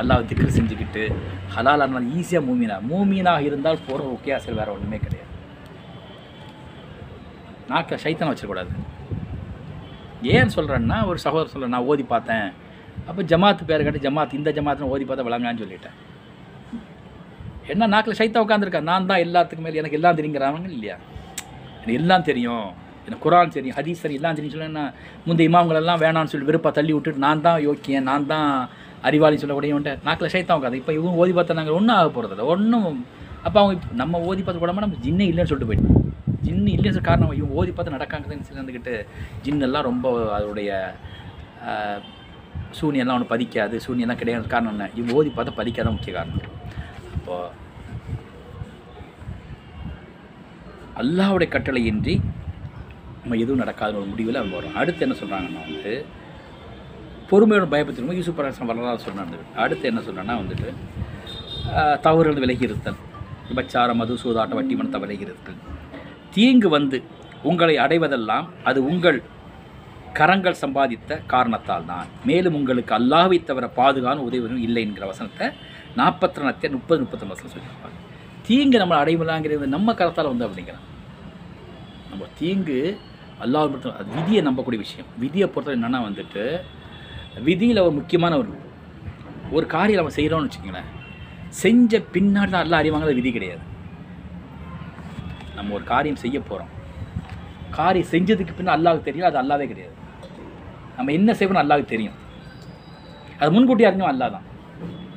அல்லாஹ் 0.00 0.26
திக்ரு 0.30 0.50
செஞ்சுக்கிட்டு 0.56 1.02
ஹலால் 1.54 1.82
ஆனால் 1.84 2.08
ஈஸியாக 2.18 2.42
மூமீனா. 2.48 2.76
மூமீனாக 2.90 3.46
இருந்தால் 3.48 3.84
போகிற 3.86 4.04
ஒக்கியாசல் 4.14 4.58
வேறு 4.58 4.74
ஒன்றுமே 4.74 4.98
கிடையாது. 5.04 5.30
நாக்கை 7.70 7.96
சைத்தான 8.04 8.30
வச்சிடக்கூடாது. 8.30 8.72
ஏன் 10.34 10.54
சொல்கிறேன்னா 10.56 10.98
ஒரு 11.10 11.18
சகோதரர் 11.24 11.52
சொல்கிறேன் 11.52 11.74
நான் 11.76 11.88
ஓதி 11.92 12.04
பார்த்தேன். 12.14 12.48
அப்போ 13.08 13.20
ஜமாத்து 13.32 13.68
பேர் 13.70 13.84
கேட்டு 13.86 14.04
ஜமாத் 14.06 14.38
இந்த 14.40 14.50
ஜமாத்துன்னு 14.58 14.92
ஓதி 14.94 15.04
பார்த்தா 15.08 15.26
விளங்கான்னு 15.28 15.62
சொல்லிட்டேன். 15.64 15.96
என்ன 17.72 17.86
நாக்கில் 17.92 18.18
சைத்தா 18.20 18.38
உட்காந்துருக்கா 18.44 18.80
நான் 18.90 19.08
தான் 19.10 19.22
எல்லாத்துக்கு 19.26 19.62
மேலே 19.64 19.80
எனக்கு 19.82 19.98
எல்லாம் 19.98 20.16
தெரியுங்கிறாங்க 20.18 20.70
இல்லையா? 20.78 20.96
எனக்கு 21.82 21.98
எல்லாம் 22.00 22.24
தெரியும். 22.28 22.66
எனக்கு 23.06 23.22
குரான் 23.24 23.54
தெரியும் 23.56 23.76
ஹதீஸ் 23.78 24.02
சரி 24.04 24.16
எல்லாம் 24.18 24.36
தெரியும். 24.38 24.54
சொன்னா 24.56 24.84
முந்தைய 25.26 25.50
இமாம்களெல்லாம் 25.50 26.00
வேணாம்னு 26.04 26.32
சொல்லி 26.32 26.48
விருப்பம் 26.50 26.76
தள்ளி 26.78 26.92
விட்டுட்டு 26.94 27.24
நான் 27.26 27.44
தான் 27.46 27.58
யோக்கியன் 27.66 28.06
நான் 28.10 28.28
தான் 28.32 28.48
அறிவாளி 29.08 29.38
சொல்லக்கூடியவன்ட்டு 29.42 29.94
நாக்கில் 30.06 30.32
சைத்தா 30.34 30.56
உட்காந்து 30.58 30.80
இப்போ 30.82 30.92
இவங்க 30.98 31.20
ஓதி 31.22 31.32
பார்த்தா 31.38 31.58
நாங்கள் 31.60 31.76
ஒன்றும் 31.78 31.96
ஆக 31.98 32.08
போகிறதில்ல 32.16 32.46
ஒன்றும் 32.54 32.88
அப்போ 33.46 33.58
அவங்க 33.62 33.94
நம்ம 34.02 34.20
ஓதி 34.30 34.42
பார்த்து 34.42 34.62
கூடாமல் 34.62 34.84
நம்ம 34.86 35.00
ஜின்னே 35.06 35.26
இல்லைன்னு 35.30 35.50
சொல்லிட்டு 35.50 35.70
போயிட்டோம் 35.70 36.00
ஜின்னு 36.46 36.70
இல்லைன்னு 36.76 36.96
சொல்ல 36.96 37.08
காரணம் 37.10 37.34
இவங்க 37.40 37.54
ஓதி 37.60 37.72
பார்த்து 37.76 37.96
நடக்காங்கன்னு 37.96 38.46
சொல்லி 38.48 38.62
வந்துக்கிட்டு 38.62 38.94
ஜின்னெல்லாம் 39.44 39.86
ரொம்ப 39.90 40.06
அதோடைய 40.38 40.70
சூனியெல்லாம் 42.78 43.16
ஒன்று 43.18 43.32
பதிக்காது. 43.32 43.74
சூனியெல்லாம் 43.84 44.20
கிடையாது 44.20 44.52
காரணம் 44.54 44.72
என்ன? 44.74 44.86
இவங்க 44.98 45.12
ஓதி 45.18 45.30
பார்த்தா 45.36 45.52
பதிக்காத 45.60 45.90
முக்கிய 45.96 46.12
காரணம். 46.16 46.42
இருப்பா. 47.24 47.42
அல்லாஹ்வுடைய 51.00 51.48
கட்டளையின்றி 51.52 52.14
நம்ம 53.20 53.36
எதுவும் 53.44 53.62
நடக்காத 53.62 53.92
ஒரு 54.00 54.06
முடிவில் 54.10 54.38
அவங்க 54.40 54.54
வரும் 54.56 54.76
அடுத்து 54.80 55.04
என்ன 55.06 55.14
சொல்கிறாங்கன்னா 55.20 55.62
வந்து 55.66 55.92
பொறுமையோட 57.30 57.66
பயப்பத்திலும் 57.72 58.18
யூசுப் 58.18 58.40
அரசன் 58.42 58.70
வரலாறு 58.70 59.04
சொன்னாங்க 59.06 59.36
அடுத்து 59.62 59.84
என்ன 59.90 60.00
சொல்கிறேன்னா 60.06 60.34
வந்துட்டு 60.42 60.70
தவறுகள் 62.06 62.42
விலகி 62.44 62.68
இருத்தல் 62.68 62.98
விபச்சாரம் 63.48 63.98
மது 64.00 64.14
சூதாட்ட 64.22 64.58
வட்டிமனத்தை 64.58 64.98
விலகி 65.04 65.26
இருத்தல் 65.28 65.60
தீங்கு 66.34 66.68
வந்து 66.76 66.98
உங்களை 67.50 67.74
அடைவதெல்லாம் 67.84 68.46
அது 68.68 68.78
உங்கள் 68.90 69.18
கரங்கள் 70.18 70.62
சம்பாதித்த 70.62 71.20
காரணத்தால் 71.26 71.88
தான் 71.88 72.10
மேலும் 72.24 72.56
உங்களுக்கு 72.58 72.92
அல்லாஹை 72.98 73.38
தவிர 73.40 73.66
பாதுகான 73.78 74.22
உதவியும் 74.26 74.64
இல்லை 74.66 74.82
என்கிற 74.86 75.06
வசனத்தை 75.06 75.46
நாற்பத்தி 75.98 76.40
ரெண்டாயிரத்தி 76.40 76.76
முப்பது 76.78 77.00
முப்பத்தொம்பது 77.02 77.36
வசனம் 77.36 77.52
சொல்லியிருப்பாங்க. 77.54 77.98
தீங்கு 78.46 78.76
நம்மளை 78.82 78.98
அடைவலாங்கிறது 79.02 79.66
நம்ம 79.74 79.92
கரத்தால் 79.98 80.30
வந்து 80.32 80.46
அப்படிங்கிறான் 80.46 80.86
நம்ம 82.10 82.26
தீங்கு 82.40 82.78
அல்லாஹ் 83.44 83.68
பொறுத்த 83.70 83.92
அது 84.00 84.16
விதியை 84.18 84.40
நம்பக்கூடிய 84.48 84.80
விஷயம். 84.84 85.08
விதியை 85.22 85.46
பொறுத்தவரை 85.54 85.76
என்னென்னா 85.78 86.00
வந்துட்டு 86.08 86.42
விதியில் 87.48 87.84
ஒரு 87.86 87.94
முக்கியமான 87.98 88.36
ஒரு 88.42 88.50
ஒரு 89.56 89.66
காரியம் 89.74 90.00
நம்ம 90.00 90.14
செய்கிறோம்னு 90.18 90.46
வச்சுக்கோங்களேன். 90.46 90.90
செஞ்ச 91.62 91.98
பின்னாடி 92.14 92.50
தான் 92.54 92.64
எல்லாம் 92.66 92.82
அறிவாங்கிறது 92.82 93.18
விதி 93.20 93.30
கிடையாது. 93.36 93.62
நம்ம 95.56 95.74
ஒரு 95.78 95.84
காரியம் 95.92 96.22
செய்ய 96.24 96.38
போகிறோம் 96.48 96.72
காரியம் 97.78 98.10
செஞ்சதுக்கு 98.14 98.56
பின்னால் 98.58 98.76
அல்லாவுக்கு 98.78 99.08
தெரியும் 99.08 99.28
அது 99.28 99.38
அல்லாவே 99.42 99.66
கிடையாது. 99.72 99.94
நம்ம 100.96 101.12
என்ன 101.18 101.30
செய்வோம்னு 101.38 101.62
அல்லாவுக்கு 101.64 101.92
தெரியும். 101.94 102.18
அது 103.40 103.50
முன்கூட்டி 103.54 103.86
அறிஞ்சோம் 103.88 104.12
அல்லாஹ் 104.12 104.34
தான். 104.36 104.46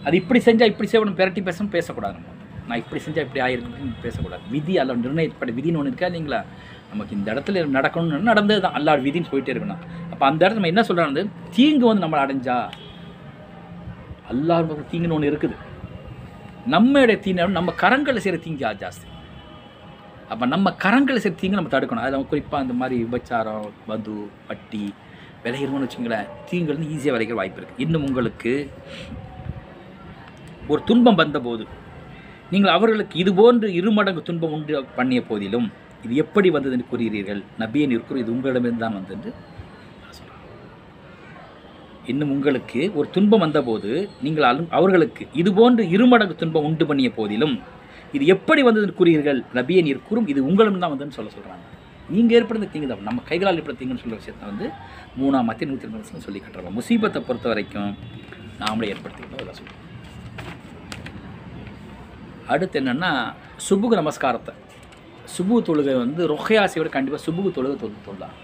அது 0.07 0.15
இப்படி 0.21 0.39
செஞ்சால் 0.47 0.71
இப்படி 0.73 0.89
செய்யணும் 0.91 1.19
பெரட்டி 1.21 1.41
பேசணும் 1.47 1.73
பேசக்கூடாது. 1.77 2.15
நம்ம 2.17 2.35
நான் 2.69 2.81
இப்படி 2.83 2.99
செஞ்சால் 3.05 3.25
இப்படி 3.27 3.41
ஆயிருக்குன்னு 3.45 4.01
பேசக்கூடாது. 4.05 4.43
விதி 4.53 4.73
அல்ல 4.81 4.95
நிர்ணயிப்பட்ட 5.03 5.53
விதின்னு 5.57 5.79
ஒன்று 5.81 5.91
இருக்கா 5.91 6.07
இல்லைங்களா? 6.09 6.41
நமக்கு 6.91 7.13
இந்த 7.17 7.27
இடத்துல 7.33 7.63
நடக்கணும்னு 7.77 8.29
நடந்தது 8.31 8.61
தான் 8.65 8.75
அல்லா 8.79 8.93
விதின்னு 9.05 9.31
போயிட்டே 9.33 9.53
இருக்கணும். 9.53 9.81
அப்போ 10.11 10.23
அந்த 10.29 10.39
இடத்துல 10.43 10.59
நம்ம 10.61 10.71
என்ன 10.73 10.83
சொல்கிறாங்க 10.89 11.23
தீங்கு 11.57 11.85
வந்து 11.89 12.03
நம்மளை 12.05 12.23
அடைஞ்சா 12.25 12.57
அல்லாஹ் 14.33 14.71
தீங்குன்னு 14.91 15.17
ஒன்று 15.17 15.31
இருக்குது. 15.31 15.55
நம்மளுடைய 16.75 17.17
தீங்கு 17.25 17.57
நம்ம 17.59 17.73
கரங்களில் 17.83 18.23
செய்கிற 18.23 18.39
தீங்கு 18.45 18.73
ஜாஸ்தி. 18.83 19.07
அப்போ 20.31 20.45
நம்ம 20.53 20.73
கரங்களில் 20.85 21.23
செய்கிற 21.23 21.39
தீங்கு 21.41 21.59
நம்ம 21.59 21.71
தடுக்கணும். 21.75 22.03
அதில் 22.03 22.17
நம்ம 22.17 22.29
குறிப்பாக 22.33 22.65
இந்த 22.65 22.75
மாதிரி 22.81 22.95
விபச்சாரம் 23.03 23.67
வது 23.91 24.15
வட்டி 24.49 24.83
விளையிறோம்னு 25.43 25.85
வச்சுங்களேன் 25.85 26.27
தீங்கு 26.49 26.73
வந்து 26.73 26.89
ஈஸியாக 26.93 27.13
விளைக்கிற 27.15 27.37
வாய்ப்பு 27.39 27.59
இருக்குது 27.61 27.83
இன்னும் 27.85 28.05
உங்களுக்கு 28.07 28.53
ஒரு 30.67 30.83
துன்பம் 30.85 31.15
வந்தபோது 31.15 31.65
நீங்கள் 32.51 32.71
அவர்களுக்கு 32.71 33.19
இதுபோன்று 33.23 33.67
இருமடங்கு 33.67 34.21
துன்பம் 34.21 34.51
உண்டு 34.51 34.85
பண்ணிய 34.95 35.21
போதிலும் 35.21 35.71
இது 36.03 36.15
எப்படி 36.15 36.49
வந்தது 36.49 36.73
என்று 36.73 36.87
கூறுகிறீர்கள் 36.91 37.43
நபியன் 37.59 37.87
நிற்கும் 37.87 38.17
இது 38.17 38.31
உங்களிடமிருந்து 38.31 38.79
தான் 38.79 38.93
வந்தது. 38.93 39.33
இன்னும் 42.05 42.31
உங்களுக்கு 42.31 42.91
ஒரு 42.95 43.09
துன்பம் 43.11 43.39
வந்தபோது 43.39 44.09
நீங்கள் 44.21 44.43
அலும்- 44.43 44.69
அவர்களுக்கு 44.69 45.27
இதுபோன்று 45.35 45.79
இருமடங்கு 45.79 46.35
துன்பம் 46.35 46.63
உண்டு 46.63 46.85
பண்ணிய 46.85 47.09
போதிலும் 47.11 47.55
இது 48.13 48.25
எப்படி 48.25 48.61
வந்தது 48.61 48.85
என்று 48.85 48.99
கூறுகிறீர்கள்? 48.99 49.43
நபியன் 49.53 49.83
நீர் 49.83 50.27
இது 50.27 50.45
உங்களும் 50.45 50.79
தான் 50.79 50.91
வந்ததுன்னு 50.93 51.17
சொல்ல 51.19 51.31
சொல்கிறாங்க 51.31 51.65
நீங்கள் 52.09 52.37
ஏற்படுத்த 52.37 52.67
தீங்கு 52.67 52.87
தான். 52.87 53.01
நம்ம 53.01 53.21
கைகளால் 53.21 53.55
ஏற்படுத்த 53.55 53.85
தீங்குன்னு 53.85 54.03
சொல்கிற 54.03 54.15
விஷயத்தை 54.15 54.49
வந்து 54.49 54.67
மூணாம் 55.19 55.43
மத்திய 55.43 55.71
நூற்றி 55.71 55.87
ரெண்டு 55.87 55.99
வருஷம் 55.99 56.19
சொல்லி 56.19 56.39
கட்டுறோம் 56.39 56.77
முசீபத்தை 56.79 57.19
பொறுத்த 57.19 57.47
வரைக்கும் 57.47 57.91
நாமளே 58.59 58.89
ஏற்படுத்திக்கணும். 58.93 59.37
அதெல்லாம் 59.37 59.53
சொல்லுவோம் 59.53 59.86
அடுத்து 62.47 62.81
என்னென்னா 62.81 63.33
சுபுகு 63.69 63.95
நமஸ்காரத்தை. 63.95 64.53
சுபுகு 65.37 65.61
தொழுகை 65.61 65.97
வந்து 65.97 66.33
ரொஹையாசியோட 66.33 66.89
கண்டிப்பாக 66.89 67.31
சுபுகு 67.31 67.51
தொழுகை 67.51 67.75
தொழு 67.75 67.93
தொழலாம். 68.07 68.35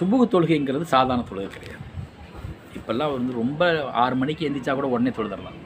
சுபுகு 0.00 0.28
தொழுகைங்கிறது 0.28 0.82
சாதாரண 0.82 1.26
தொழுகை 1.26 1.46
கிடையாது. 1.46 1.90
இப்போல்லாம் 2.74 3.12
வந்து 3.12 3.32
ரொம்ப 3.32 3.90
ஆறு 3.90 4.14
மணிக்கு 4.14 4.48
எந்திரிச்சா 4.48 4.74
கூட 4.74 4.86
உடனே 4.86 5.08
தொழுதரலாம் 5.08 5.60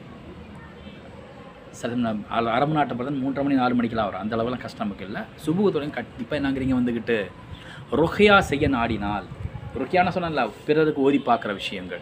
சில 1.69 1.93
ந- 1.93 2.25
அரை 2.27 2.43
மணி 2.43 2.71
நாட்டை 2.71 2.97
பார்த்தா 2.97 3.09
மூன்றரை 3.09 3.43
மணி 3.43 3.53
நாலு 3.53 3.75
மணிக்கெல்லாம் 3.75 4.11
வரும். 4.11 4.21
அந்த 4.21 4.35
அளவுலாம் 4.35 4.61
கஷ்டம் 4.61 4.87
நமக்கு 4.87 5.05
இல்லை. 5.05 5.21
சுபுகு 5.45 5.75
தொழுகை 5.75 5.89
கண்டிப்பாக 5.89 6.41
என்னங்கிறீங்க 6.41 6.77
வந்துக்கிட்டு 6.77 7.31
ரொஹையா 7.91 8.39
செய்ய 8.39 8.69
நாடினால் 8.69 9.23
ருக்கியான 9.77 10.09
சொன்னல 10.09 10.51
பிறருக்கு 10.65 11.01
ஓதி 11.01 11.21
பார்க்குற 11.25 11.53
விஷயங்கள். 11.53 11.99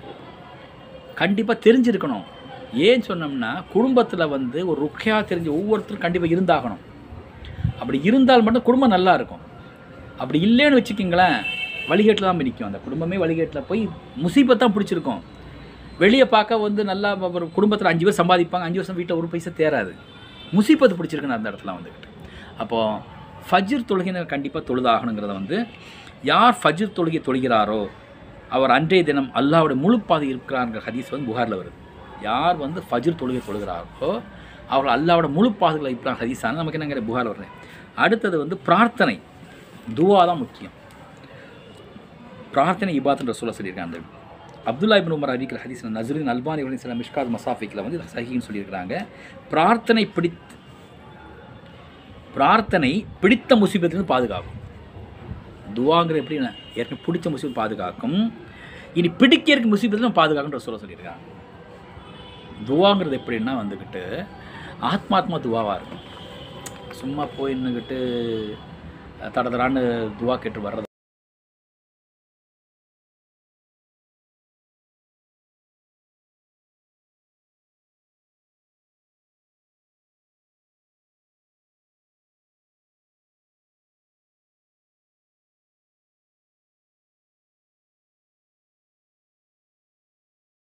கண்டிப்பாக 1.15 1.59
தெரிஞ்சிருக்கணும். 1.69 2.23
ஏன் 2.87 3.05
சொன்னோம்னா 3.07 3.51
குடும்பத்தில் 3.73 4.31
வந்து 4.35 4.59
ஒரு 4.71 4.77
ருக்கையாக 4.85 5.21
தெரிஞ்ச 5.31 5.49
ஒவ்வொருத்தரும் 5.59 6.03
கண்டிப்பாக 6.05 6.33
இருந்தாகணும். 6.35 6.81
அப்படி 7.81 7.97
இருந்தால் 8.09 8.45
மட்டும் 8.45 8.65
குடும்பம் 8.67 8.93
நல்லா 8.95 9.13
இருக்கும். 9.19 9.43
அப்படி 10.21 10.39
இல்லைன்னு 10.47 10.79
வச்சுக்கிங்களேன் 10.79 11.37
வழிகேட்டில் 11.89 12.27
தான் 12.27 12.39
நிற்கும் 12.47 12.67
அந்த 12.67 12.79
குடும்பமே 12.85 13.17
வழிகேட்டில் 13.23 13.67
போய் 13.69 13.81
முசீபத்தான் 14.23 14.73
பிடிச்சிருக்கும். 14.75 15.21
வெளியே 16.03 16.25
பார்க்க 16.35 16.57
வந்து 16.65 16.83
நல்லா 16.91 17.09
ஒரு 17.37 17.47
குடும்பத்தில் 17.57 17.91
அஞ்சு 17.91 18.05
பேர் 18.07 18.19
சம்பாதிப்பாங்க 18.21 18.67
அஞ்சு 18.67 18.79
வருஷம் 18.81 18.97
வீட்டில் 18.99 19.19
ஒரு 19.19 19.27
பைசா 19.33 19.51
தேராது. 19.59 19.93
முசீபத்து 20.55 20.97
பிடிச்சிருக்குன்னு 20.97 21.37
அந்த 21.39 21.51
இடத்துல 21.51 21.75
வந்துக்கிட்டு 21.77 22.09
அப்போது 22.63 23.13
ஃபஜ்ர் 23.47 23.87
தொழுகினர் 23.89 24.33
கண்டிப்பாக 24.33 24.63
தொழுதாகணுங்கிறத 24.69 25.33
வந்து 25.39 25.57
யார் 26.31 26.59
ஃபஜ்ர் 26.61 26.95
தொழுகை 26.97 27.21
தொழுகிறாரோ 27.27 27.81
அவர் 28.55 28.71
அன்றைய 28.77 29.03
தினம் 29.09 29.31
அல்லாவுடைய 29.39 29.77
முழு 29.83 29.97
பாதை 30.09 30.27
இருக்கிறாருங்கிற 30.33 30.81
ஹதீஸ் 30.87 31.11
வந்து 31.13 31.29
புகாரில் 31.31 31.59
வருது. 31.61 31.79
யார் 32.21 32.57
வந்து 32.57 32.83
ஃபஜிர் 32.89 33.19
தொழுகை 33.21 33.41
தொழுகிறார்களோ 33.47 34.21
அவர் 34.67 34.91
அல்லாவோட 34.95 35.29
முழு 35.29 35.49
பாதுகளை 35.49 35.89
இருக்கிறாங்க 35.93 36.21
ஹதீஸான 36.21 36.53
நமக்கு 36.53 36.79
என்னங்கிற 36.79 37.05
புகார் 37.05 37.27
வர்றேன் 37.27 37.53
அடுத்தது 37.95 38.37
வந்து 38.37 38.57
பிரார்த்தனை. 38.57 39.19
துவா 39.95 40.25
தான் 40.25 40.37
முக்கியம். 40.37 40.73
பிரார்த்தனை 42.51 43.01
இபாத்துன்ற 43.01 43.29
சொல்ல 43.29 43.55
சொல்லியிருக்காங்க 43.57 43.89
அந்த 43.89 43.99
அப்துல்லா 44.69 44.97
இபின் 44.99 45.15
உமர் 45.15 45.33
அறிவிக்கிற 45.33 45.59
ஹதீஸ் 45.65 45.83
நசருதீன் 45.97 46.31
அல்பானி 46.33 46.61
அவர்கள் 46.63 46.77
சில 46.77 46.93
மிஷ்காத் 46.93 47.33
மசாஃபிக்கில் 47.35 47.83
வந்து 47.83 48.01
சஹின்னு 48.15 48.47
சொல்லியிருக்கிறாங்க. 48.47 49.05
பிரார்த்தனை 49.49 50.09
பிடித் 50.15 50.41
பிரார்த்தனை 52.33 53.05
பிடித்த 53.21 53.55
முசீபத்திலிருந்து 53.55 54.13
பாதுகாக்கும். 54.13 54.59
துவாங்கிற 55.75 56.15
எப்படி 56.15 56.35
ஏற்கனவே 56.75 57.03
பிடிச்ச 57.05 57.35
முசீபத் 57.35 57.59
பாதுகாக்கும். 57.61 58.33
இனி 58.93 59.09
பிடிக்க 59.09 59.51
இருக்க 59.51 59.69
முசீபத்திலும் 59.75 60.19
பாதுகாக்குன்ற 60.19 60.55
சொல்ல 60.55 60.79
சொல்லியிருக்காங்க. 60.81 61.34
துவாங்கிறது 62.63 63.19
எப்படின்னா 63.21 63.53
வந்துக்கிட்டு 63.61 64.03
ஆத்மாத்மா 64.81 65.37
துவாவாக 65.45 65.75
இருக்கும். 65.75 66.03
சும்மா 67.01 67.23
போய் 67.37 67.55
நின்றுக்கிட்டு 67.55 67.97
தடதடான்னு 69.35 69.81
துவா 70.19 70.35
கேட்டு 70.37 70.59
வர்றது 70.69 70.83